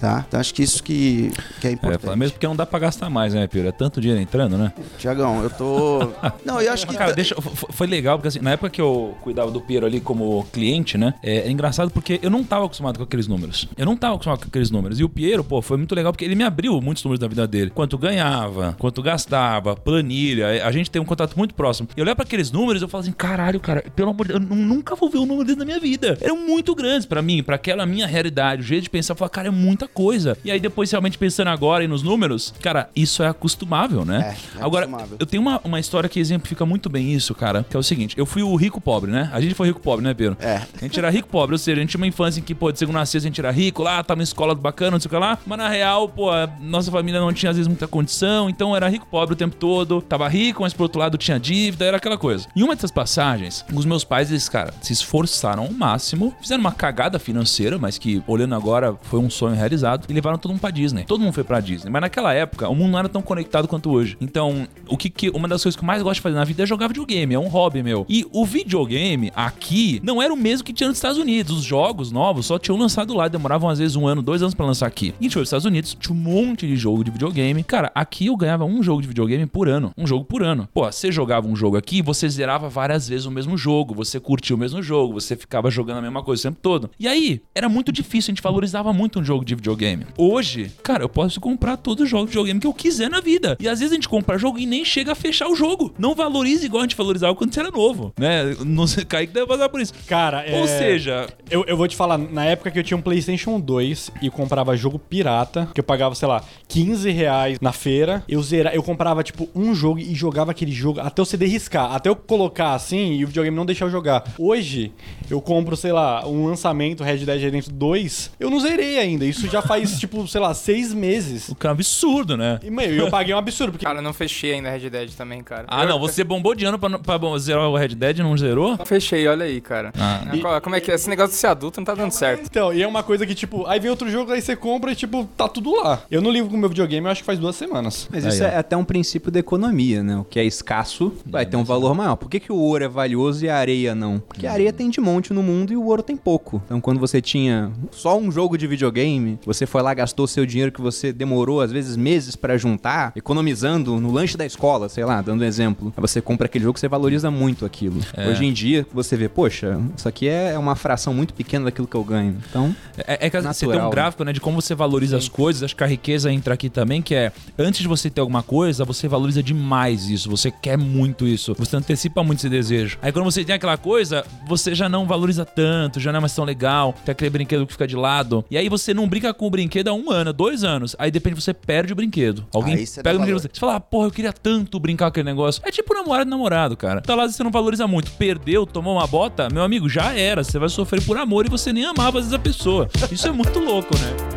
Tá? 0.00 0.24
Então, 0.26 0.40
acho 0.40 0.54
que 0.54 0.62
isso 0.62 0.82
que, 0.82 1.30
que 1.60 1.66
é 1.66 1.70
É, 1.70 1.72
importante. 1.74 2.02
fala- 2.02 2.16
mesmo 2.16 2.32
porque 2.32 2.46
não 2.46 2.56
dá 2.56 2.64
pra 2.64 2.78
gastar 2.78 3.10
mais, 3.10 3.34
né, 3.34 3.46
Pedro? 3.46 3.68
É 3.68 3.72
tanto 3.72 4.00
dinheiro 4.00 4.22
entrando, 4.22 4.56
né? 4.56 4.72
Tiagão, 4.98 5.42
eu 5.42 5.50
tô. 5.50 6.10
Não, 6.44 6.60
eu 6.60 6.72
acho 6.72 6.86
que. 6.86 6.96
Cara, 6.96 7.12
deixa, 7.18 7.34
foi 7.40 7.86
legal, 7.86 8.16
porque 8.16 8.28
assim, 8.28 8.40
na 8.40 8.52
época 8.52 8.70
que 8.70 8.80
eu 8.80 9.14
cuidava 9.20 9.50
do 9.50 9.60
Piero 9.60 9.84
ali 9.86 10.00
como 10.00 10.44
cliente, 10.52 10.96
né? 10.96 11.14
É, 11.22 11.48
é 11.48 11.50
engraçado 11.50 11.90
porque 11.90 12.18
eu 12.22 12.30
não 12.30 12.44
tava 12.44 12.64
acostumado 12.66 12.96
com 12.96 13.02
aqueles 13.02 13.26
números. 13.26 13.68
Eu 13.76 13.84
não 13.86 13.96
tava 13.96 14.14
acostumado 14.14 14.40
com 14.40 14.46
aqueles 14.46 14.70
números. 14.70 15.00
E 15.00 15.04
o 15.04 15.08
Piero, 15.08 15.42
pô, 15.42 15.60
foi 15.60 15.76
muito 15.76 15.94
legal 15.94 16.12
porque 16.12 16.24
ele 16.24 16.34
me 16.34 16.44
abriu 16.44 16.80
muitos 16.80 17.02
números 17.02 17.18
da 17.20 17.26
vida 17.28 17.46
dele. 17.46 17.70
Quanto 17.74 17.98
ganhava, 17.98 18.76
quanto 18.78 19.02
gastava, 19.02 19.74
planilha. 19.76 20.64
A 20.66 20.70
gente 20.72 20.90
tem 20.90 21.00
um 21.00 21.04
contato 21.04 21.36
muito 21.36 21.54
próximo. 21.54 21.88
Eu 21.96 22.02
olhava 22.04 22.16
pra 22.16 22.24
aqueles 22.24 22.50
números, 22.50 22.82
eu 22.82 22.88
falo 22.88 23.02
assim, 23.02 23.12
caralho, 23.12 23.58
cara, 23.60 23.84
pelo 23.96 24.10
amor 24.10 24.26
de 24.26 24.32
Deus, 24.34 24.42
eu 24.44 24.48
nu- 24.56 24.74
nunca 24.74 24.94
vou 24.94 25.10
ver 25.10 25.18
um 25.18 25.26
número 25.26 25.44
desse 25.46 25.58
na 25.58 25.64
minha 25.64 25.80
vida. 25.80 26.16
Eram 26.20 26.36
muito 26.36 26.74
grandes 26.74 27.06
pra 27.06 27.20
mim, 27.20 27.42
pra 27.42 27.56
aquela 27.56 27.84
minha 27.84 28.06
realidade, 28.06 28.62
o 28.62 28.64
jeito 28.64 28.84
de 28.84 28.90
pensar, 28.90 29.12
eu 29.12 29.16
falo, 29.16 29.30
cara, 29.30 29.48
é 29.48 29.50
muita 29.50 29.88
coisa. 29.88 30.36
E 30.44 30.50
aí 30.50 30.60
depois, 30.60 30.90
realmente 30.90 31.18
pensando 31.18 31.48
agora 31.48 31.82
e 31.84 31.88
nos 31.88 32.02
números, 32.02 32.54
cara, 32.60 32.88
isso 32.94 33.22
é 33.22 33.28
acostumável, 33.28 34.04
né? 34.04 34.36
É, 34.54 34.58
é 34.60 34.62
agora, 34.62 34.84
acostumável. 34.86 35.16
eu 35.18 35.26
tenho 35.26 35.40
uma, 35.42 35.60
uma 35.64 35.80
história 35.80 36.08
que 36.08 36.20
exemplifica 36.20 36.64
muito 36.64 36.88
bem 36.88 36.97
isso, 36.98 37.34
cara, 37.34 37.64
que 37.68 37.76
é 37.76 37.78
o 37.78 37.82
seguinte, 37.82 38.14
eu 38.18 38.26
fui 38.26 38.42
o 38.42 38.54
rico 38.56 38.80
pobre, 38.80 39.10
né? 39.10 39.30
A 39.32 39.40
gente 39.40 39.54
foi 39.54 39.68
rico 39.68 39.80
pobre, 39.80 40.04
né, 40.04 40.14
Pedro? 40.14 40.36
É. 40.40 40.62
A 40.80 40.84
gente 40.84 40.98
era 40.98 41.10
rico 41.10 41.28
pobre, 41.28 41.54
ou 41.54 41.58
seja, 41.58 41.78
a 41.78 41.80
gente 41.80 41.90
tinha 41.90 42.00
uma 42.00 42.06
infância 42.06 42.40
em 42.40 42.42
que, 42.42 42.54
pô, 42.54 42.70
de 42.72 42.78
segunda 42.78 43.00
a 43.00 43.06
sexta 43.06 43.26
a 43.26 43.30
gente 43.30 43.40
era 43.40 43.50
rico, 43.50 43.82
lá, 43.82 44.02
tava 44.02 44.20
em 44.20 44.24
escola 44.24 44.54
bacana, 44.54 44.92
não 44.92 45.00
sei 45.00 45.08
o 45.08 45.10
que 45.10 45.16
lá. 45.16 45.38
Mas 45.46 45.58
na 45.58 45.68
real, 45.68 46.08
pô, 46.08 46.30
nossa 46.60 46.90
família 46.90 47.20
não 47.20 47.32
tinha 47.32 47.50
às 47.50 47.56
vezes 47.56 47.68
muita 47.68 47.86
condição, 47.86 48.48
então 48.48 48.74
era 48.74 48.88
rico 48.88 49.06
pobre 49.10 49.34
o 49.34 49.36
tempo 49.36 49.56
todo. 49.56 50.00
Tava 50.02 50.28
rico, 50.28 50.62
mas 50.62 50.72
por 50.72 50.84
outro 50.84 50.98
lado 51.00 51.18
tinha 51.18 51.38
dívida, 51.38 51.84
era 51.84 51.96
aquela 51.96 52.18
coisa. 52.18 52.46
Em 52.54 52.62
uma 52.62 52.74
dessas 52.74 52.90
passagens, 52.90 53.64
os 53.72 53.84
meus 53.84 54.04
pais, 54.04 54.30
eles, 54.30 54.48
cara, 54.48 54.72
se 54.80 54.92
esforçaram 54.92 55.64
ao 55.64 55.72
máximo, 55.72 56.34
fizeram 56.40 56.60
uma 56.60 56.72
cagada 56.72 57.18
financeira, 57.18 57.78
mas 57.78 57.98
que, 57.98 58.22
olhando 58.26 58.54
agora, 58.54 58.96
foi 59.02 59.18
um 59.20 59.30
sonho 59.30 59.54
realizado, 59.54 60.06
e 60.08 60.12
levaram 60.12 60.38
todo 60.38 60.52
mundo 60.52 60.60
pra 60.60 60.70
Disney. 60.70 61.04
Todo 61.04 61.20
mundo 61.20 61.32
foi 61.32 61.44
pra 61.44 61.60
Disney. 61.60 61.90
Mas 61.90 62.02
naquela 62.02 62.32
época, 62.34 62.68
o 62.68 62.74
mundo 62.74 62.92
não 62.92 62.98
era 62.98 63.08
tão 63.08 63.22
conectado 63.22 63.68
quanto 63.68 63.90
hoje. 63.90 64.16
Então, 64.20 64.66
o 64.88 64.96
que, 64.96 65.10
que 65.10 65.30
uma 65.30 65.46
das 65.48 65.62
coisas 65.62 65.76
que 65.76 65.82
eu 65.82 65.86
mais 65.86 66.02
gosto 66.02 66.16
de 66.16 66.20
fazer 66.22 66.34
na 66.34 66.44
vida 66.44 66.62
é 66.62 66.66
jogar 66.66 66.87
videogame, 66.88 67.34
é 67.34 67.38
um 67.38 67.48
hobby 67.48 67.82
meu. 67.82 68.04
E 68.08 68.26
o 68.32 68.44
videogame 68.44 69.30
aqui 69.34 70.00
não 70.02 70.20
era 70.20 70.32
o 70.32 70.36
mesmo 70.36 70.64
que 70.64 70.72
tinha 70.72 70.88
nos 70.88 70.98
Estados 70.98 71.18
Unidos. 71.18 71.58
Os 71.58 71.64
jogos 71.64 72.10
novos 72.10 72.46
só 72.46 72.58
tinham 72.58 72.78
lançado 72.78 73.14
lá, 73.14 73.28
demoravam 73.28 73.68
às 73.68 73.78
vezes 73.78 73.96
um 73.96 74.06
ano, 74.06 74.22
dois 74.22 74.42
anos 74.42 74.54
pra 74.54 74.66
lançar 74.66 74.86
aqui. 74.86 75.14
E 75.20 75.20
a 75.20 75.22
gente 75.22 75.32
foi 75.32 75.40
pros 75.40 75.48
Estados 75.48 75.64
Unidos, 75.64 75.96
tinha 75.98 76.14
um 76.14 76.18
monte 76.18 76.66
de 76.66 76.76
jogo 76.76 77.04
de 77.04 77.10
videogame. 77.10 77.62
Cara, 77.62 77.90
aqui 77.94 78.26
eu 78.26 78.36
ganhava 78.36 78.64
um 78.64 78.82
jogo 78.82 79.02
de 79.02 79.08
videogame 79.08 79.46
por 79.46 79.68
ano. 79.68 79.92
Um 79.96 80.06
jogo 80.06 80.24
por 80.24 80.42
ano. 80.42 80.68
Pô, 80.72 80.90
você 80.90 81.12
jogava 81.12 81.46
um 81.46 81.54
jogo 81.54 81.76
aqui, 81.76 82.02
você 82.02 82.28
zerava 82.28 82.68
várias 82.68 83.08
vezes 83.08 83.26
o 83.26 83.30
mesmo 83.30 83.56
jogo, 83.56 83.94
você 83.94 84.18
curtia 84.18 84.56
o 84.56 84.58
mesmo 84.58 84.82
jogo, 84.82 85.14
você 85.14 85.36
ficava 85.36 85.70
jogando 85.70 85.98
a 85.98 86.02
mesma 86.02 86.22
coisa 86.22 86.40
o 86.40 86.50
tempo 86.50 86.58
todo. 86.62 86.90
E 86.98 87.06
aí, 87.06 87.40
era 87.54 87.68
muito 87.68 87.92
difícil, 87.92 88.30
a 88.30 88.34
gente 88.34 88.42
valorizava 88.42 88.92
muito 88.92 89.20
um 89.20 89.24
jogo 89.24 89.44
de 89.44 89.54
videogame. 89.54 90.06
Hoje, 90.16 90.72
cara, 90.82 91.04
eu 91.04 91.08
posso 91.08 91.40
comprar 91.40 91.76
todos 91.76 92.04
os 92.04 92.10
jogos 92.10 92.26
de 92.26 92.30
videogame 92.32 92.60
que 92.60 92.66
eu 92.66 92.74
quiser 92.74 93.10
na 93.10 93.20
vida. 93.20 93.56
E 93.60 93.68
às 93.68 93.80
vezes 93.80 93.92
a 93.92 93.94
gente 93.94 94.08
compra 94.08 94.38
jogo 94.38 94.58
e 94.58 94.66
nem 94.66 94.84
chega 94.84 95.12
a 95.12 95.14
fechar 95.14 95.48
o 95.48 95.54
jogo. 95.54 95.92
Não 95.98 96.14
valoriza 96.14 96.64
igual 96.66 96.77
a 96.80 96.82
gente 96.82 96.96
valorizava 96.96 97.34
quando 97.34 97.52
você 97.52 97.60
era 97.60 97.70
novo, 97.70 98.12
né? 98.18 98.56
Não 98.64 98.86
sei, 98.86 99.04
Kaique 99.04 99.32
deve 99.32 99.46
passar 99.46 99.68
por 99.68 99.80
isso. 99.80 99.92
Cara, 100.06 100.42
é... 100.42 100.60
Ou 100.60 100.66
seja, 100.66 101.26
Eu, 101.50 101.64
eu 101.66 101.76
vou 101.76 101.88
te 101.88 101.96
falar, 101.96 102.18
na 102.18 102.44
época 102.44 102.70
que 102.70 102.78
eu 102.78 102.82
tinha 102.84 102.96
um 102.96 103.00
PlayStation 103.02 103.58
2 103.60 104.10
e 104.22 104.30
comprava 104.30 104.76
jogo 104.76 104.98
pirata, 104.98 105.68
que 105.74 105.80
eu 105.80 105.84
pagava, 105.84 106.14
sei 106.14 106.28
lá, 106.28 106.42
15 106.68 107.10
reais 107.10 107.58
na 107.60 107.72
feira, 107.72 108.22
eu 108.28 108.42
zera, 108.42 108.74
eu 108.74 108.82
comprava, 108.82 109.22
tipo, 109.22 109.48
um 109.54 109.74
jogo 109.74 109.98
e 109.98 110.14
jogava 110.14 110.50
aquele 110.50 110.72
jogo 110.72 111.00
até 111.00 111.22
o 111.22 111.24
CD 111.24 111.46
riscar, 111.46 111.92
até 111.92 112.08
eu 112.08 112.16
colocar 112.16 112.74
assim 112.74 113.14
e 113.14 113.24
o 113.24 113.28
videogame 113.28 113.56
não 113.56 113.64
deixar 113.66 113.86
eu 113.86 113.90
jogar. 113.90 114.24
Hoje, 114.38 114.92
eu 115.30 115.40
compro, 115.40 115.76
sei 115.76 115.92
lá, 115.92 116.26
um 116.26 116.46
lançamento 116.46 117.02
Red 117.02 117.18
Dead 117.18 117.40
Redemption 117.40 117.72
2, 117.74 118.32
eu 118.38 118.50
não 118.50 118.60
zerei 118.60 118.98
ainda. 118.98 119.24
Isso 119.24 119.46
já 119.48 119.62
faz, 119.62 119.98
tipo, 120.00 120.26
sei 120.28 120.40
lá, 120.40 120.52
seis 120.54 120.92
meses. 120.92 121.48
o 121.48 121.54
que 121.54 121.66
é 121.66 121.70
um 121.70 121.72
absurdo, 121.72 122.36
né? 122.36 122.58
E, 122.62 122.70
meu, 122.70 122.84
eu 122.92 123.10
paguei 123.10 123.34
um 123.34 123.38
absurdo, 123.38 123.72
porque. 123.72 123.84
Cara, 123.84 123.98
eu 123.98 124.02
não 124.02 124.12
fechei 124.12 124.52
ainda 124.54 124.70
Red 124.70 124.90
Dead 124.90 125.10
também, 125.14 125.42
cara. 125.42 125.64
Ah, 125.68 125.82
Eu- 125.84 125.88
não, 125.88 125.98
você 125.98 126.22
bombou 126.24 126.54
de 126.54 126.64
ano 126.68 126.78
pra, 126.78 126.98
pra 126.98 127.18
bom, 127.18 127.36
zerar 127.38 127.68
o 127.68 127.76
Red 127.76 127.88
Dead 127.88 128.18
e 128.18 128.22
não 128.22 128.36
zerou? 128.36 128.78
Fechei, 128.84 129.26
olha 129.26 129.44
aí, 129.44 129.60
cara. 129.60 129.92
Ah. 129.98 130.22
Qual- 130.40 130.60
Como 130.60 130.76
é 130.76 130.80
que 130.80 130.90
é? 130.90 130.94
Esse 130.94 131.08
negócio 131.08 131.30
de 131.32 131.36
ser 131.36 131.46
adulto 131.48 131.80
não 131.80 131.84
tá 131.84 131.94
dando 131.94 132.12
certo. 132.12 132.42
Então, 132.44 132.72
e 132.72 132.82
é 132.82 132.86
uma 132.86 133.02
coisa 133.02 133.26
que, 133.26 133.34
tipo, 133.34 133.66
aí 133.66 133.78
vem 133.80 133.90
outro 133.90 134.10
jogo, 134.10 134.32
aí 134.32 134.40
você 134.40 134.54
compra 134.56 134.92
e, 134.92 134.94
tipo, 134.94 135.24
tá 135.36 135.48
tudo 135.48 135.74
lá. 135.74 136.02
Eu 136.10 136.20
não 136.20 136.30
ligo 136.30 136.48
com 136.48 136.56
o 136.56 136.58
meu 136.58 136.68
videogame, 136.68 137.06
eu 137.06 137.10
acho 137.10 137.22
que 137.22 137.26
faz 137.26 137.38
duas 137.38 137.56
semanas. 137.56 138.08
Mas 138.10 138.24
Aí, 138.24 138.32
isso 138.32 138.42
ó. 138.42 138.46
é 138.46 138.56
até 138.56 138.76
um 138.76 138.84
princípio 138.84 139.30
da 139.30 139.38
economia, 139.38 140.02
né? 140.02 140.16
O 140.18 140.24
que 140.24 140.38
é 140.38 140.44
escasso 140.44 141.12
vai 141.26 141.46
ter 141.46 141.56
um 141.56 141.64
valor 141.64 141.94
maior. 141.94 142.16
Por 142.16 142.28
que, 142.28 142.40
que 142.40 142.52
o 142.52 142.56
ouro 142.56 142.84
é 142.84 142.88
valioso 142.88 143.44
e 143.44 143.48
a 143.48 143.56
areia 143.56 143.94
não? 143.94 144.18
Porque 144.20 144.46
a 144.46 144.52
areia 144.52 144.72
tem 144.72 144.90
de 144.90 145.00
monte 145.00 145.32
no 145.32 145.42
mundo 145.42 145.72
e 145.72 145.76
o 145.76 145.84
ouro 145.86 146.02
tem 146.02 146.16
pouco. 146.16 146.60
Então, 146.66 146.80
quando 146.80 146.98
você 147.00 147.20
tinha 147.20 147.70
só 147.90 148.18
um 148.18 148.30
jogo 148.30 148.56
de 148.58 148.66
videogame, 148.66 149.38
você 149.44 149.66
foi 149.66 149.82
lá, 149.82 149.94
gastou 149.94 150.26
seu 150.26 150.44
dinheiro 150.44 150.72
que 150.72 150.80
você 150.80 151.12
demorou, 151.12 151.60
às 151.60 151.70
vezes, 151.72 151.96
meses 151.96 152.36
pra 152.36 152.56
juntar, 152.56 153.12
economizando 153.16 154.00
no 154.00 154.10
lanche 154.10 154.36
da 154.36 154.44
escola, 154.44 154.88
sei 154.88 155.04
lá, 155.04 155.20
dando 155.22 155.42
um 155.42 155.44
exemplo. 155.44 155.92
Aí 155.96 156.00
você 156.00 156.20
compra 156.20 156.46
aquele 156.46 156.57
jogo, 156.58 156.78
você 156.78 156.88
valoriza 156.88 157.30
muito 157.30 157.64
aquilo. 157.64 158.00
É. 158.14 158.28
Hoje 158.28 158.44
em 158.44 158.52
dia, 158.52 158.86
você 158.92 159.16
vê, 159.16 159.28
poxa, 159.28 159.80
isso 159.96 160.08
aqui 160.08 160.28
é 160.28 160.58
uma 160.58 160.74
fração 160.76 161.12
muito 161.14 161.34
pequena 161.34 161.66
daquilo 161.66 161.86
que 161.86 161.96
eu 161.96 162.04
ganho. 162.04 162.36
Então, 162.50 162.74
É, 163.06 163.26
é 163.26 163.30
que 163.30 163.40
você 163.40 163.60
tem 163.60 163.68
um 163.68 163.72
Natural, 163.72 163.90
gráfico, 163.90 164.24
né, 164.24 164.32
de 164.32 164.40
como 164.40 164.60
você 164.60 164.74
valoriza 164.74 165.16
as 165.16 165.28
coisas. 165.28 165.62
Acho 165.62 165.76
que 165.76 165.84
a 165.84 165.86
riqueza 165.86 166.32
entra 166.32 166.54
aqui 166.54 166.68
também, 166.68 167.00
que 167.02 167.14
é 167.14 167.32
antes 167.58 167.80
de 167.80 167.88
você 167.88 168.10
ter 168.10 168.20
alguma 168.20 168.42
coisa, 168.42 168.84
você 168.84 169.06
valoriza 169.08 169.42
demais 169.42 170.08
isso. 170.08 170.28
Você 170.30 170.50
quer 170.50 170.76
muito 170.76 171.26
isso. 171.26 171.54
Você 171.58 171.76
antecipa 171.76 172.22
muito 172.22 172.40
esse 172.40 172.48
desejo. 172.48 172.98
Aí 173.02 173.12
quando 173.12 173.24
você 173.24 173.44
tem 173.44 173.54
aquela 173.54 173.76
coisa, 173.76 174.24
você 174.46 174.74
já 174.74 174.88
não 174.88 175.06
valoriza 175.06 175.44
tanto, 175.44 176.00
já 176.00 176.12
não 176.12 176.18
é 176.18 176.20
mais 176.20 176.34
tão 176.34 176.44
legal. 176.44 176.94
Tem 177.04 177.12
aquele 177.12 177.30
brinquedo 177.30 177.66
que 177.66 177.72
fica 177.72 177.86
de 177.86 177.96
lado. 177.96 178.44
E 178.50 178.56
aí 178.56 178.68
você 178.68 178.92
não 178.94 179.08
brinca 179.08 179.32
com 179.34 179.46
o 179.46 179.50
brinquedo 179.50 179.88
há 179.88 179.92
um 179.92 180.10
ano, 180.10 180.32
dois 180.32 180.64
anos. 180.64 180.94
Aí 180.98 181.10
depende, 181.10 181.40
você 181.40 181.54
perde 181.54 181.92
o 181.92 181.96
brinquedo. 181.96 182.46
Alguém 182.52 182.76
pega 182.76 183.00
o 183.00 183.02
brinquedo 183.02 183.18
valor. 183.18 183.40
você. 183.40 183.48
Você 183.52 183.60
fala, 183.60 183.76
ah, 183.76 183.80
porra, 183.80 184.06
eu 184.06 184.10
queria 184.10 184.32
tanto 184.32 184.78
brincar 184.78 185.06
com 185.06 185.08
aquele 185.10 185.24
negócio. 185.26 185.62
É 185.64 185.70
tipo 185.70 185.94
namorado 185.94 186.28
e 186.28 186.30
namorado, 186.48 186.76
cara. 186.76 187.00
Tá 187.00 187.14
lá 187.14 187.28
você 187.28 187.42
não 187.42 187.50
valoriza 187.50 187.86
muito. 187.86 188.10
Perdeu, 188.12 188.66
tomou 188.66 188.96
uma 188.96 189.06
bota, 189.06 189.48
meu 189.52 189.62
amigo, 189.62 189.88
já 189.88 190.12
era. 190.12 190.42
Você 190.42 190.58
vai 190.58 190.68
sofrer 190.68 191.04
por 191.04 191.16
amor 191.16 191.46
e 191.46 191.50
você 191.50 191.72
nem 191.72 191.84
amava 191.84 192.18
às 192.18 192.24
vezes 192.24 192.32
a 192.32 192.38
pessoa. 192.38 192.88
Isso 193.10 193.28
é 193.28 193.32
muito 193.32 193.58
louco, 193.58 193.94
né? 193.98 194.27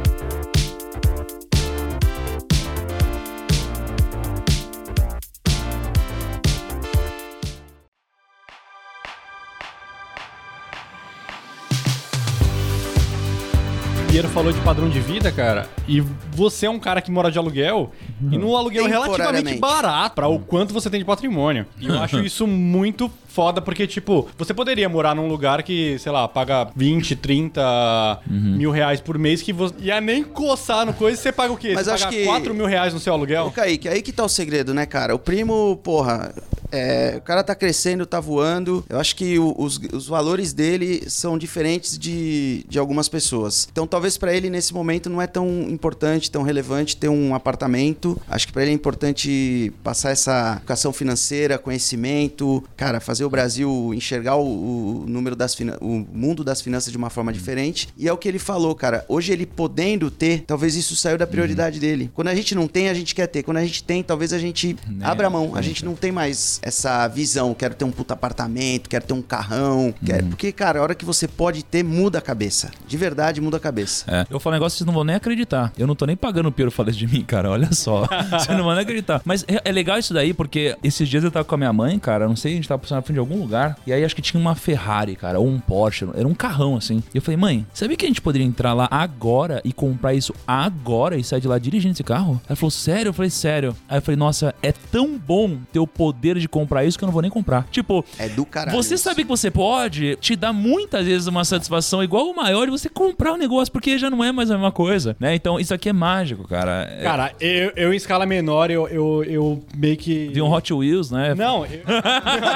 Falou 14.31 14.53
de 14.53 14.59
padrão 14.61 14.89
de 14.89 14.99
vida, 14.99 15.29
cara, 15.29 15.67
e 15.87 15.99
você 16.31 16.65
é 16.65 16.69
um 16.69 16.79
cara 16.79 17.01
que 17.01 17.11
mora 17.11 17.29
de 17.29 17.37
aluguel, 17.37 17.91
e 18.31 18.37
no 18.37 18.55
aluguel 18.55 18.85
relativamente 18.87 19.17
Temporariamente. 19.17 19.59
barato 19.59 20.15
pra 20.15 20.27
o 20.29 20.39
quanto 20.39 20.73
você 20.73 20.89
tem 20.89 20.99
de 20.99 21.05
patrimônio. 21.05 21.65
E 21.79 21.87
eu 21.87 21.99
acho 22.01 22.19
isso 22.21 22.47
muito 22.47 23.11
foda, 23.33 23.61
porque, 23.61 23.87
tipo, 23.87 24.27
você 24.37 24.53
poderia 24.53 24.87
morar 24.89 25.15
num 25.15 25.27
lugar 25.27 25.63
que, 25.63 25.97
sei 25.99 26.11
lá, 26.11 26.27
paga 26.27 26.69
20, 26.75 27.15
30 27.15 28.19
mil 28.27 28.71
reais 28.71 28.99
por 28.99 29.17
mês, 29.17 29.41
que 29.41 29.53
você 29.53 29.73
ia 29.79 30.01
nem 30.01 30.23
coçar 30.23 30.85
no 30.85 30.93
coisa, 30.93 31.19
você 31.21 31.31
paga 31.31 31.53
o 31.53 31.57
quê? 31.57 31.71
Mas 31.73 31.85
você 31.85 31.91
acho 31.91 32.03
paga 32.05 32.15
que- 32.17 32.25
4 32.25 32.53
mil 32.53 32.65
reais 32.65 32.93
no 32.93 32.99
seu 32.99 33.13
Ô, 33.13 33.15
aluguel? 33.15 33.51
Kaique, 33.51 33.87
aí 33.87 34.01
que 34.01 34.11
tá 34.11 34.23
o 34.23 34.29
segredo, 34.29 34.73
né, 34.73 34.85
cara? 34.85 35.15
O 35.15 35.19
primo, 35.19 35.77
porra, 35.83 36.33
é, 36.71 37.15
o 37.17 37.21
cara 37.21 37.43
tá 37.43 37.55
crescendo, 37.55 38.05
tá 38.05 38.19
voando. 38.19 38.83
Eu 38.89 38.99
acho 38.99 39.15
que 39.15 39.37
o- 39.39 39.53
os, 39.57 39.79
os 39.93 40.07
valores 40.07 40.53
dele 40.53 41.03
são 41.09 41.37
diferentes 41.37 41.97
de, 41.97 42.65
de 42.67 42.79
algumas 42.79 43.07
pessoas. 43.09 43.67
Então, 43.71 43.85
talvez 43.87 44.17
pra 44.17 44.33
ele, 44.33 44.49
nesse 44.49 44.73
momento, 44.73 45.09
não 45.09 45.21
é 45.21 45.27
tão 45.27 45.47
importante, 45.69 46.29
tão 46.31 46.43
relevante 46.43 46.95
ter 46.97 47.09
um 47.09 47.33
apartamento. 47.35 48.19
Acho 48.29 48.47
que 48.47 48.53
pra 48.53 48.61
ele 48.61 48.71
é 48.71 48.73
importante 48.73 49.71
passar 49.83 50.11
essa 50.11 50.55
educação 50.57 50.91
financeira, 50.93 51.57
conhecimento, 51.57 52.63
cara, 52.75 52.99
fazer 52.99 53.20
o 53.25 53.29
Brasil 53.29 53.93
enxergar 53.93 54.35
o, 54.35 55.03
o 55.03 55.05
número 55.07 55.35
das 55.35 55.57
o 55.81 56.05
mundo 56.13 56.43
das 56.43 56.61
finanças 56.61 56.91
de 56.91 56.97
uma 56.97 57.09
forma 57.09 57.31
diferente. 57.31 57.89
E 57.97 58.07
é 58.07 58.13
o 58.13 58.17
que 58.17 58.27
ele 58.27 58.39
falou, 58.39 58.73
cara. 58.75 59.05
Hoje 59.07 59.31
ele 59.31 59.45
podendo 59.45 60.09
ter, 60.09 60.43
talvez 60.45 60.75
isso 60.75 60.95
saiu 60.95 61.17
da 61.17 61.27
prioridade 61.27 61.79
dele. 61.79 62.09
Quando 62.13 62.29
a 62.29 62.35
gente 62.35 62.55
não 62.55 62.67
tem, 62.67 62.89
a 62.89 62.93
gente 62.93 63.13
quer 63.13 63.27
ter. 63.27 63.43
Quando 63.43 63.57
a 63.57 63.65
gente 63.65 63.83
tem, 63.83 64.03
talvez 64.03 64.33
a 64.33 64.39
gente 64.39 64.75
Né, 64.87 65.05
abra 65.05 65.29
mão. 65.29 65.55
A 65.55 65.61
gente 65.61 65.83
não 65.83 65.95
tem 65.95 66.11
mais 66.11 66.59
essa 66.63 67.07
visão. 67.07 67.53
Quero 67.53 67.75
ter 67.75 67.85
um 67.85 67.91
puta 67.91 68.13
apartamento, 68.13 68.89
quero 68.89 69.05
ter 69.05 69.13
um 69.13 69.21
carrão. 69.21 69.93
Quero... 70.05 70.25
Porque, 70.27 70.51
cara, 70.51 70.79
a 70.79 70.83
hora 70.83 70.95
que 70.95 71.05
você 71.05 71.27
pode 71.27 71.63
ter, 71.63 71.83
muda 71.83 72.19
a 72.19 72.21
cabeça. 72.21 72.71
De 72.87 72.97
verdade, 72.97 73.41
muda 73.41 73.57
a 73.57 73.59
cabeça. 73.59 74.05
É. 74.07 74.25
Eu 74.29 74.39
falo 74.39 74.53
um 74.53 74.57
negócio 74.57 74.75
que 74.75 74.79
vocês 74.79 74.87
não 74.87 74.93
vão 74.93 75.03
nem 75.03 75.15
acreditar. 75.15 75.71
Eu 75.77 75.87
não 75.87 75.95
tô 75.95 76.05
nem 76.05 76.15
pagando 76.15 76.49
o 76.49 76.51
Piero 76.51 76.71
falar 76.71 76.91
de 76.91 77.07
mim, 77.07 77.23
cara. 77.23 77.49
Olha 77.49 77.71
só. 77.73 78.07
Vocês 78.31 78.57
não 78.57 78.63
vão 78.63 78.73
nem 78.73 78.83
acreditar. 78.83 79.21
Mas 79.25 79.43
é, 79.47 79.61
é 79.65 79.71
legal 79.71 79.97
isso 79.97 80.13
daí, 80.13 80.33
porque 80.33 80.75
esses 80.83 81.07
dias 81.07 81.23
eu 81.23 81.31
tava 81.31 81.45
com 81.45 81.55
a 81.55 81.57
minha 81.57 81.73
mãe, 81.73 81.97
cara. 81.99 82.27
Não 82.27 82.35
sei, 82.35 82.53
a 82.53 82.55
gente 82.55 82.67
tava 82.67 82.79
passando 82.79 82.99
de 83.11 83.19
algum 83.19 83.39
lugar. 83.39 83.77
E 83.85 83.93
aí 83.93 84.03
acho 84.03 84.15
que 84.15 84.21
tinha 84.21 84.39
uma 84.39 84.55
Ferrari, 84.55 85.15
cara, 85.15 85.39
ou 85.39 85.47
um 85.47 85.59
Porsche. 85.59 86.07
Era 86.15 86.27
um 86.27 86.33
carrão, 86.33 86.75
assim. 86.77 87.03
E 87.13 87.17
eu 87.17 87.21
falei, 87.21 87.37
mãe, 87.37 87.65
sabia 87.73 87.95
que 87.97 88.05
a 88.05 88.07
gente 88.07 88.21
poderia 88.21 88.45
entrar 88.45 88.73
lá 88.73 88.87
agora 88.91 89.61
e 89.63 89.71
comprar 89.73 90.13
isso 90.13 90.33
agora 90.47 91.17
e 91.17 91.23
sair 91.23 91.41
de 91.41 91.47
lá 91.47 91.57
dirigindo 91.57 91.93
esse 91.93 92.03
carro? 92.03 92.41
Ela 92.47 92.55
falou, 92.55 92.71
sério? 92.71 93.09
Eu 93.09 93.13
falei, 93.13 93.29
sério. 93.29 93.75
Aí 93.89 93.97
eu 93.97 94.01
falei, 94.01 94.17
nossa, 94.17 94.53
é 94.61 94.71
tão 94.71 95.17
bom 95.17 95.57
ter 95.71 95.79
o 95.79 95.87
poder 95.87 96.37
de 96.37 96.47
comprar 96.47 96.83
isso 96.85 96.97
que 96.97 97.03
eu 97.03 97.07
não 97.07 97.13
vou 97.13 97.21
nem 97.21 97.31
comprar. 97.31 97.67
Tipo, 97.71 98.03
É 98.17 98.27
do 98.29 98.45
caralho. 98.45 98.75
você 98.75 98.95
isso. 98.95 99.03
saber 99.03 99.23
que 99.23 99.29
você 99.29 99.49
pode 99.51 100.15
te 100.17 100.35
dá 100.35 100.51
muitas 100.53 101.05
vezes 101.05 101.27
uma 101.27 101.43
satisfação 101.45 102.03
igual 102.03 102.27
o 102.27 102.35
maior 102.35 102.65
de 102.65 102.71
você 102.71 102.89
comprar 102.89 103.33
um 103.33 103.37
negócio, 103.37 103.71
porque 103.71 103.97
já 103.97 104.09
não 104.09 104.23
é 104.23 104.31
mais 104.31 104.49
a 104.51 104.55
mesma 104.55 104.71
coisa, 104.71 105.15
né? 105.19 105.35
Então 105.35 105.59
isso 105.59 105.73
aqui 105.73 105.89
é 105.89 105.93
mágico, 105.93 106.47
cara. 106.47 106.87
É, 106.91 107.03
Cara, 107.03 107.31
eu, 107.39 107.71
eu 107.75 107.93
em 107.93 107.97
escala 107.97 108.25
menor, 108.25 108.69
eu, 108.71 108.87
eu, 108.87 109.23
eu 109.23 109.63
meio 109.75 109.97
que... 109.97 110.29
Vi 110.33 110.41
um 110.41 110.51
Hot 110.51 110.73
Wheels, 110.73 111.11
né? 111.11 111.33
Não, 111.35 111.65
eu, 111.65 111.81
não, 111.87 112.01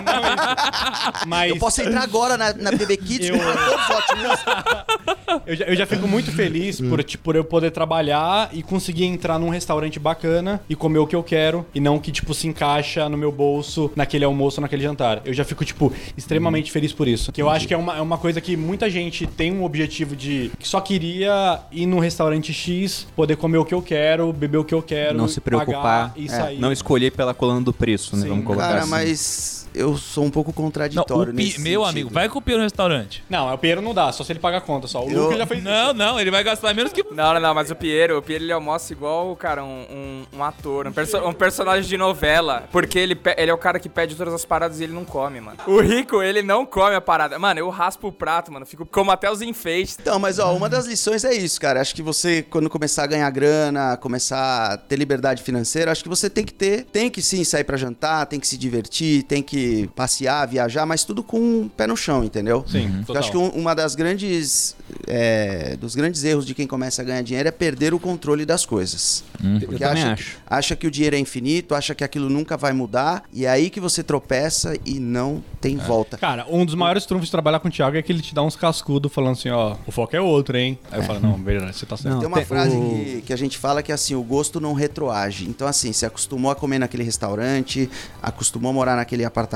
não. 0.05 0.44
Mas... 1.27 1.51
Eu 1.51 1.57
posso 1.57 1.81
entrar 1.81 2.03
agora 2.03 2.37
na, 2.37 2.53
na 2.53 2.71
BB 2.71 2.97
Kids 2.97 3.29
Eu-. 3.29 3.35
Eu 5.45 5.55
já, 5.55 5.65
eu 5.65 5.75
já 5.75 5.85
fico 5.85 6.07
muito 6.07 6.31
feliz 6.31 6.79
por, 6.79 7.03
tipo, 7.03 7.23
por 7.23 7.35
eu 7.35 7.43
poder 7.43 7.71
trabalhar 7.71 8.49
e 8.53 8.61
conseguir 8.61 9.05
entrar 9.05 9.39
num 9.39 9.49
restaurante 9.49 9.99
bacana 9.99 10.61
e 10.69 10.75
comer 10.75 10.99
o 10.99 11.07
que 11.07 11.15
eu 11.15 11.23
quero 11.23 11.65
e 11.73 11.79
não 11.79 11.99
que, 11.99 12.11
tipo, 12.11 12.33
se 12.33 12.47
encaixa 12.47 13.09
no 13.09 13.17
meu 13.17 13.31
bolso 13.31 13.91
naquele 13.95 14.23
almoço, 14.23 14.61
naquele 14.61 14.83
jantar. 14.83 15.21
Eu 15.25 15.33
já 15.33 15.43
fico, 15.43 15.65
tipo, 15.65 15.91
extremamente 16.15 16.71
feliz 16.71 16.93
por 16.93 17.07
isso. 17.07 17.31
Que 17.31 17.41
eu 17.41 17.49
acho 17.49 17.67
que 17.67 17.73
é 17.73 17.77
uma, 17.77 17.97
é 17.97 18.01
uma 18.01 18.17
coisa 18.17 18.39
que 18.39 18.55
muita 18.55 18.89
gente 18.89 19.25
tem 19.25 19.51
um 19.51 19.63
objetivo 19.63 20.15
de 20.15 20.51
que 20.59 20.67
só 20.67 20.79
queria 20.79 21.59
ir 21.71 21.85
num 21.85 21.99
restaurante 21.99 22.53
X, 22.53 23.07
poder 23.15 23.35
comer 23.35 23.57
o 23.57 23.65
que 23.65 23.73
eu 23.73 23.81
quero, 23.81 24.31
beber 24.31 24.59
o 24.59 24.63
que 24.63 24.73
eu 24.73 24.81
quero, 24.81 25.17
Não 25.17 25.27
se 25.27 25.41
preocupar, 25.41 25.81
pagar 25.81 26.13
e 26.15 26.25
é, 26.25 26.29
sair. 26.29 26.59
não 26.59 26.71
escolher 26.71 27.11
pela 27.11 27.33
coluna 27.33 27.61
do 27.61 27.73
preço, 27.73 28.15
né? 28.15 28.23
Sim. 28.23 28.29
Vamos 28.29 28.45
colocar 28.45 28.67
Cara, 28.67 28.81
assim. 28.81 28.89
mas 28.89 29.64
eu 29.75 29.97
sou 29.97 30.23
um 30.25 30.29
pouco 30.31 30.51
Não, 30.55 30.63
contraditório 30.65 31.31
o 31.33 31.35
Pi- 31.35 31.43
nesse 31.43 31.59
meu 31.61 31.81
sentido. 31.81 31.89
amigo, 31.89 32.09
vai 32.11 32.29
com 32.29 32.39
o 32.39 32.41
Pio 32.41 32.57
no 32.57 32.63
restaurante. 32.63 33.23
Não, 33.29 33.53
o 33.53 33.57
Piero 33.57 33.81
não 33.81 33.93
dá, 33.93 34.11
só 34.11 34.23
se 34.23 34.31
ele 34.31 34.39
pagar 34.39 34.57
a 34.57 34.61
conta 34.61 34.87
só. 34.87 35.03
O 35.05 35.09
Eu- 35.11 35.23
Luca 35.23 35.37
já 35.37 35.45
fez 35.45 35.63
Não, 35.63 35.93
não, 35.93 36.19
ele 36.19 36.31
vai 36.31 36.43
gastar 36.43 36.73
menos 36.73 36.91
que. 36.93 37.03
Não, 37.11 37.33
não, 37.33 37.39
não, 37.39 37.53
mas 37.53 37.69
o 37.71 37.75
Piero, 37.75 38.17
o 38.17 38.21
Piero 38.21 38.43
ele 38.43 38.51
almoça 38.51 38.93
igual, 38.93 39.35
cara, 39.35 39.63
um, 39.63 39.85
um, 40.33 40.37
um 40.37 40.43
ator, 40.43 40.87
um, 40.87 40.91
perso- 40.91 41.17
um 41.19 41.33
personagem 41.33 41.87
de 41.89 41.97
novela. 41.97 42.67
Porque 42.71 42.97
ele, 42.99 43.17
ele 43.37 43.51
é 43.51 43.53
o 43.53 43.57
cara 43.57 43.79
que 43.79 43.89
pede 43.89 44.15
todas 44.15 44.33
as 44.33 44.45
paradas 44.45 44.79
e 44.79 44.83
ele 44.83 44.93
não 44.93 45.05
come, 45.05 45.39
mano. 45.41 45.57
O 45.67 45.79
rico, 45.81 46.21
ele 46.21 46.41
não 46.41 46.65
come 46.65 46.95
a 46.95 47.01
parada. 47.01 47.37
Mano, 47.39 47.59
eu 47.59 47.69
raspo 47.69 48.07
o 48.07 48.11
prato, 48.11 48.51
mano. 48.51 48.65
Fico 48.65 48.85
como 48.85 49.11
até 49.11 49.29
os 49.31 49.41
enfeites. 49.41 49.97
Então, 49.99 50.19
mas 50.19 50.39
ó, 50.39 50.53
uma 50.55 50.69
das 50.69 50.85
lições 50.85 51.23
é 51.23 51.33
isso, 51.33 51.59
cara. 51.59 51.81
Acho 51.81 51.93
que 51.95 52.01
você, 52.01 52.41
quando 52.43 52.69
começar 52.69 53.03
a 53.03 53.07
ganhar 53.07 53.29
grana, 53.29 53.97
começar 53.97 54.73
a 54.73 54.77
ter 54.77 54.95
liberdade 54.95 55.41
financeira, 55.43 55.91
acho 55.91 56.03
que 56.03 56.09
você 56.09 56.29
tem 56.29 56.43
que 56.45 56.53
ter, 56.53 56.83
tem 56.85 57.09
que 57.09 57.21
sim 57.21 57.43
sair 57.43 57.63
pra 57.63 57.77
jantar, 57.77 58.25
tem 58.25 58.39
que 58.39 58.47
se 58.47 58.57
divertir, 58.57 59.23
tem 59.23 59.41
que 59.41 59.64
passear, 59.95 60.45
viajar, 60.47 60.85
mas 60.85 61.03
tudo 61.03 61.23
com 61.23 61.61
o 61.63 61.69
pé 61.69 61.87
no 61.87 61.95
chão, 61.97 62.23
entendeu? 62.23 62.63
Sim, 62.67 62.93
Eu 62.99 63.05
total. 63.05 63.21
acho 63.21 63.31
que 63.31 63.37
um- 63.37 63.49
uma 63.49 63.73
das 63.75 63.95
grandes, 63.95 64.75
é, 65.07 65.75
dos 65.79 65.95
grandes 65.95 66.23
erros 66.23 66.45
de 66.45 66.53
quem 66.53 66.67
começa 66.67 67.01
a 67.01 67.05
ganhar 67.05 67.21
dinheiro 67.21 67.47
é 67.47 67.51
perder 67.51 67.93
o 67.93 67.99
controle 67.99 68.45
das 68.45 68.65
coisas. 68.65 69.23
Eu 69.43 69.67
Porque 69.67 69.83
também 69.83 70.03
acha, 70.03 70.13
acho. 70.13 70.37
acha 70.47 70.75
que 70.75 70.87
o 70.87 70.91
dinheiro 70.91 71.15
é 71.15 71.19
infinito, 71.19 71.75
acha 71.75 71.93
que 71.93 72.03
aquilo 72.03 72.29
nunca 72.29 72.57
vai 72.57 72.73
mudar, 72.73 73.23
e 73.33 73.45
é 73.45 73.49
aí 73.49 73.69
que 73.69 73.79
você 73.79 74.03
tropeça 74.03 74.75
e 74.85 74.99
não 74.99 75.43
tem 75.61 75.77
volta. 75.77 76.17
Cara, 76.17 76.45
um 76.49 76.65
dos 76.65 76.75
maiores 76.75 77.05
trunfos 77.05 77.27
de 77.27 77.31
trabalhar 77.31 77.59
com 77.59 77.67
o 77.67 77.71
Thiago 77.71 77.97
é 77.97 78.01
que 78.01 78.11
ele 78.11 78.21
te 78.21 78.33
dá 78.35 78.41
uns 78.43 78.55
cascudos 78.55 79.11
falando 79.11 79.33
assim, 79.33 79.49
ó, 79.49 79.75
o 79.85 79.91
foco 79.91 80.15
é 80.15 80.21
outro, 80.21 80.57
hein? 80.57 80.77
Aí 80.91 80.99
eu 80.99 81.03
falo, 81.03 81.19
não, 81.19 81.33
verdade, 81.43 81.75
você 81.75 81.85
tá 81.85 81.97
certo. 81.97 82.13
Não, 82.13 82.19
Tem 82.19 82.27
uma 82.27 82.37
tem- 82.37 82.45
frase 82.45 82.75
o- 82.75 82.81
que, 82.81 83.23
que 83.27 83.33
a 83.33 83.37
gente 83.37 83.57
fala 83.57 83.81
que 83.81 83.91
é 83.91 83.95
assim, 83.95 84.15
o 84.15 84.21
gosto 84.23 84.59
não 84.59 84.73
retroage. 84.73 85.45
Então, 85.49 85.67
assim, 85.67 85.91
você 85.91 86.05
acostumou 86.05 86.51
a 86.51 86.55
comer 86.55 86.79
naquele 86.79 87.03
restaurante, 87.03 87.89
acostumou 88.21 88.69
a 88.69 88.73
morar 88.73 88.95
naquele 88.95 89.23
apartamento, 89.25 89.54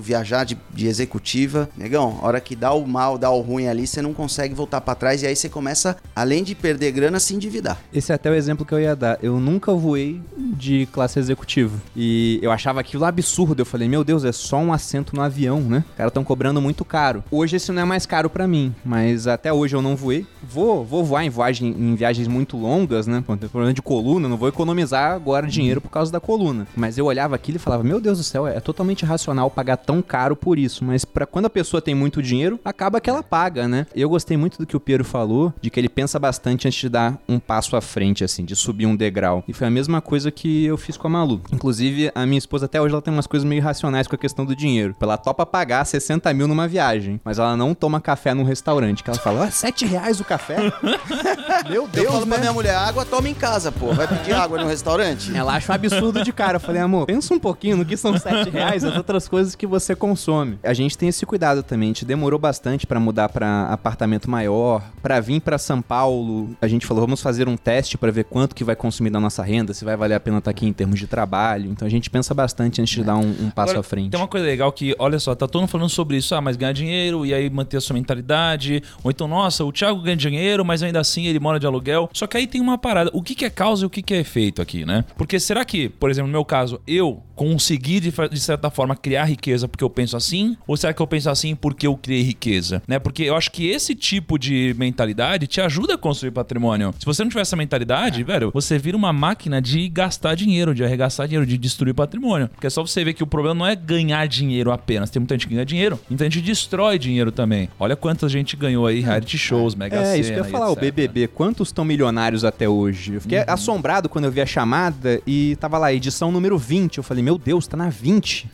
viajar 0.00 0.44
de, 0.44 0.56
de 0.72 0.86
executiva. 0.86 1.68
Negão, 1.76 2.18
hora 2.22 2.40
que 2.40 2.56
dá 2.56 2.72
o 2.72 2.86
mal, 2.86 3.18
dá 3.18 3.30
o 3.30 3.40
ruim 3.40 3.66
ali, 3.66 3.86
você 3.86 4.02
não 4.02 4.12
consegue 4.12 4.54
voltar 4.54 4.80
pra 4.80 4.94
trás 4.94 5.22
e 5.22 5.26
aí 5.26 5.36
você 5.36 5.48
começa, 5.48 5.96
além 6.14 6.42
de 6.42 6.54
perder 6.54 6.92
grana, 6.92 7.20
se 7.20 7.34
endividar. 7.34 7.78
Esse 7.92 8.12
é 8.12 8.14
até 8.14 8.30
o 8.30 8.34
exemplo 8.34 8.64
que 8.64 8.72
eu 8.72 8.80
ia 8.80 8.96
dar. 8.96 9.18
Eu 9.22 9.38
nunca 9.38 9.72
voei 9.72 10.20
de 10.36 10.86
classe 10.92 11.18
executiva. 11.18 11.78
E 11.96 12.38
eu 12.42 12.50
achava 12.50 12.80
aquilo 12.80 13.04
absurdo. 13.04 13.60
Eu 13.60 13.66
falei, 13.66 13.88
meu 13.88 14.02
Deus, 14.02 14.24
é 14.24 14.32
só 14.32 14.58
um 14.58 14.72
assento 14.72 15.14
no 15.14 15.22
avião, 15.22 15.60
né? 15.60 15.84
Os 15.90 15.96
caras 15.96 16.10
estão 16.10 16.24
cobrando 16.24 16.60
muito 16.60 16.84
caro. 16.84 17.22
Hoje 17.30 17.56
esse 17.56 17.70
não 17.72 17.82
é 17.82 17.84
mais 17.84 18.06
caro 18.06 18.28
pra 18.28 18.46
mim, 18.46 18.74
mas 18.84 19.26
até 19.26 19.52
hoje 19.52 19.76
eu 19.76 19.82
não 19.82 19.96
voei. 19.96 20.26
Vou, 20.42 20.84
vou 20.84 21.04
voar 21.04 21.24
em, 21.24 21.30
viagem, 21.30 21.68
em 21.68 21.94
viagens 21.94 22.26
muito 22.26 22.56
longas, 22.56 23.06
né? 23.06 23.22
Pô, 23.26 23.36
tem 23.36 23.48
problema 23.48 23.74
de 23.74 23.82
coluna, 23.82 24.28
não 24.28 24.36
vou 24.36 24.48
economizar 24.48 25.12
agora 25.12 25.46
dinheiro 25.46 25.80
por 25.80 25.90
causa 25.90 26.10
da 26.10 26.20
coluna. 26.20 26.66
Mas 26.76 26.98
eu 26.98 27.06
olhava 27.06 27.34
aquilo 27.34 27.56
e 27.56 27.60
falava, 27.60 27.84
meu 27.84 28.00
Deus 28.00 28.18
do 28.18 28.24
céu, 28.24 28.46
é 28.46 28.60
totalmente 28.60 29.02
irracional 29.02 29.37
pagar 29.48 29.76
tão 29.76 30.02
caro 30.02 30.34
por 30.34 30.58
isso. 30.58 30.84
Mas 30.84 31.04
para 31.04 31.26
quando 31.26 31.46
a 31.46 31.50
pessoa 31.50 31.80
tem 31.80 31.94
muito 31.94 32.22
dinheiro, 32.22 32.58
acaba 32.64 33.00
que 33.00 33.08
ela 33.08 33.22
paga, 33.22 33.68
né? 33.68 33.86
Eu 33.94 34.08
gostei 34.08 34.36
muito 34.36 34.58
do 34.58 34.66
que 34.66 34.76
o 34.76 34.80
Piero 34.80 35.04
falou, 35.04 35.52
de 35.60 35.70
que 35.70 35.78
ele 35.78 35.88
pensa 35.88 36.18
bastante 36.18 36.66
antes 36.66 36.80
de 36.80 36.88
dar 36.88 37.18
um 37.28 37.38
passo 37.38 37.76
à 37.76 37.80
frente, 37.80 38.24
assim, 38.24 38.44
de 38.44 38.56
subir 38.56 38.86
um 38.86 38.96
degrau. 38.96 39.44
E 39.46 39.52
foi 39.52 39.66
a 39.66 39.70
mesma 39.70 40.00
coisa 40.00 40.30
que 40.30 40.64
eu 40.64 40.76
fiz 40.76 40.96
com 40.96 41.06
a 41.06 41.10
Malu. 41.10 41.40
Inclusive, 41.52 42.10
a 42.14 42.26
minha 42.26 42.38
esposa 42.38 42.66
até 42.66 42.80
hoje 42.80 42.94
ela 42.94 43.02
tem 43.02 43.12
umas 43.12 43.26
coisas 43.26 43.48
meio 43.48 43.58
irracionais 43.60 44.06
com 44.06 44.14
a 44.14 44.18
questão 44.18 44.44
do 44.44 44.54
dinheiro. 44.56 44.94
Ela 45.00 45.16
topa 45.16 45.44
pagar 45.46 45.84
60 45.84 46.32
mil 46.34 46.48
numa 46.48 46.66
viagem, 46.66 47.20
mas 47.24 47.38
ela 47.38 47.56
não 47.56 47.74
toma 47.74 48.00
café 48.00 48.34
num 48.34 48.42
restaurante. 48.44 49.02
Que 49.02 49.10
ela 49.10 49.18
fala, 49.18 49.44
ah, 49.44 49.50
7 49.50 49.86
reais 49.86 50.20
o 50.20 50.24
café? 50.24 50.56
Meu 51.68 51.82
Eu 51.82 51.88
Deus, 51.88 52.06
falo 52.12 52.26
pra 52.26 52.36
né? 52.36 52.40
minha 52.42 52.52
mulher, 52.52 52.74
água 52.74 53.04
toma 53.04 53.28
em 53.28 53.34
casa, 53.34 53.70
pô. 53.72 53.92
Vai 53.92 54.06
pedir 54.06 54.32
água 54.32 54.58
no 54.60 54.66
restaurante? 54.68 55.34
Ela 55.36 55.54
acha 55.54 55.72
um 55.72 55.74
absurdo 55.74 56.22
de 56.22 56.32
cara. 56.32 56.56
Eu 56.56 56.60
falei, 56.60 56.80
amor, 56.80 57.06
pensa 57.06 57.34
um 57.34 57.38
pouquinho 57.38 57.76
no 57.76 57.84
que 57.84 57.96
são 57.96 58.16
7 58.16 58.50
reais, 58.50 58.84
as 58.84 58.96
outras 58.96 59.17
coisas 59.26 59.54
que 59.54 59.66
você 59.66 59.96
consome. 59.96 60.58
A 60.62 60.74
gente 60.74 60.96
tem 60.96 61.08
esse 61.08 61.24
cuidado 61.24 61.62
também. 61.62 61.88
A 61.88 61.92
gente 61.92 62.04
demorou 62.04 62.38
bastante 62.38 62.86
pra 62.86 63.00
mudar 63.00 63.30
pra 63.30 63.68
apartamento 63.72 64.30
maior, 64.30 64.82
pra 65.02 65.18
vir 65.20 65.40
pra 65.40 65.58
São 65.58 65.80
Paulo. 65.80 66.50
A 66.60 66.68
gente 66.68 66.86
falou, 66.86 67.04
vamos 67.04 67.22
fazer 67.22 67.48
um 67.48 67.56
teste 67.56 67.96
pra 67.96 68.10
ver 68.10 68.24
quanto 68.24 68.54
que 68.54 68.62
vai 68.62 68.76
consumir 68.76 69.10
da 69.10 69.18
nossa 69.18 69.42
renda, 69.42 69.72
se 69.72 69.84
vai 69.84 69.96
valer 69.96 70.14
a 70.14 70.20
pena 70.20 70.38
estar 70.38 70.50
aqui 70.50 70.66
em 70.66 70.72
termos 70.72 70.98
de 70.98 71.06
trabalho. 71.06 71.70
Então 71.70 71.86
a 71.86 71.90
gente 71.90 72.10
pensa 72.10 72.34
bastante 72.34 72.80
antes 72.80 72.94
de 72.94 73.02
dar 73.02 73.16
um, 73.16 73.30
um 73.40 73.50
passo 73.50 73.70
Agora, 73.70 73.80
à 73.80 73.82
frente. 73.82 74.10
Tem 74.10 74.20
uma 74.20 74.28
coisa 74.28 74.46
legal 74.46 74.70
que, 74.70 74.94
olha 74.98 75.18
só, 75.18 75.34
tá 75.34 75.48
todo 75.48 75.62
mundo 75.62 75.70
falando 75.70 75.88
sobre 75.88 76.16
isso, 76.16 76.34
ah, 76.34 76.40
mas 76.40 76.56
ganhar 76.56 76.72
dinheiro 76.72 77.24
e 77.24 77.32
aí 77.32 77.48
manter 77.48 77.78
a 77.78 77.80
sua 77.80 77.94
mentalidade. 77.94 78.82
Ou 79.02 79.10
então, 79.10 79.26
nossa, 79.26 79.64
o 79.64 79.72
Thiago 79.72 80.02
ganha 80.02 80.16
dinheiro, 80.16 80.64
mas 80.64 80.82
ainda 80.82 81.00
assim 81.00 81.26
ele 81.26 81.40
mora 81.40 81.58
de 81.58 81.66
aluguel. 81.66 82.10
Só 82.12 82.26
que 82.26 82.36
aí 82.36 82.46
tem 82.46 82.60
uma 82.60 82.76
parada. 82.76 83.10
O 83.14 83.22
que, 83.22 83.34
que 83.34 83.44
é 83.44 83.50
causa 83.50 83.84
e 83.84 83.86
o 83.86 83.90
que, 83.90 84.02
que 84.02 84.14
é 84.14 84.18
efeito 84.18 84.60
aqui, 84.60 84.84
né? 84.84 85.04
Porque 85.16 85.38
será 85.40 85.64
que, 85.64 85.88
por 85.88 86.10
exemplo, 86.10 86.28
no 86.28 86.32
meu 86.32 86.44
caso, 86.44 86.80
eu 86.86 87.22
consegui 87.38 88.00
de, 88.00 88.12
de 88.30 88.40
certa 88.40 88.68
forma 88.68 88.96
criar 88.96 89.24
riqueza 89.24 89.68
porque 89.68 89.84
eu 89.84 89.88
penso 89.88 90.16
assim? 90.16 90.56
Ou 90.66 90.76
será 90.76 90.92
que 90.92 91.00
eu 91.00 91.06
penso 91.06 91.30
assim 91.30 91.54
porque 91.54 91.86
eu 91.86 91.96
criei 91.96 92.20
riqueza? 92.20 92.82
Né? 92.88 92.98
Porque 92.98 93.22
eu 93.22 93.36
acho 93.36 93.52
que 93.52 93.68
esse 93.68 93.94
tipo 93.94 94.36
de 94.36 94.74
mentalidade 94.76 95.46
te 95.46 95.60
ajuda 95.60 95.94
a 95.94 95.98
construir 95.98 96.32
patrimônio. 96.32 96.92
Se 96.98 97.06
você 97.06 97.22
não 97.22 97.28
tiver 97.28 97.42
essa 97.42 97.54
mentalidade, 97.54 98.24
velho, 98.24 98.50
você 98.52 98.76
vira 98.76 98.96
uma 98.96 99.12
máquina 99.12 99.62
de 99.62 99.88
gastar 99.88 100.34
dinheiro, 100.34 100.74
de 100.74 100.82
arregaçar 100.82 101.28
dinheiro, 101.28 101.46
de 101.46 101.56
destruir 101.56 101.94
patrimônio. 101.94 102.48
Porque 102.48 102.66
é 102.66 102.70
só 102.70 102.84
você 102.84 103.04
ver 103.04 103.14
que 103.14 103.22
o 103.22 103.26
problema 103.26 103.54
não 103.54 103.66
é 103.66 103.76
ganhar 103.76 104.26
dinheiro 104.26 104.72
apenas. 104.72 105.08
Tem 105.08 105.20
muita 105.20 105.36
gente 105.36 105.46
que 105.46 105.54
ganha 105.54 105.64
dinheiro, 105.64 106.00
então 106.10 106.26
a 106.26 106.30
gente 106.30 106.42
destrói 106.42 106.98
dinheiro 106.98 107.30
também. 107.30 107.68
Olha 107.78 107.94
quanta 107.94 108.28
gente 108.28 108.56
ganhou 108.56 108.84
aí, 108.84 108.98
reality 108.98 109.38
shows, 109.38 109.76
mega 109.76 109.96
É, 109.96 110.18
isso 110.18 110.32
que 110.32 110.40
eu 110.40 110.44
ia 110.44 110.50
falar, 110.50 110.70
o. 110.70 110.76
BBB, 110.76 111.28
quantos 111.28 111.68
estão 111.68 111.84
milionários 111.84 112.44
até 112.44 112.68
hoje? 112.68 113.14
Eu 113.14 113.20
fiquei 113.20 113.44
assombrado 113.46 114.08
quando 114.08 114.24
eu 114.24 114.32
vi 114.32 114.40
a 114.40 114.46
chamada 114.46 115.20
e 115.24 115.56
tava 115.60 115.78
lá, 115.78 115.92
edição 115.92 116.32
número 116.32 116.58
20. 116.58 116.98
Eu 116.98 117.04
falei, 117.04 117.22
meu 117.28 117.36
Deus, 117.36 117.66
tá 117.66 117.76
na 117.76 117.90
20. 117.90 118.48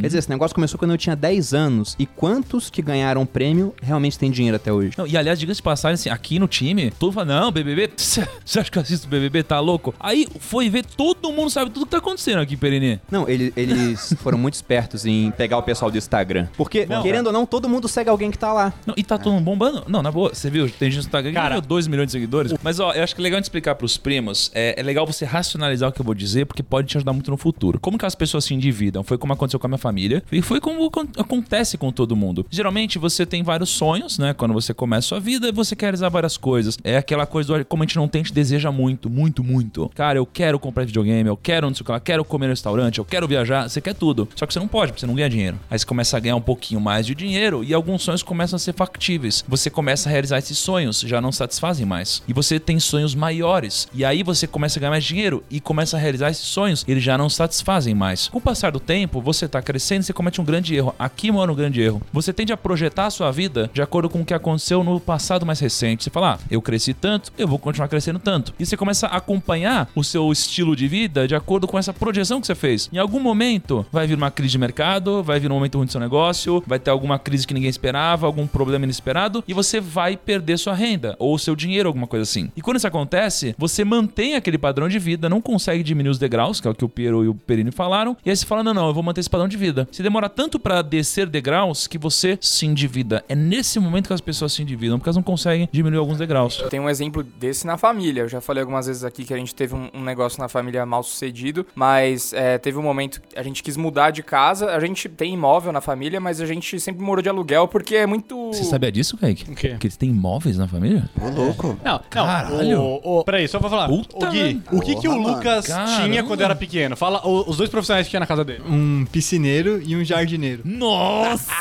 Quer 0.00 0.06
dizer, 0.06 0.18
esse 0.18 0.28
negócio 0.30 0.52
começou 0.54 0.76
quando 0.78 0.90
eu 0.90 0.98
tinha 0.98 1.14
10 1.14 1.54
anos. 1.54 1.94
E 1.96 2.06
quantos 2.06 2.68
que 2.70 2.82
ganharam 2.82 3.24
prêmio 3.24 3.72
realmente 3.80 4.18
têm 4.18 4.30
dinheiro 4.32 4.56
até 4.56 4.72
hoje? 4.72 4.92
Não, 4.98 5.06
e 5.06 5.16
aliás, 5.16 5.38
diga-se 5.38 5.58
de 5.58 5.62
passagem, 5.62 5.94
assim, 5.94 6.10
aqui 6.10 6.38
no 6.40 6.48
time, 6.48 6.90
todo 6.98 7.12
fala, 7.12 7.26
não, 7.40 7.52
BBB, 7.52 7.90
você 7.96 8.22
acha 8.58 8.68
que 8.70 8.76
eu 8.78 8.82
assisto 8.82 9.06
BBB, 9.06 9.44
tá 9.44 9.60
louco? 9.60 9.94
Aí 10.00 10.26
foi 10.40 10.68
ver, 10.68 10.84
todo 10.84 11.30
mundo 11.32 11.50
sabe 11.50 11.70
tudo 11.70 11.84
que 11.86 11.92
tá 11.92 11.98
acontecendo 11.98 12.40
aqui, 12.40 12.56
Perini. 12.56 13.00
Não, 13.10 13.28
ele- 13.28 13.52
eles 13.56 14.12
foram 14.22 14.36
muito 14.38 14.54
espertos 14.54 15.06
em 15.06 15.30
pegar 15.30 15.58
o 15.58 15.62
pessoal 15.62 15.88
do 15.90 15.96
Instagram. 15.98 16.48
Porque, 16.56 16.86
querendo 17.02 17.28
ou 17.28 17.32
não, 17.32 17.46
todo 17.46 17.68
mundo 17.68 17.86
segue 17.86 18.10
alguém 18.10 18.30
que 18.32 18.38
tá 18.38 18.52
lá. 18.52 18.72
Não, 18.84 18.94
e 18.96 19.04
tá 19.04 19.18
todo 19.18 19.32
mundo 19.34 19.44
bombando. 19.44 19.84
Não, 19.88 20.02
na 20.02 20.10
boa, 20.10 20.34
você 20.34 20.50
viu, 20.50 20.68
tem 20.68 20.90
gente 20.90 21.02
no 21.02 21.06
Instagram 21.06 21.30
que 21.30 21.36
Cara- 21.36 21.48
ganhou 21.50 21.62
2 21.62 21.86
milhões 21.86 22.06
de 22.06 22.12
seguidores. 22.12 22.52
Mas, 22.60 22.80
ó, 22.80 22.92
eu 22.92 23.04
acho 23.04 23.14
que 23.14 23.20
é 23.20 23.22
legal 23.22 23.36
a 23.36 23.40
gente 23.40 23.44
explicar 23.46 23.74
pros 23.76 23.96
primos, 23.96 24.50
é, 24.54 24.74
é 24.78 24.82
legal 24.82 25.06
você 25.06 25.24
racionalizar 25.24 25.88
o 25.90 25.92
que 25.92 26.00
eu 26.00 26.04
vou 26.04 26.14
dizer, 26.14 26.46
porque 26.46 26.62
pode 26.62 26.88
te 26.88 26.96
ajudar 26.96 27.12
muito 27.12 27.30
no 27.30 27.36
futuro. 27.36 27.78
Como 27.78 27.96
que 28.00 28.06
as 28.06 28.14
pessoas 28.14 28.44
se 28.44 28.54
endividam? 28.54 29.02
Foi 29.04 29.16
como 29.18 29.32
aconteceu 29.32 29.60
com 29.60 29.66
a 29.66 29.68
minha 29.68 29.78
família, 29.78 30.22
e 30.32 30.42
foi 30.42 30.60
como 30.60 30.84
acon- 30.86 31.06
acontece 31.18 31.76
com 31.78 31.92
todo 31.92 32.16
mundo. 32.16 32.44
Geralmente, 32.50 32.98
você 32.98 33.24
tem 33.24 33.42
vários 33.42 33.70
sonhos, 33.70 34.18
né? 34.18 34.34
Quando 34.34 34.52
você 34.54 34.72
começa 34.74 35.06
a 35.06 35.08
sua 35.08 35.20
vida, 35.20 35.52
você 35.52 35.76
quer 35.76 35.86
realizar 35.86 36.08
várias 36.08 36.36
coisas. 36.36 36.78
É 36.82 36.96
aquela 36.96 37.26
coisa, 37.26 37.58
do, 37.58 37.64
como 37.64 37.82
a 37.82 37.86
gente 37.86 37.96
não 37.96 38.08
tem, 38.08 38.20
a 38.22 38.24
gente 38.24 38.34
deseja 38.34 38.72
muito, 38.72 39.08
muito, 39.10 39.44
muito. 39.44 39.90
Cara, 39.94 40.18
eu 40.18 40.26
quero 40.26 40.58
comprar 40.58 40.84
videogame, 40.84 41.28
eu 41.28 41.36
quero 41.36 41.66
não 41.68 41.74
sei 41.74 41.82
o 41.82 41.84
que 41.84 41.92
lá, 41.92 42.00
quero 42.00 42.24
comer 42.24 42.46
no 42.46 42.52
restaurante, 42.52 42.98
eu 42.98 43.04
quero 43.04 43.28
viajar, 43.28 43.68
você 43.68 43.80
quer 43.80 43.94
tudo. 43.94 44.28
Só 44.34 44.46
que 44.46 44.52
você 44.52 44.58
não 44.58 44.68
pode, 44.68 44.92
porque 44.92 45.00
você 45.00 45.06
não 45.06 45.14
ganha 45.14 45.28
dinheiro. 45.28 45.58
Aí 45.70 45.78
você 45.78 45.84
começa 45.86 46.16
a 46.16 46.20
ganhar 46.20 46.36
um 46.36 46.40
pouquinho 46.40 46.80
mais 46.80 47.06
de 47.06 47.14
dinheiro 47.14 47.62
e 47.62 47.74
alguns 47.74 48.02
sonhos 48.02 48.22
começam 48.22 48.56
a 48.56 48.58
ser 48.58 48.72
factíveis. 48.74 49.44
Você 49.46 49.68
começa 49.70 50.08
a 50.08 50.12
realizar 50.12 50.38
esses 50.38 50.58
sonhos, 50.58 51.00
já 51.00 51.20
não 51.20 51.32
satisfazem 51.32 51.84
mais. 51.86 52.22
E 52.26 52.32
você 52.32 52.58
tem 52.58 52.80
sonhos 52.80 53.14
maiores. 53.14 53.88
E 53.92 54.04
aí 54.04 54.22
você 54.22 54.46
começa 54.46 54.78
a 54.78 54.80
ganhar 54.80 54.90
mais 54.90 55.04
dinheiro 55.04 55.42
e 55.50 55.60
começa 55.60 55.96
a 55.96 56.00
realizar 56.00 56.30
esses 56.30 56.44
sonhos, 56.46 56.84
eles 56.88 57.02
já 57.02 57.18
não 57.18 57.28
satisfazem 57.28 57.89
mais. 57.94 58.28
Com 58.28 58.38
o 58.38 58.40
passar 58.40 58.72
do 58.72 58.80
tempo, 58.80 59.20
você 59.20 59.48
tá 59.48 59.60
crescendo 59.62 60.02
e 60.02 60.04
você 60.04 60.12
comete 60.12 60.40
um 60.40 60.44
grande 60.44 60.74
erro. 60.74 60.94
Aqui 60.98 61.30
mora 61.30 61.52
um 61.52 61.54
grande 61.54 61.80
erro. 61.80 62.02
Você 62.12 62.32
tende 62.32 62.52
a 62.52 62.56
projetar 62.56 63.06
a 63.06 63.10
sua 63.10 63.30
vida 63.30 63.70
de 63.72 63.82
acordo 63.82 64.08
com 64.08 64.20
o 64.20 64.24
que 64.24 64.34
aconteceu 64.34 64.82
no 64.82 65.00
passado 65.00 65.46
mais 65.46 65.60
recente. 65.60 66.04
Você 66.04 66.10
fala, 66.10 66.34
ah, 66.34 66.38
eu 66.50 66.62
cresci 66.62 66.94
tanto, 66.94 67.32
eu 67.36 67.48
vou 67.48 67.58
continuar 67.58 67.88
crescendo 67.88 68.18
tanto. 68.18 68.54
E 68.58 68.66
você 68.66 68.76
começa 68.76 69.06
a 69.06 69.16
acompanhar 69.16 69.88
o 69.94 70.04
seu 70.04 70.30
estilo 70.32 70.74
de 70.74 70.86
vida 70.88 71.26
de 71.26 71.34
acordo 71.34 71.66
com 71.66 71.78
essa 71.78 71.92
projeção 71.92 72.40
que 72.40 72.46
você 72.46 72.54
fez. 72.54 72.88
Em 72.92 72.98
algum 72.98 73.20
momento 73.20 73.86
vai 73.92 74.06
vir 74.06 74.16
uma 74.16 74.30
crise 74.30 74.52
de 74.52 74.58
mercado, 74.58 75.22
vai 75.22 75.38
vir 75.40 75.50
um 75.50 75.54
momento 75.54 75.76
ruim 75.76 75.86
do 75.86 75.92
seu 75.92 76.00
negócio, 76.00 76.62
vai 76.66 76.78
ter 76.78 76.90
alguma 76.90 77.18
crise 77.18 77.46
que 77.46 77.54
ninguém 77.54 77.70
esperava, 77.70 78.26
algum 78.26 78.46
problema 78.46 78.84
inesperado 78.84 79.44
e 79.46 79.54
você 79.54 79.80
vai 79.80 80.16
perder 80.16 80.58
sua 80.58 80.74
renda 80.74 81.16
ou 81.18 81.38
seu 81.38 81.56
dinheiro, 81.56 81.88
alguma 81.88 82.06
coisa 82.06 82.22
assim. 82.22 82.50
E 82.56 82.62
quando 82.62 82.76
isso 82.76 82.86
acontece, 82.86 83.54
você 83.58 83.84
mantém 83.84 84.34
aquele 84.34 84.58
padrão 84.58 84.88
de 84.88 84.98
vida, 84.98 85.28
não 85.28 85.40
consegue 85.40 85.82
diminuir 85.82 86.10
os 86.10 86.18
degraus, 86.18 86.60
que 86.60 86.68
é 86.68 86.70
o 86.70 86.74
que 86.74 86.84
o 86.84 86.88
Piero 86.88 87.24
e 87.24 87.28
o 87.28 87.34
Perini 87.34 87.70
falaram, 87.80 88.14
e 88.24 88.28
aí 88.28 88.36
você 88.36 88.44
fala: 88.44 88.62
não, 88.62 88.74
não, 88.74 88.88
eu 88.88 88.94
vou 88.94 89.02
manter 89.02 89.20
esse 89.20 89.30
padrão 89.30 89.48
de 89.48 89.56
vida. 89.56 89.88
Você 89.90 90.02
demora 90.02 90.28
tanto 90.28 90.58
pra 90.58 90.82
descer 90.82 91.26
degraus 91.26 91.86
que 91.86 91.96
você 91.96 92.36
se 92.40 92.66
endivida. 92.66 93.24
É 93.26 93.34
nesse 93.34 93.80
momento 93.80 94.08
que 94.08 94.12
as 94.12 94.20
pessoas 94.20 94.52
se 94.52 94.60
endividam, 94.60 94.98
porque 94.98 95.08
elas 95.08 95.16
não 95.16 95.22
conseguem 95.22 95.66
diminuir 95.72 95.98
alguns 95.98 96.18
degraus. 96.18 96.62
Tem 96.68 96.78
um 96.78 96.90
exemplo 96.90 97.22
desse 97.22 97.66
na 97.66 97.78
família. 97.78 98.22
Eu 98.22 98.28
já 98.28 98.40
falei 98.40 98.60
algumas 98.60 98.86
vezes 98.86 99.02
aqui 99.02 99.24
que 99.24 99.32
a 99.32 99.36
gente 99.36 99.54
teve 99.54 99.74
um, 99.74 99.88
um 99.94 100.02
negócio 100.02 100.38
na 100.40 100.48
família 100.48 100.84
mal 100.84 101.02
sucedido, 101.02 101.66
mas 101.74 102.34
é, 102.34 102.58
teve 102.58 102.76
um 102.76 102.82
momento 102.82 103.22
que 103.22 103.38
a 103.38 103.42
gente 103.42 103.62
quis 103.62 103.76
mudar 103.78 104.10
de 104.10 104.22
casa. 104.22 104.72
A 104.72 104.80
gente 104.80 105.08
tem 105.08 105.32
imóvel 105.32 105.72
na 105.72 105.80
família, 105.80 106.20
mas 106.20 106.40
a 106.40 106.46
gente 106.46 106.78
sempre 106.78 107.02
morou 107.02 107.22
de 107.22 107.30
aluguel 107.30 107.66
porque 107.66 107.96
é 107.96 108.06
muito. 108.06 108.48
Você 108.52 108.64
sabia 108.64 108.92
disso, 108.92 109.16
Kaique? 109.16 109.50
O 109.50 109.54
quê? 109.54 109.76
Que 109.78 109.86
eles 109.86 109.96
têm 109.96 110.10
imóveis 110.10 110.58
na 110.58 110.68
família? 110.68 111.08
Ô, 111.18 111.28
louco. 111.30 111.78
Não, 111.82 112.00
Caralho. 112.10 112.62
não. 112.62 113.00
O, 113.02 113.20
o, 113.20 113.24
peraí, 113.24 113.48
só 113.48 113.58
pra 113.58 113.70
falar. 113.70 113.88
Puta 113.88 114.28
o 114.28 114.30
Gui, 114.30 114.62
o 114.70 114.80
que, 114.80 114.96
que 114.96 115.08
o. 115.08 115.30
Lucas 115.30 115.66
Caramba. 115.66 116.02
tinha 116.02 116.22
quando 116.24 116.40
era 116.40 116.54
pequeno? 116.54 116.96
Fala 116.96 117.20
os 117.26 117.59
dois 117.60 117.70
profissionais 117.70 118.06
que 118.06 118.10
tinha 118.10 118.20
na 118.20 118.26
casa 118.26 118.42
dele. 118.42 118.62
Um 118.66 119.04
piscineiro 119.04 119.82
e 119.84 119.94
um 119.94 120.02
jardineiro. 120.02 120.62
Nossa! 120.64 121.52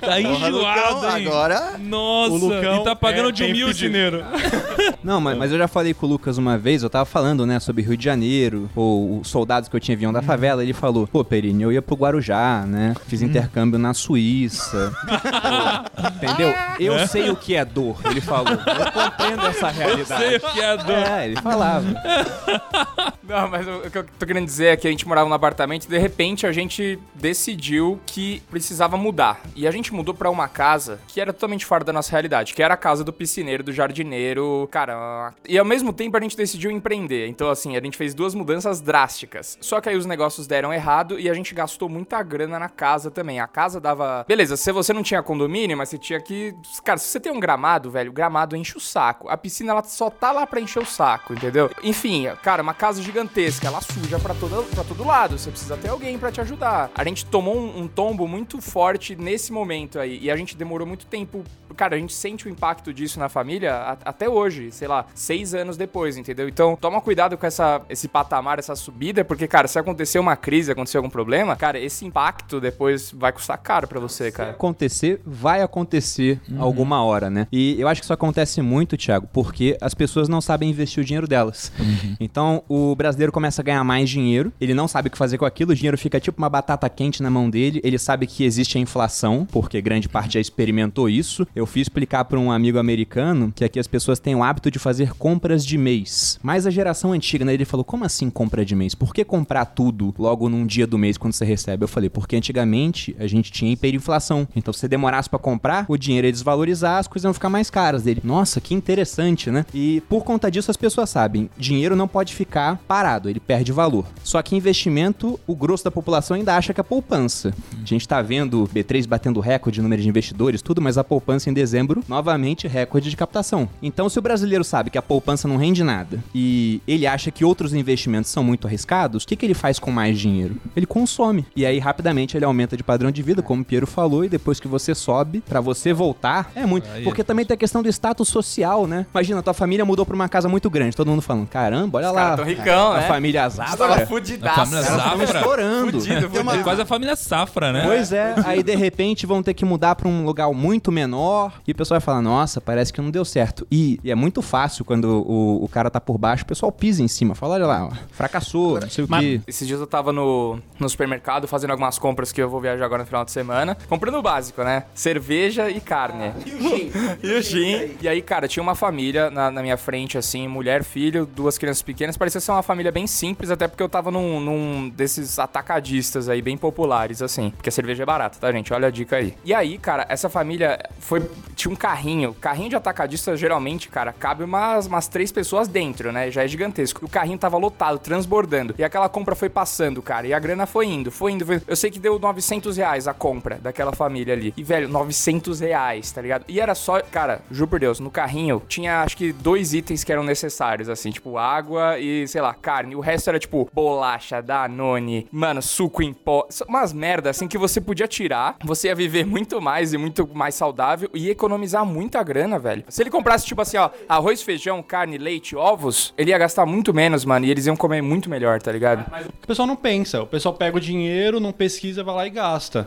Tá 0.00 0.16
Porra, 0.20 0.48
Lucão, 0.48 0.48
enjoado, 0.48 1.18
hein? 1.18 1.26
agora. 1.26 1.78
Nossa! 1.78 2.32
O 2.32 2.36
Lucão 2.36 2.80
e 2.80 2.84
tá 2.84 2.96
pagando 2.96 3.28
é, 3.28 3.32
de 3.32 3.44
humilde. 3.44 3.72
piscineiro. 3.72 4.24
Não, 5.02 5.20
mas, 5.20 5.38
mas 5.38 5.52
eu 5.52 5.58
já 5.58 5.68
falei 5.68 5.94
com 5.94 6.04
o 6.04 6.08
Lucas 6.08 6.36
uma 6.36 6.58
vez, 6.58 6.82
eu 6.82 6.90
tava 6.90 7.04
falando, 7.04 7.46
né, 7.46 7.60
sobre 7.60 7.82
Rio 7.82 7.96
de 7.96 8.04
Janeiro, 8.04 8.68
ou 8.74 9.20
os 9.20 9.28
soldados 9.28 9.68
que 9.68 9.76
eu 9.76 9.80
tinha 9.80 9.96
vinham 9.96 10.12
da 10.12 10.20
favela, 10.20 10.64
ele 10.64 10.72
falou, 10.72 11.06
pô, 11.06 11.24
Perini, 11.24 11.62
eu 11.62 11.72
ia 11.72 11.80
pro 11.80 11.94
Guarujá, 11.94 12.64
né, 12.66 12.94
fiz 13.06 13.22
intercâmbio 13.22 13.78
na 13.78 13.94
Suíça, 13.94 14.92
Pô, 15.06 16.08
entendeu? 16.26 16.52
Eu 16.80 17.06
sei 17.06 17.30
o 17.30 17.36
que 17.36 17.54
é 17.54 17.64
dor, 17.64 17.96
ele 18.04 18.20
falou, 18.20 18.52
eu 18.52 18.92
compreendo 18.92 19.46
essa 19.46 19.68
realidade. 19.68 20.24
Sei 20.24 20.36
o 20.36 20.40
que 20.40 20.60
é 20.60 20.76
dor. 20.76 20.96
É, 20.96 21.24
ele 21.26 21.36
falava. 21.36 21.86
Não, 23.28 23.48
mas 23.48 23.66
o, 23.66 23.90
que 23.90 23.98
eu 23.98 24.04
tô 24.18 24.26
querendo 24.26 24.44
dizer 24.44 24.66
é 24.66 24.76
que 24.76 24.86
a 24.86 24.90
gente 24.90 25.06
morava 25.06 25.28
num 25.28 25.34
apartamento 25.36 25.84
e 25.84 25.88
de 25.88 25.98
repente 25.98 26.46
a 26.46 26.52
gente 26.52 26.98
decidiu 27.14 28.00
que 28.06 28.40
precisava 28.50 28.96
mudar. 28.96 29.40
E 29.54 29.66
a 29.66 29.70
gente 29.70 29.92
mudou 29.92 30.14
pra 30.14 30.30
uma 30.30 30.48
casa 30.48 31.00
que 31.08 31.20
era 31.20 31.32
totalmente 31.32 31.64
fora 31.66 31.84
da 31.84 31.92
nossa 31.92 32.10
realidade, 32.10 32.54
que 32.54 32.62
era 32.62 32.74
a 32.74 32.76
casa 32.76 33.04
do 33.04 33.12
piscineiro, 33.12 33.62
do 33.62 33.72
jardineiro, 33.72 34.68
cara. 34.70 35.32
E 35.48 35.58
ao 35.58 35.64
mesmo 35.64 35.92
tempo 35.92 36.16
a 36.16 36.20
gente 36.20 36.36
decidiu 36.36 36.70
empreender. 36.70 37.28
Então, 37.28 37.48
assim, 37.50 37.76
a 37.76 37.80
gente 37.80 37.96
fez 37.96 38.14
duas 38.14 38.34
mudanças 38.34 38.80
drásticas. 38.80 39.58
Só 39.60 39.80
que 39.80 39.88
aí 39.88 39.96
os 39.96 40.06
negócios 40.06 40.46
deram 40.46 40.72
errado 40.72 41.18
e 41.18 41.28
a 41.28 41.34
gente 41.34 41.54
gastou 41.54 41.88
muita 41.88 42.22
grana 42.22 42.58
na 42.58 42.68
casa 42.68 43.10
também. 43.10 43.40
A 43.40 43.46
casa 43.46 43.80
dava. 43.80 44.24
Beleza, 44.28 44.56
se 44.56 44.72
você 44.72 44.92
não 44.92 45.02
tinha 45.02 45.22
condomínio, 45.22 45.76
mas 45.76 45.88
você 45.88 45.98
tinha 45.98 46.20
que. 46.20 46.54
Cara, 46.84 46.98
se 46.98 47.08
você 47.08 47.20
tem 47.20 47.32
um 47.32 47.40
gramado, 47.40 47.90
velho, 47.90 48.10
o 48.10 48.14
gramado 48.14 48.56
enche 48.56 48.76
o 48.76 48.80
saco. 48.80 49.28
A 49.28 49.36
piscina, 49.36 49.72
ela 49.72 49.82
só 49.82 50.10
tá 50.10 50.32
lá 50.32 50.46
pra 50.46 50.60
encher 50.60 50.82
o 50.82 50.86
saco, 50.86 51.34
entendeu? 51.34 51.70
Enfim, 51.82 52.28
cara, 52.42 52.62
uma 52.62 52.74
casa 52.74 53.02
gigantesca, 53.02 53.66
ela 53.66 53.80
suja 53.80 54.18
pra 54.18 54.34
todo, 54.34 54.64
pra 54.74 54.84
todo 54.84 55.04
lado. 55.04 55.25
Você 55.32 55.50
precisa 55.50 55.76
ter 55.76 55.88
alguém 55.88 56.18
pra 56.18 56.30
te 56.32 56.40
ajudar. 56.40 56.90
A 56.94 57.04
gente 57.04 57.24
tomou 57.26 57.56
um, 57.56 57.82
um 57.82 57.88
tombo 57.88 58.26
muito 58.28 58.60
forte 58.60 59.16
nesse 59.16 59.52
momento 59.52 59.98
aí. 59.98 60.18
E 60.22 60.30
a 60.30 60.36
gente 60.36 60.56
demorou 60.56 60.86
muito 60.86 61.06
tempo. 61.06 61.42
Cara, 61.76 61.96
a 61.96 61.98
gente 61.98 62.14
sente 62.14 62.46
o 62.46 62.50
impacto 62.50 62.92
disso 62.92 63.18
na 63.18 63.28
família 63.28 63.74
a- 63.74 63.98
até 64.06 64.28
hoje, 64.28 64.70
sei 64.72 64.88
lá, 64.88 65.04
seis 65.14 65.52
anos 65.54 65.76
depois, 65.76 66.16
entendeu? 66.16 66.48
Então, 66.48 66.74
toma 66.74 67.00
cuidado 67.02 67.36
com 67.36 67.46
essa, 67.46 67.82
esse 67.90 68.08
patamar, 68.08 68.58
essa 68.58 68.74
subida, 68.74 69.22
porque, 69.24 69.46
cara, 69.46 69.68
se 69.68 69.78
acontecer 69.78 70.18
uma 70.18 70.36
crise, 70.36 70.72
acontecer 70.72 70.96
algum 70.96 71.10
problema, 71.10 71.54
cara, 71.54 71.78
esse 71.78 72.06
impacto 72.06 72.60
depois 72.60 73.10
vai 73.12 73.30
custar 73.32 73.58
caro 73.58 73.86
pra 73.86 74.00
você, 74.00 74.30
cara. 74.32 74.50
acontecer, 74.50 75.20
vai 75.26 75.60
acontecer 75.60 76.40
alguma 76.58 77.02
hora, 77.04 77.28
né? 77.28 77.46
E 77.52 77.78
eu 77.78 77.88
acho 77.88 78.00
que 78.00 78.04
isso 78.06 78.12
acontece 78.12 78.62
muito, 78.62 78.96
Thiago, 78.96 79.28
porque 79.32 79.76
as 79.80 79.92
pessoas 79.92 80.28
não 80.28 80.40
sabem 80.40 80.70
investir 80.70 81.02
o 81.02 81.04
dinheiro 81.04 81.26
delas. 81.28 81.70
Então, 82.18 82.62
o 82.68 82.94
brasileiro 82.96 83.32
começa 83.32 83.60
a 83.60 83.64
ganhar 83.64 83.84
mais 83.84 84.08
dinheiro, 84.08 84.50
ele 84.60 84.72
não 84.72 84.88
sabe 84.88 85.10
que 85.16 85.18
fazer 85.18 85.38
com 85.38 85.46
aquilo, 85.46 85.72
o 85.72 85.74
dinheiro 85.74 85.96
fica 85.96 86.20
tipo 86.20 86.38
uma 86.38 86.50
batata 86.50 86.88
quente 86.88 87.22
na 87.22 87.30
mão 87.30 87.48
dele, 87.48 87.80
ele 87.82 87.98
sabe 87.98 88.26
que 88.26 88.44
existe 88.44 88.76
a 88.76 88.80
inflação, 88.80 89.46
porque 89.50 89.80
grande 89.80 90.08
parte 90.08 90.34
já 90.34 90.40
experimentou 90.40 91.08
isso. 91.08 91.46
Eu 91.56 91.66
fui 91.66 91.80
explicar 91.80 92.24
para 92.26 92.38
um 92.38 92.52
amigo 92.52 92.78
americano 92.78 93.52
que 93.54 93.64
aqui 93.64 93.78
as 93.78 93.86
pessoas 93.86 94.18
têm 94.18 94.34
o 94.34 94.44
hábito 94.44 94.70
de 94.70 94.78
fazer 94.78 95.14
compras 95.14 95.64
de 95.64 95.78
mês. 95.78 96.38
Mas 96.42 96.66
a 96.66 96.70
geração 96.70 97.12
antiga, 97.12 97.44
né, 97.44 97.54
ele 97.54 97.64
falou: 97.64 97.84
"Como 97.84 98.04
assim 98.04 98.28
compra 98.28 98.64
de 98.64 98.76
mês? 98.76 98.94
Por 98.94 99.14
que 99.14 99.24
comprar 99.24 99.64
tudo 99.64 100.14
logo 100.18 100.48
num 100.48 100.66
dia 100.66 100.86
do 100.86 100.98
mês 100.98 101.16
quando 101.16 101.32
você 101.32 101.44
recebe?" 101.44 101.84
Eu 101.84 101.88
falei: 101.88 102.10
"Porque 102.10 102.36
antigamente 102.36 103.16
a 103.18 103.26
gente 103.26 103.50
tinha 103.50 103.72
hiperinflação. 103.72 104.46
Então 104.54 104.72
se 104.72 104.80
você 104.80 104.88
demorasse 104.88 105.30
para 105.30 105.38
comprar, 105.38 105.86
o 105.88 105.96
dinheiro 105.96 106.26
ia 106.26 106.32
desvalorizar, 106.32 106.98
as 106.98 107.08
coisas 107.08 107.24
iam 107.24 107.34
ficar 107.34 107.48
mais 107.48 107.70
caras 107.70 108.02
dele. 108.02 108.20
Nossa, 108.22 108.60
que 108.60 108.74
interessante, 108.74 109.50
né? 109.50 109.64
E 109.72 110.02
por 110.08 110.24
conta 110.24 110.50
disso 110.50 110.70
as 110.70 110.76
pessoas 110.76 111.08
sabem, 111.08 111.48
dinheiro 111.56 111.96
não 111.96 112.06
pode 112.06 112.34
ficar 112.34 112.76
parado, 112.86 113.30
ele 113.30 113.40
perde 113.40 113.72
valor. 113.72 114.04
Só 114.22 114.42
que 114.42 114.56
investimento, 114.56 115.05
o 115.46 115.54
grosso 115.54 115.84
da 115.84 115.90
população 115.90 116.36
ainda 116.36 116.56
acha 116.56 116.72
que 116.74 116.80
é 116.80 116.84
poupança. 116.84 117.52
A 117.82 117.84
gente 117.86 118.06
tá 118.06 118.20
vendo 118.22 118.64
o 118.64 118.68
B3 118.68 119.06
batendo 119.06 119.40
recorde 119.40 119.76
de 119.76 119.82
número 119.82 120.00
de 120.02 120.08
investidores, 120.08 120.62
tudo, 120.62 120.80
mas 120.80 120.96
a 120.96 121.04
poupança 121.04 121.50
em 121.50 121.52
dezembro, 121.52 122.02
novamente 122.08 122.66
recorde 122.66 123.10
de 123.10 123.16
captação. 123.16 123.68
Então, 123.82 124.08
se 124.08 124.18
o 124.18 124.22
brasileiro 124.22 124.64
sabe 124.64 124.90
que 124.90 124.98
a 124.98 125.02
poupança 125.02 125.46
não 125.46 125.56
rende 125.56 125.82
nada 125.84 126.22
e 126.34 126.80
ele 126.86 127.06
acha 127.06 127.30
que 127.30 127.44
outros 127.44 127.74
investimentos 127.74 128.30
são 128.30 128.42
muito 128.42 128.66
arriscados, 128.66 129.24
o 129.24 129.26
que, 129.26 129.36
que 129.36 129.44
ele 129.46 129.54
faz 129.54 129.78
com 129.78 129.90
mais 129.90 130.18
dinheiro? 130.18 130.56
Ele 130.74 130.86
consome. 130.86 131.44
E 131.54 131.64
aí, 131.66 131.78
rapidamente, 131.78 132.36
ele 132.36 132.44
aumenta 132.44 132.76
de 132.76 132.82
padrão 132.82 133.10
de 133.10 133.22
vida, 133.22 133.42
como 133.42 133.62
o 133.62 133.64
Piero 133.64 133.86
falou, 133.86 134.24
e 134.24 134.28
depois 134.28 134.58
que 134.60 134.68
você 134.68 134.94
sobe, 134.94 135.40
pra 135.40 135.60
você 135.60 135.92
voltar, 135.92 136.50
é 136.54 136.64
muito. 136.66 136.88
Aí 136.90 137.02
é 137.02 137.04
Porque 137.04 137.22
também 137.22 137.44
tem 137.44 137.54
a 137.54 137.58
questão 137.58 137.82
do 137.82 137.88
status 137.88 138.28
social, 138.28 138.86
né? 138.86 139.06
Imagina, 139.12 139.42
tua 139.42 139.54
família 139.54 139.84
mudou 139.84 140.06
pra 140.06 140.14
uma 140.14 140.28
casa 140.28 140.48
muito 140.48 140.70
grande, 140.70 140.96
todo 140.96 141.08
mundo 141.10 141.22
falando, 141.22 141.46
caramba, 141.46 141.98
olha 141.98 142.08
Os 142.08 142.14
lá. 142.14 142.36
tão 142.36 142.44
ricão, 142.44 142.92
a 142.92 143.00
né? 143.00 143.08
família 143.08 143.42
Tava 143.50 143.76
Zafra. 143.76 144.06
fudidaço. 144.06 144.60
A 144.60 144.64
família 144.66 144.82
Cara, 144.82 144.95
Zafra. 144.95 144.95
Tava 144.96 145.24
estourando. 145.24 146.00
Fudido, 146.00 146.28
Tem 146.30 146.40
uma- 146.40 146.50
fudido. 146.52 146.64
Quase 146.64 146.82
a 146.82 146.86
família 146.86 147.16
Safra, 147.16 147.72
né? 147.72 147.82
Pois 147.86 148.12
é, 148.12 148.34
aí 148.44 148.62
de 148.62 148.74
repente 148.74 149.26
vão 149.26 149.42
ter 149.42 149.54
que 149.54 149.64
mudar 149.64 149.94
pra 149.94 150.08
um 150.08 150.24
lugar 150.24 150.50
muito 150.52 150.90
menor 150.92 151.52
e 151.66 151.72
o 151.72 151.74
pessoal 151.74 152.00
vai 152.00 152.04
falar: 152.04 152.22
Nossa, 152.22 152.60
parece 152.60 152.92
que 152.92 153.00
não 153.00 153.10
deu 153.10 153.24
certo. 153.24 153.66
E, 153.70 153.98
e 154.02 154.10
é 154.10 154.14
muito 154.14 154.42
fácil 154.42 154.84
quando 154.84 155.04
o, 155.26 155.64
o 155.64 155.68
cara 155.68 155.90
tá 155.90 156.00
por 156.00 156.18
baixo, 156.18 156.42
o 156.44 156.46
pessoal 156.46 156.70
pisa 156.72 157.02
em 157.02 157.08
cima, 157.08 157.34
fala: 157.34 157.54
Olha 157.54 157.66
lá, 157.66 157.86
ó, 157.86 157.90
fracassou, 158.12 158.80
não 158.80 158.90
sei 158.90 159.04
o 159.04 159.08
Mas- 159.08 159.20
quê. 159.24 159.40
Esses 159.46 159.66
dias 159.66 159.80
eu 159.80 159.86
tava 159.86 160.12
no, 160.12 160.58
no 160.78 160.88
supermercado 160.88 161.46
fazendo 161.46 161.70
algumas 161.70 161.98
compras 161.98 162.32
que 162.32 162.40
eu 162.42 162.48
vou 162.48 162.60
viajar 162.60 162.84
agora 162.84 163.02
no 163.02 163.06
final 163.06 163.24
de 163.24 163.30
semana. 163.30 163.76
Comprando 163.88 164.16
o 164.16 164.22
básico, 164.22 164.62
né? 164.64 164.84
Cerveja 164.94 165.70
e 165.70 165.80
carne. 165.80 166.32
E 166.44 166.52
o 166.52 166.60
gin. 166.60 166.90
e 167.22 167.32
o 167.34 167.42
gin. 167.42 167.90
E 168.00 168.08
aí, 168.08 168.20
cara, 168.22 168.48
tinha 168.48 168.62
uma 168.62 168.74
família 168.74 169.30
na, 169.30 169.50
na 169.50 169.62
minha 169.62 169.76
frente, 169.76 170.18
assim, 170.18 170.48
mulher, 170.48 170.82
filho, 170.82 171.26
duas 171.26 171.56
crianças 171.58 171.82
pequenas. 171.82 172.16
Parecia 172.16 172.40
ser 172.40 172.50
uma 172.52 172.62
família 172.62 172.90
bem 172.90 173.06
simples, 173.06 173.50
até 173.50 173.68
porque 173.68 173.82
eu 173.82 173.88
tava 173.88 174.10
num, 174.10 174.40
num 174.40 174.85
desses 174.88 175.38
atacadistas 175.38 176.28
aí, 176.28 176.42
bem 176.42 176.56
populares, 176.56 177.22
assim. 177.22 177.50
Porque 177.50 177.68
a 177.68 177.72
cerveja 177.72 178.02
é 178.02 178.06
barata, 178.06 178.38
tá, 178.40 178.52
gente? 178.52 178.72
Olha 178.72 178.88
a 178.88 178.90
dica 178.90 179.16
aí. 179.16 179.34
E 179.44 179.54
aí, 179.54 179.78
cara, 179.78 180.06
essa 180.08 180.28
família 180.28 180.78
foi. 180.98 181.22
Tinha 181.54 181.72
um 181.72 181.76
carrinho. 181.76 182.34
Carrinho 182.34 182.70
de 182.70 182.76
atacadista, 182.76 183.36
geralmente, 183.36 183.88
cara, 183.88 184.12
cabe 184.12 184.44
umas, 184.44 184.86
umas 184.86 185.08
três 185.08 185.32
pessoas 185.32 185.68
dentro, 185.68 186.12
né? 186.12 186.30
Já 186.30 186.44
é 186.44 186.48
gigantesco. 186.48 187.04
O 187.04 187.08
carrinho 187.08 187.38
tava 187.38 187.56
lotado, 187.56 187.98
transbordando. 187.98 188.74
E 188.78 188.84
aquela 188.84 189.08
compra 189.08 189.34
foi 189.34 189.48
passando, 189.48 190.02
cara. 190.02 190.26
E 190.26 190.34
a 190.34 190.38
grana 190.38 190.66
foi 190.66 190.86
indo, 190.86 191.10
foi 191.10 191.32
indo. 191.32 191.46
Foi... 191.46 191.60
Eu 191.66 191.76
sei 191.76 191.90
que 191.90 191.98
deu 191.98 192.18
900 192.18 192.76
reais 192.76 193.08
a 193.08 193.14
compra 193.14 193.58
daquela 193.62 193.92
família 193.92 194.34
ali. 194.34 194.52
E, 194.56 194.62
velho, 194.62 194.88
900 194.88 195.60
reais, 195.60 196.10
tá 196.12 196.20
ligado? 196.20 196.44
E 196.48 196.60
era 196.60 196.74
só. 196.74 197.00
Cara, 197.00 197.40
juro 197.50 197.68
por 197.68 197.80
Deus, 197.80 198.00
no 198.00 198.10
carrinho 198.10 198.62
tinha 198.68 199.02
acho 199.02 199.16
que 199.16 199.32
dois 199.32 199.74
itens 199.74 200.04
que 200.04 200.12
eram 200.12 200.22
necessários, 200.22 200.88
assim, 200.88 201.10
tipo 201.10 201.38
água 201.38 201.98
e, 201.98 202.26
sei 202.28 202.40
lá, 202.40 202.54
carne. 202.54 202.94
O 202.94 203.00
resto 203.00 203.28
era 203.28 203.38
tipo 203.38 203.68
bolacha, 203.72 204.42
Danone, 204.76 205.26
mano, 205.32 205.62
suco 205.62 206.02
em 206.02 206.12
pó. 206.12 206.46
Umas 206.68 206.92
merda 206.92 207.30
assim 207.30 207.48
que 207.48 207.56
você 207.56 207.80
podia 207.80 208.06
tirar. 208.06 208.56
Você 208.62 208.88
ia 208.88 208.94
viver 208.94 209.24
muito 209.26 209.60
mais 209.60 209.94
e 209.94 209.98
muito 209.98 210.28
mais 210.34 210.54
saudável 210.54 211.08
e 211.14 211.30
economizar 211.30 211.84
muita 211.86 212.22
grana, 212.22 212.58
velho. 212.58 212.84
Se 212.88 213.02
ele 213.02 213.10
comprasse, 213.10 213.46
tipo 213.46 213.62
assim, 213.62 213.78
ó, 213.78 213.88
arroz, 214.06 214.42
feijão, 214.42 214.82
carne, 214.82 215.16
leite, 215.16 215.56
ovos, 215.56 216.12
ele 216.18 216.30
ia 216.30 216.38
gastar 216.38 216.66
muito 216.66 216.92
menos, 216.92 217.24
mano. 217.24 217.46
E 217.46 217.50
eles 217.50 217.66
iam 217.66 217.76
comer 217.76 218.02
muito 218.02 218.28
melhor, 218.28 218.60
tá 218.60 218.70
ligado? 218.70 219.06
O 219.42 219.46
pessoal 219.46 219.66
não 219.66 219.76
pensa. 219.76 220.22
O 220.22 220.26
pessoal 220.26 220.54
pega 220.54 220.76
o 220.76 220.80
dinheiro, 220.80 221.40
não 221.40 221.52
pesquisa, 221.52 222.04
vai 222.04 222.14
lá 222.14 222.26
e 222.26 222.30
gasta. 222.30 222.86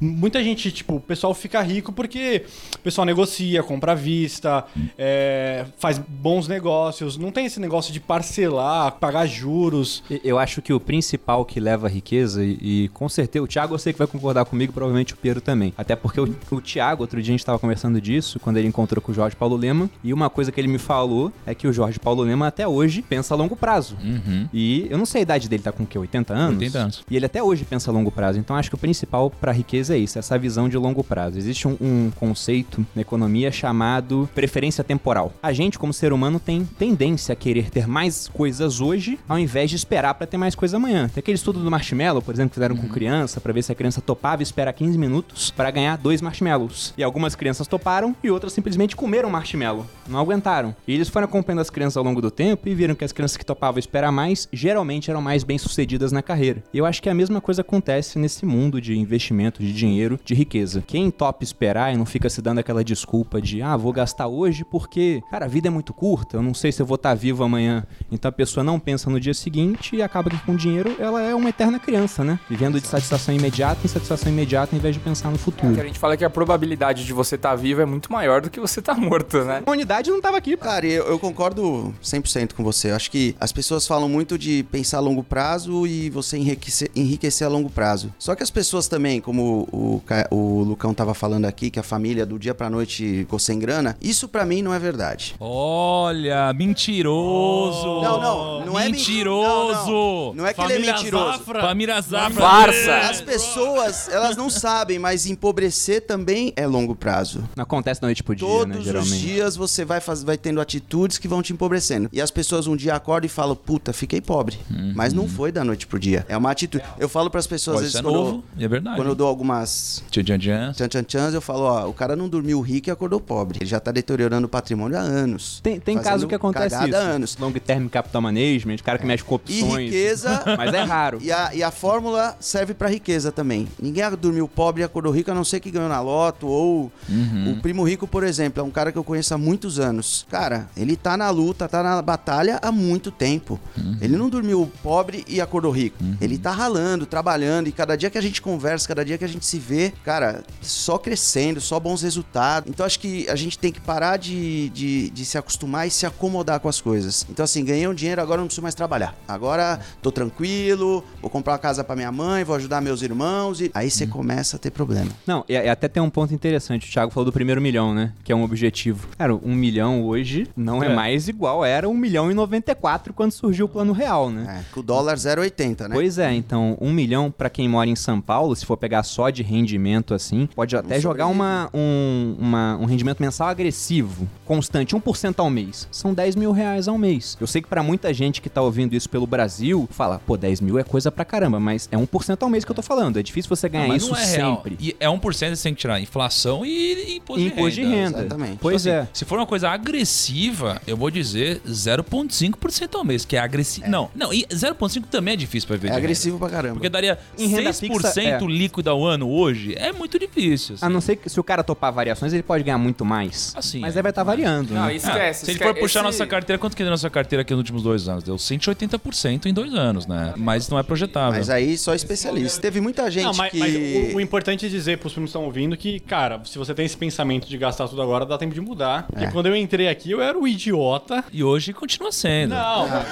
Muita 0.00 0.42
gente, 0.44 0.70
tipo, 0.70 0.96
o 0.96 1.00
pessoal 1.00 1.32
fica 1.32 1.62
rico 1.62 1.92
porque 1.92 2.44
o 2.76 2.80
pessoal 2.80 3.06
negocia, 3.06 3.62
compra 3.62 3.92
à 3.92 3.94
vista, 3.94 4.66
é, 4.98 5.64
faz 5.78 5.98
bons 5.98 6.46
negócios. 6.46 7.16
Não 7.16 7.30
tem 7.30 7.46
esse 7.46 7.60
negócio 7.60 7.92
de 7.92 8.00
parcelar, 8.00 8.92
pagar 8.92 9.26
juros. 9.26 10.02
Eu 10.22 10.38
acho 10.38 10.60
que 10.60 10.72
o 10.72 10.80
principal 10.80 11.19
que 11.46 11.60
leva 11.60 11.86
a 11.86 11.90
riqueza, 11.90 12.44
e, 12.44 12.58
e 12.60 12.88
com 12.88 13.08
certeza 13.08 13.44
o 13.44 13.46
Thiago 13.46 13.74
eu 13.74 13.78
sei 13.78 13.92
que 13.92 13.98
vai 13.98 14.08
concordar 14.08 14.44
comigo, 14.44 14.72
provavelmente 14.72 15.14
o 15.14 15.16
Piero 15.16 15.40
também. 15.40 15.72
Até 15.76 15.94
porque 15.94 16.20
o, 16.20 16.36
o 16.50 16.60
Thiago, 16.60 17.02
outro 17.02 17.22
dia 17.22 17.32
a 17.32 17.34
gente 17.36 17.46
tava 17.46 17.58
conversando 17.58 18.00
disso, 18.00 18.40
quando 18.40 18.56
ele 18.56 18.68
encontrou 18.68 19.00
com 19.00 19.12
o 19.12 19.14
Jorge 19.14 19.36
Paulo 19.36 19.56
Lema, 19.56 19.88
e 20.02 20.12
uma 20.12 20.28
coisa 20.28 20.50
que 20.50 20.60
ele 20.60 20.68
me 20.68 20.78
falou 20.78 21.32
é 21.46 21.54
que 21.54 21.68
o 21.68 21.72
Jorge 21.72 21.98
Paulo 21.98 22.22
Lema 22.22 22.46
até 22.46 22.66
hoje 22.66 23.02
pensa 23.02 23.34
a 23.34 23.36
longo 23.36 23.56
prazo. 23.56 23.96
Uhum. 24.02 24.48
E 24.52 24.86
eu 24.90 24.98
não 24.98 25.06
sei 25.06 25.20
a 25.20 25.22
idade 25.22 25.48
dele, 25.48 25.62
tá 25.62 25.72
com 25.72 25.84
o 25.84 25.86
quê? 25.86 25.98
80 25.98 26.34
anos? 26.34 26.58
80 26.58 26.78
anos. 26.78 27.04
E 27.10 27.16
ele 27.16 27.26
até 27.26 27.42
hoje 27.42 27.64
pensa 27.64 27.90
a 27.90 27.94
longo 27.94 28.10
prazo. 28.10 28.38
Então 28.38 28.56
acho 28.56 28.68
que 28.68 28.74
o 28.74 28.78
principal 28.78 29.30
pra 29.30 29.52
riqueza 29.52 29.94
é 29.94 29.98
isso, 29.98 30.18
essa 30.18 30.38
visão 30.38 30.68
de 30.68 30.76
longo 30.76 31.04
prazo. 31.04 31.38
Existe 31.38 31.68
um, 31.68 31.76
um 31.80 32.10
conceito 32.18 32.84
na 32.94 33.02
economia 33.02 33.52
chamado 33.52 34.28
preferência 34.34 34.82
temporal. 34.82 35.32
A 35.42 35.52
gente, 35.52 35.78
como 35.78 35.92
ser 35.92 36.12
humano, 36.12 36.40
tem 36.40 36.64
tendência 36.64 37.32
a 37.32 37.36
querer 37.36 37.70
ter 37.70 37.86
mais 37.86 38.28
coisas 38.28 38.80
hoje 38.80 39.18
ao 39.28 39.38
invés 39.38 39.70
de 39.70 39.76
esperar 39.76 40.14
pra 40.14 40.26
ter 40.26 40.36
mais 40.36 40.54
coisa 40.54 40.76
amanhã. 40.76 41.09
Tem 41.12 41.20
aquele 41.20 41.34
estudo 41.34 41.58
do 41.60 41.70
marshmallow, 41.70 42.22
por 42.22 42.32
exemplo, 42.32 42.50
que 42.50 42.54
fizeram 42.54 42.76
com 42.76 42.88
criança, 42.88 43.40
pra 43.40 43.52
ver 43.52 43.62
se 43.62 43.72
a 43.72 43.74
criança 43.74 44.00
topava 44.00 44.42
esperar 44.42 44.72
15 44.72 44.96
minutos 44.96 45.50
pra 45.50 45.70
ganhar 45.70 45.96
dois 45.98 46.22
marshmallows. 46.22 46.94
E 46.96 47.02
algumas 47.02 47.34
crianças 47.34 47.66
toparam 47.66 48.14
e 48.22 48.30
outras 48.30 48.52
simplesmente 48.52 48.94
comeram 48.94 49.28
marshmallow. 49.28 49.86
Não 50.08 50.20
aguentaram. 50.20 50.74
E 50.86 50.94
eles 50.94 51.08
foram 51.08 51.24
acompanhando 51.24 51.60
as 51.60 51.70
crianças 51.70 51.96
ao 51.96 52.04
longo 52.04 52.22
do 52.22 52.30
tempo 52.30 52.68
e 52.68 52.74
viram 52.74 52.94
que 52.94 53.04
as 53.04 53.12
crianças 53.12 53.36
que 53.36 53.44
topavam 53.44 53.80
esperar 53.80 54.12
mais, 54.12 54.48
geralmente 54.52 55.10
eram 55.10 55.20
mais 55.20 55.42
bem-sucedidas 55.42 56.12
na 56.12 56.22
carreira. 56.22 56.62
E 56.72 56.78
eu 56.78 56.86
acho 56.86 57.02
que 57.02 57.10
a 57.10 57.14
mesma 57.14 57.40
coisa 57.40 57.62
acontece 57.62 58.16
nesse 58.16 58.46
mundo 58.46 58.80
de 58.80 58.96
investimento, 58.96 59.60
de 59.60 59.72
dinheiro, 59.72 60.18
de 60.24 60.34
riqueza. 60.34 60.84
Quem 60.86 61.10
topa 61.10 61.42
esperar 61.42 61.92
e 61.92 61.96
não 61.96 62.06
fica 62.06 62.30
se 62.30 62.40
dando 62.40 62.60
aquela 62.60 62.84
desculpa 62.84 63.40
de, 63.40 63.60
ah, 63.62 63.76
vou 63.76 63.92
gastar 63.92 64.28
hoje 64.28 64.64
porque, 64.64 65.20
cara, 65.28 65.46
a 65.46 65.48
vida 65.48 65.66
é 65.66 65.70
muito 65.70 65.92
curta, 65.92 66.36
eu 66.36 66.42
não 66.42 66.54
sei 66.54 66.70
se 66.70 66.80
eu 66.80 66.86
vou 66.86 66.94
estar 66.94 67.14
vivo 67.14 67.42
amanhã. 67.42 67.84
Então 68.12 68.28
a 68.28 68.32
pessoa 68.32 68.62
não 68.62 68.78
pensa 68.78 69.10
no 69.10 69.18
dia 69.18 69.34
seguinte 69.34 69.96
e 69.96 70.02
acaba 70.02 70.30
que 70.30 70.38
com 70.38 70.54
dinheiro 70.54 70.99
ela 71.00 71.20
é 71.22 71.34
uma 71.34 71.48
eterna 71.48 71.78
criança, 71.78 72.22
né? 72.24 72.38
Vivendo 72.48 72.80
de 72.80 72.86
satisfação 72.86 73.34
imediata 73.34 73.80
em 73.84 73.88
satisfação 73.88 74.30
imediata 74.30 74.74
em 74.76 74.78
vez 74.78 74.94
de 74.94 75.00
pensar 75.00 75.30
no 75.30 75.38
futuro. 75.38 75.74
Que 75.74 75.80
a 75.80 75.84
gente 75.84 75.98
fala 75.98 76.16
que 76.16 76.24
a 76.24 76.30
probabilidade 76.30 77.04
de 77.04 77.12
você 77.12 77.34
estar 77.36 77.54
vivo 77.56 77.80
é 77.80 77.84
muito 77.86 78.12
maior 78.12 78.40
do 78.40 78.50
que 78.50 78.60
você 78.60 78.80
estar 78.80 78.94
morto, 78.94 79.38
né? 79.44 79.58
A 79.64 79.70
humanidade 79.70 80.10
não 80.10 80.20
tava 80.20 80.36
aqui. 80.36 80.56
Cara, 80.56 80.86
eu, 80.86 81.06
eu 81.06 81.18
concordo 81.18 81.94
100% 82.02 82.52
com 82.54 82.62
você. 82.62 82.90
Eu 82.90 82.96
acho 82.96 83.10
que 83.10 83.34
as 83.40 83.52
pessoas 83.52 83.86
falam 83.86 84.08
muito 84.08 84.36
de 84.38 84.62
pensar 84.70 84.98
a 84.98 85.00
longo 85.00 85.22
prazo 85.22 85.86
e 85.86 86.10
você 86.10 86.36
enriquecer, 86.36 86.90
enriquecer 86.94 87.46
a 87.46 87.50
longo 87.50 87.70
prazo. 87.70 88.12
Só 88.18 88.34
que 88.34 88.42
as 88.42 88.50
pessoas 88.50 88.86
também, 88.88 89.20
como 89.20 89.68
o, 89.72 90.02
o 90.30 90.62
Lucão 90.62 90.92
tava 90.92 91.14
falando 91.14 91.46
aqui, 91.46 91.70
que 91.70 91.78
a 91.78 91.82
família 91.82 92.26
do 92.26 92.38
dia 92.38 92.54
pra 92.54 92.68
noite 92.68 93.20
ficou 93.20 93.38
sem 93.38 93.58
grana, 93.58 93.96
isso 94.00 94.28
pra 94.28 94.44
mim 94.44 94.62
não 94.62 94.74
é 94.74 94.78
verdade. 94.78 95.34
Olha, 95.40 96.52
mentiroso. 96.52 98.02
Não, 98.02 98.20
não, 98.20 98.66
não 98.66 98.78
é 98.78 98.84
menti- 98.86 99.10
mentiroso. 99.10 99.90
Não, 99.90 100.26
não. 100.26 100.34
Não 100.34 100.46
é 100.46 100.54
que 100.54 100.60
ele 100.60 100.72
é 100.72 100.76
Família 100.76 100.89
mentiroso. 100.92 101.38
Zafra. 101.38 101.60
Família 101.60 102.00
Zafra. 102.00 102.40
Farsa. 102.40 102.96
As 103.10 103.20
pessoas, 103.20 104.08
elas 104.08 104.36
não 104.36 104.48
sabem, 104.50 104.98
mas 104.98 105.26
empobrecer 105.26 106.02
também 106.06 106.52
é 106.56 106.66
longo 106.66 106.94
prazo. 106.94 107.42
Não 107.56 107.62
acontece 107.62 108.00
da 108.00 108.06
noite 108.06 108.22
pro 108.22 108.34
dia, 108.34 108.46
Todos 108.46 108.66
né, 108.74 108.78
os 108.78 108.84
geralmente. 108.84 109.18
dias 109.18 109.56
você 109.56 109.84
vai, 109.84 110.00
faz, 110.00 110.22
vai 110.22 110.36
tendo 110.38 110.60
atitudes 110.60 111.18
que 111.18 111.28
vão 111.28 111.42
te 111.42 111.52
empobrecendo. 111.52 112.08
E 112.12 112.20
as 112.20 112.30
pessoas 112.30 112.66
um 112.66 112.76
dia 112.76 112.94
acordam 112.94 113.26
e 113.26 113.28
falam, 113.28 113.54
puta, 113.56 113.92
fiquei 113.92 114.20
pobre. 114.20 114.58
Mas 114.94 115.12
não 115.12 115.28
foi 115.28 115.50
da 115.52 115.64
noite 115.64 115.86
pro 115.86 115.98
dia. 115.98 116.24
É 116.28 116.36
uma 116.36 116.50
atitude. 116.50 116.82
Eu 116.98 117.08
falo 117.08 117.30
pras 117.30 117.46
pessoas, 117.46 117.76
Pode 117.76 117.86
às 117.86 117.92
vezes, 117.92 118.04
quando, 118.06 118.14
novo, 118.14 118.44
e 118.56 118.64
é 118.64 118.68
verdade. 118.68 118.96
quando 118.96 119.08
eu 119.08 119.14
dou 119.14 119.26
algumas 119.28 120.02
Tchan, 120.10 120.22
tchan, 120.24 120.38
tchan. 120.38 120.72
tchan 120.72 120.88
tchan 120.88 121.02
tchans, 121.02 121.34
eu 121.34 121.40
falo, 121.40 121.62
ó, 121.64 121.88
o 121.88 121.92
cara 121.92 122.14
não 122.16 122.28
dormiu 122.28 122.60
rico 122.60 122.88
e 122.88 122.90
acordou 122.92 123.20
pobre. 123.20 123.58
Ele 123.60 123.68
já 123.68 123.80
tá 123.80 123.90
deteriorando 123.92 124.46
o 124.46 124.48
patrimônio 124.50 124.96
há 124.98 125.00
anos. 125.00 125.60
Tem, 125.62 125.78
tem 125.80 125.98
caso 125.98 126.26
que 126.26 126.34
acontece 126.34 126.74
isso. 126.84 126.94
há 126.96 126.98
anos. 126.98 127.36
Long 127.38 127.52
term 127.52 127.88
capital 127.88 128.22
management, 128.22 128.78
cara 128.78 128.98
que 128.98 129.06
mexe 129.06 129.24
com 129.24 129.34
E 129.48 129.62
opções. 129.62 129.84
riqueza. 129.86 130.42
Mas 130.56 130.72
é 130.74 130.79
raro. 130.84 131.18
E 131.20 131.30
a, 131.32 131.54
e 131.54 131.62
a 131.62 131.70
fórmula 131.70 132.36
serve 132.40 132.74
pra 132.74 132.88
riqueza 132.88 133.30
também. 133.32 133.68
Ninguém 133.80 134.04
dormiu 134.20 134.48
pobre 134.48 134.82
e 134.82 134.84
acordou 134.84 135.12
rico, 135.12 135.30
a 135.30 135.34
não 135.34 135.44
ser 135.44 135.60
que 135.60 135.70
ganhou 135.70 135.88
na 135.88 136.00
loto 136.00 136.46
ou 136.46 136.90
Uhum. 137.08 137.52
o 137.58 137.60
primo 137.62 137.82
rico, 137.82 138.06
por 138.06 138.22
exemplo, 138.24 138.60
é 138.60 138.64
um 138.64 138.70
cara 138.70 138.90
que 138.92 138.98
eu 138.98 139.04
conheço 139.04 139.34
há 139.34 139.38
muitos 139.38 139.78
anos. 139.78 140.26
Cara, 140.30 140.68
ele 140.76 140.96
tá 140.96 141.16
na 141.16 141.28
luta, 141.30 141.68
tá 141.68 141.82
na 141.82 142.00
batalha 142.00 142.58
há 142.62 142.70
muito 142.72 143.10
tempo. 143.10 143.58
Uhum. 143.76 143.98
Ele 144.00 144.16
não 144.16 144.28
dormiu 144.28 144.70
pobre 144.82 145.24
e 145.28 145.40
acordou 145.40 145.70
rico. 145.72 145.96
Ele 146.20 146.38
tá 146.38 146.50
ralando, 146.50 147.06
trabalhando 147.06 147.68
e 147.68 147.72
cada 147.72 147.96
dia 147.96 148.10
que 148.10 148.18
a 148.18 148.20
gente 148.20 148.40
conversa, 148.40 148.86
cada 148.88 149.04
dia 149.04 149.18
que 149.18 149.24
a 149.24 149.28
gente 149.28 149.44
se 149.44 149.58
vê, 149.58 149.92
cara, 150.04 150.42
só 150.62 150.96
crescendo, 150.98 151.60
só 151.60 151.78
bons 151.80 152.02
resultados. 152.02 152.70
Então 152.70 152.84
acho 152.86 152.98
que 153.00 153.28
a 153.28 153.36
gente 153.36 153.58
tem 153.58 153.72
que 153.72 153.80
parar 153.80 154.16
de, 154.16 154.68
de, 154.70 155.10
de 155.10 155.24
se 155.24 155.36
acostumar 155.36 155.86
e 155.86 155.90
se 155.90 156.06
acomodar 156.06 156.60
com 156.60 156.68
as 156.68 156.80
coisas. 156.80 157.26
Então 157.28 157.44
assim, 157.44 157.64
ganhei 157.64 157.86
um 157.88 157.94
dinheiro, 157.94 158.20
agora 158.20 158.38
eu 158.38 158.42
não 158.42 158.46
preciso 158.46 158.62
mais 158.62 158.74
trabalhar. 158.74 159.14
Agora 159.26 159.80
tô 160.02 160.10
tranquilo, 160.12 160.69
vou 160.78 161.30
comprar 161.30 161.52
uma 161.54 161.58
casa 161.58 161.82
pra 161.84 161.94
minha 161.96 162.10
mãe, 162.12 162.44
vou 162.44 162.56
ajudar 162.56 162.80
meus 162.80 163.02
irmãos 163.02 163.60
e 163.60 163.70
aí 163.74 163.90
você 163.90 164.06
começa 164.06 164.56
a 164.56 164.58
ter 164.58 164.70
problema. 164.70 165.10
Não, 165.26 165.44
e, 165.48 165.56
até 165.56 165.88
tem 165.88 166.02
um 166.02 166.10
ponto 166.10 166.32
interessante. 166.34 166.88
O 166.88 166.92
Thiago 166.92 167.10
falou 167.12 167.24
do 167.26 167.32
primeiro 167.32 167.60
milhão, 167.60 167.94
né? 167.94 168.12
Que 168.24 168.32
é 168.32 168.36
um 168.36 168.42
objetivo. 168.42 169.08
Cara, 169.18 169.34
um 169.34 169.54
milhão 169.54 170.04
hoje 170.04 170.46
não 170.56 170.82
é, 170.82 170.86
É. 170.86 170.94
mais 170.94 171.28
igual 171.28 171.64
era 171.64 171.88
um 171.88 171.94
milhão 171.94 172.30
e 172.30 172.34
94 172.34 173.12
quando 173.12 173.32
surgiu 173.32 173.66
o 173.66 173.68
plano 173.68 173.92
real, 173.92 174.30
né? 174.30 174.60
É, 174.60 174.72
com 174.72 174.80
o 174.80 174.82
dólar 174.82 175.16
0,80, 175.16 175.88
né? 175.88 175.94
Pois 175.94 176.18
é, 176.18 176.32
então, 176.32 176.76
um 176.80 176.92
milhão 176.92 177.30
pra 177.30 177.48
quem 177.50 177.68
mora 177.68 177.88
em 177.88 177.96
São 177.96 178.20
Paulo, 178.20 178.54
se 178.56 178.64
for 178.66 178.76
pegar 178.76 179.02
só 179.02 179.30
de 179.30 179.42
rendimento 179.42 180.14
assim, 180.14 180.48
pode 180.54 180.76
até 180.76 181.00
jogar 181.00 181.26
uma, 181.26 181.68
um, 181.74 182.36
uma- 182.38 182.76
um 182.78 182.84
rendimento 182.84 183.20
mensal 183.20 183.48
agressivo, 183.48 184.28
constante, 184.44 184.94
1% 184.96 185.38
ao 185.40 185.50
mês. 185.50 185.88
São 185.90 186.12
10 186.14 186.34
mil 186.36 186.52
reais 186.52 186.88
ao 186.88 186.98
mês. 186.98 187.36
Eu 187.40 187.46
sei 187.46 187.62
que 187.62 187.68
pra 187.68 187.82
muita 187.82 188.12
gente 188.12 188.40
que 188.40 188.48
tá 188.48 188.60
ouvindo 188.62 188.94
isso 188.94 189.08
pelo 189.08 189.26
Brasil, 189.26 189.88
fala, 189.90 190.20
pô, 190.26 190.36
10 190.36 190.59
mil 190.60 190.78
é 190.78 190.84
coisa 190.84 191.10
pra 191.10 191.24
caramba, 191.24 191.58
mas 191.60 191.88
é 191.90 191.96
1% 191.96 192.38
ao 192.42 192.48
mês 192.48 192.64
que 192.64 192.70
eu 192.70 192.74
tô 192.74 192.82
falando. 192.82 193.18
É 193.18 193.22
difícil 193.22 193.48
você 193.48 193.68
ganhar 193.68 193.84
Não, 193.84 193.88
mas 193.94 194.02
isso 194.02 194.12
não 194.12 194.18
é 194.18 194.24
real. 194.26 194.56
sempre. 194.56 194.76
E 194.80 194.96
é 195.00 195.06
1% 195.08 195.20
você 195.56 195.62
tem 195.62 195.74
que 195.74 195.80
tirar 195.80 196.00
inflação 196.00 196.64
e, 196.64 196.70
e 196.70 197.16
imposto, 197.16 197.42
E 197.42 197.46
imposto 197.46 197.70
de 197.80 197.84
renda. 197.86 198.18
exatamente. 198.20 198.58
Pois 198.60 198.86
é. 198.86 199.00
assim, 199.00 199.10
Se 199.12 199.24
for 199.24 199.38
uma 199.38 199.46
coisa 199.46 199.68
agressiva, 199.70 200.80
eu 200.86 200.96
vou 200.96 201.10
dizer 201.10 201.60
0,5% 201.66 202.94
ao 202.96 203.04
mês, 203.04 203.24
que 203.24 203.36
é 203.36 203.40
agressivo. 203.40 203.88
Não, 203.88 204.10
não, 204.14 204.32
e 204.32 204.44
0,5% 204.46 205.04
também 205.10 205.34
é 205.34 205.36
difícil 205.36 205.66
pra 205.66 205.76
viver. 205.76 205.88
É 205.88 205.90
de 205.90 205.94
renda. 205.96 206.04
agressivo 206.06 206.38
pra 206.38 206.48
caramba. 206.48 206.74
Porque 206.74 206.88
daria 206.88 207.18
Em 207.38 207.46
renda 207.48 207.70
6% 207.70 207.80
fixa, 208.02 208.20
é. 208.22 208.38
líquido 208.40 208.90
ao 208.90 209.04
ano 209.04 209.28
hoje. 209.30 209.74
É 209.76 209.92
muito 209.92 210.18
difícil. 210.18 210.74
assim. 210.76 210.84
A 210.84 210.88
não 210.88 211.00
ser 211.00 211.16
que 211.16 211.28
se 211.28 211.38
o 211.38 211.44
cara 211.44 211.62
topar 211.62 211.92
variações, 211.92 212.32
ele 212.32 212.42
pode 212.42 212.64
ganhar 212.64 212.78
muito 212.78 213.04
mais. 213.04 213.52
Assim, 213.56 213.80
mas 213.80 213.94
é. 213.96 213.98
aí 213.98 214.02
vai 214.02 214.10
estar 214.10 214.22
variando, 214.22 214.74
Não, 214.74 214.86
né? 214.86 214.96
esquece. 214.96 215.44
Se 215.44 215.50
ele 215.50 215.52
esquece. 215.58 215.74
for 215.74 215.80
puxar 215.80 216.00
Esse- 216.00 216.06
nossa 216.06 216.26
carteira, 216.26 216.58
quanto 216.58 216.76
que 216.76 216.82
deu 216.82 216.90
nossa 216.90 217.10
carteira 217.10 217.42
aqui 217.42 217.52
nos 217.52 217.58
últimos 217.58 217.82
dois 217.82 218.08
anos? 218.08 218.24
Deu 218.24 218.36
180% 218.36 219.46
em 219.46 219.54
dois 219.54 219.74
anos, 219.74 220.06
né? 220.06 220.34
Mas 220.36 220.49
não 220.70 220.78
é 220.78 220.82
projetável. 220.82 221.38
Mas 221.38 221.50
aí 221.50 221.76
só 221.78 221.94
especialista. 221.94 222.60
Teve 222.60 222.80
muita 222.80 223.10
gente 223.10 223.24
Não, 223.24 223.34
mas, 223.34 223.50
que. 223.52 223.58
mas 223.58 223.74
o, 224.12 224.16
o 224.16 224.20
importante 224.20 224.66
é 224.66 224.68
dizer 224.68 224.98
pros 224.98 225.12
primos 225.12 225.28
que 225.30 225.36
estão 225.36 225.44
ouvindo 225.44 225.76
que, 225.76 226.00
cara, 226.00 226.40
se 226.44 226.58
você 226.58 226.74
tem 226.74 226.84
esse 226.86 226.96
pensamento 226.96 227.48
de 227.48 227.56
gastar 227.58 227.88
tudo 227.88 228.02
agora, 228.02 228.24
dá 228.26 228.36
tempo 228.38 228.54
de 228.54 228.60
mudar. 228.60 229.06
Porque 229.06 229.24
É. 229.24 229.30
quando 229.30 229.46
eu 229.46 229.56
entrei 229.56 229.88
aqui, 229.88 230.10
eu 230.10 230.20
era 230.20 230.38
o 230.38 230.46
idiota. 230.46 231.24
E 231.32 231.42
hoje 231.44 231.72
continua 231.72 232.12
sendo. 232.12 232.50
Não, 232.54 232.88
mas, 232.88 233.06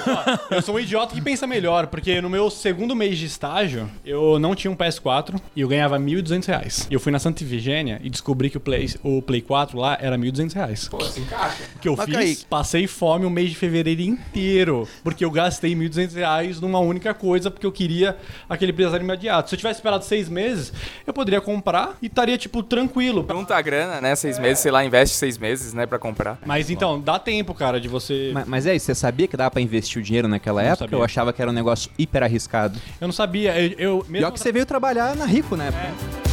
ó, 0.51 0.55
eu 0.55 0.61
sou 0.61 0.75
um 0.75 0.79
idiota 0.79 1.13
que 1.15 1.21
pensa 1.21 1.45
melhor, 1.47 1.87
porque 1.87 2.21
no 2.21 2.29
meu 2.29 2.49
segundo 2.49 2.95
mês 2.95 3.17
de 3.17 3.25
estágio, 3.25 3.89
eu 4.05 4.39
não 4.39 4.55
tinha 4.55 4.71
um 4.71 4.75
PS4 4.75 5.39
e 5.55 5.61
eu 5.61 5.67
ganhava 5.67 5.97
1.200 5.99 6.45
reais. 6.47 6.87
E 6.89 6.93
eu 6.93 6.99
fui 6.99 7.11
na 7.11 7.19
Santa 7.19 7.43
Ifigênia 7.43 7.99
e 8.03 8.09
descobri 8.09 8.49
que 8.49 8.57
o 8.57 8.59
Play, 8.59 8.89
o 9.03 9.21
Play 9.21 9.41
4 9.41 9.77
lá 9.77 9.97
era 9.99 10.17
1.200 10.17 10.53
reais. 10.53 10.87
Pô, 10.87 10.99
se 11.03 11.19
encaixa. 11.21 11.63
O 11.75 11.79
que 11.79 11.87
eu 11.89 11.95
Mas, 11.95 12.05
fiz? 12.05 12.15
Kaique- 12.15 12.45
Passei 12.49 12.87
fome 12.87 13.25
o 13.25 13.29
mês 13.29 13.49
de 13.49 13.55
fevereiro 13.55 14.01
inteiro, 14.01 14.87
porque 15.03 15.23
eu 15.23 15.31
gastei 15.31 15.75
1.200 15.75 16.13
reais 16.15 16.59
numa 16.61 16.79
única 16.79 17.13
coisa, 17.19 17.51
porque 17.51 17.65
eu 17.65 17.71
queria 17.71 18.17
aquele 18.49 18.71
empresário 18.71 19.03
imediato. 19.03 19.49
Se 19.49 19.55
eu 19.55 19.57
tivesse 19.57 19.79
esperado 19.79 20.03
seis 20.03 20.29
meses, 20.29 20.73
eu 21.05 21.13
poderia 21.13 21.41
comprar 21.41 21.97
e 22.01 22.07
estaria, 22.07 22.37
tipo, 22.37 22.63
tranquilo. 22.63 23.25
Junta 23.29 23.55
a 23.55 23.61
grana, 23.61 24.01
né? 24.01 24.15
Seis 24.15 24.39
meses, 24.39 24.59
sei 24.59 24.71
lá, 24.71 24.83
investe 24.83 25.15
seis 25.15 25.37
meses, 25.37 25.73
né, 25.73 25.85
pra 25.85 25.99
comprar. 25.99 26.39
Mas 26.45 26.69
então, 26.69 26.99
dá 26.99 27.19
tempo, 27.19 27.53
cara, 27.53 27.79
de 27.79 27.87
você... 27.87 28.31
Mas, 28.33 28.47
mas 28.47 28.65
é 28.65 28.75
isso, 28.75 28.85
você 28.85 28.95
sabia 28.95 29.27
que 29.27 29.37
dava 29.37 29.51
pra 29.51 29.61
investir 29.61 30.01
o 30.01 30.03
dinheiro 30.03 30.27
naquela 30.27 30.61
Não 30.61 30.69
época? 30.69 30.85
sabia. 30.85 30.97
Eu 30.97 31.03
achava 31.03 31.33
que 31.33 31.41
era 31.41 31.51
um 31.51 31.53
negócio 31.53 31.91
hiper 31.97 32.23
arriscado. 32.23 32.79
Eu 32.99 33.07
não 33.07 33.13
sabia, 33.13 33.59
eu... 33.59 33.75
eu 33.77 33.95
mesmo 34.07 34.17
Pior 34.19 34.31
que 34.31 34.39
você 34.39 34.51
veio 34.51 34.65
trabalhar 34.65 35.15
na 35.15 35.25
Rico 35.25 35.55
na 35.55 35.65
época. 35.65 36.28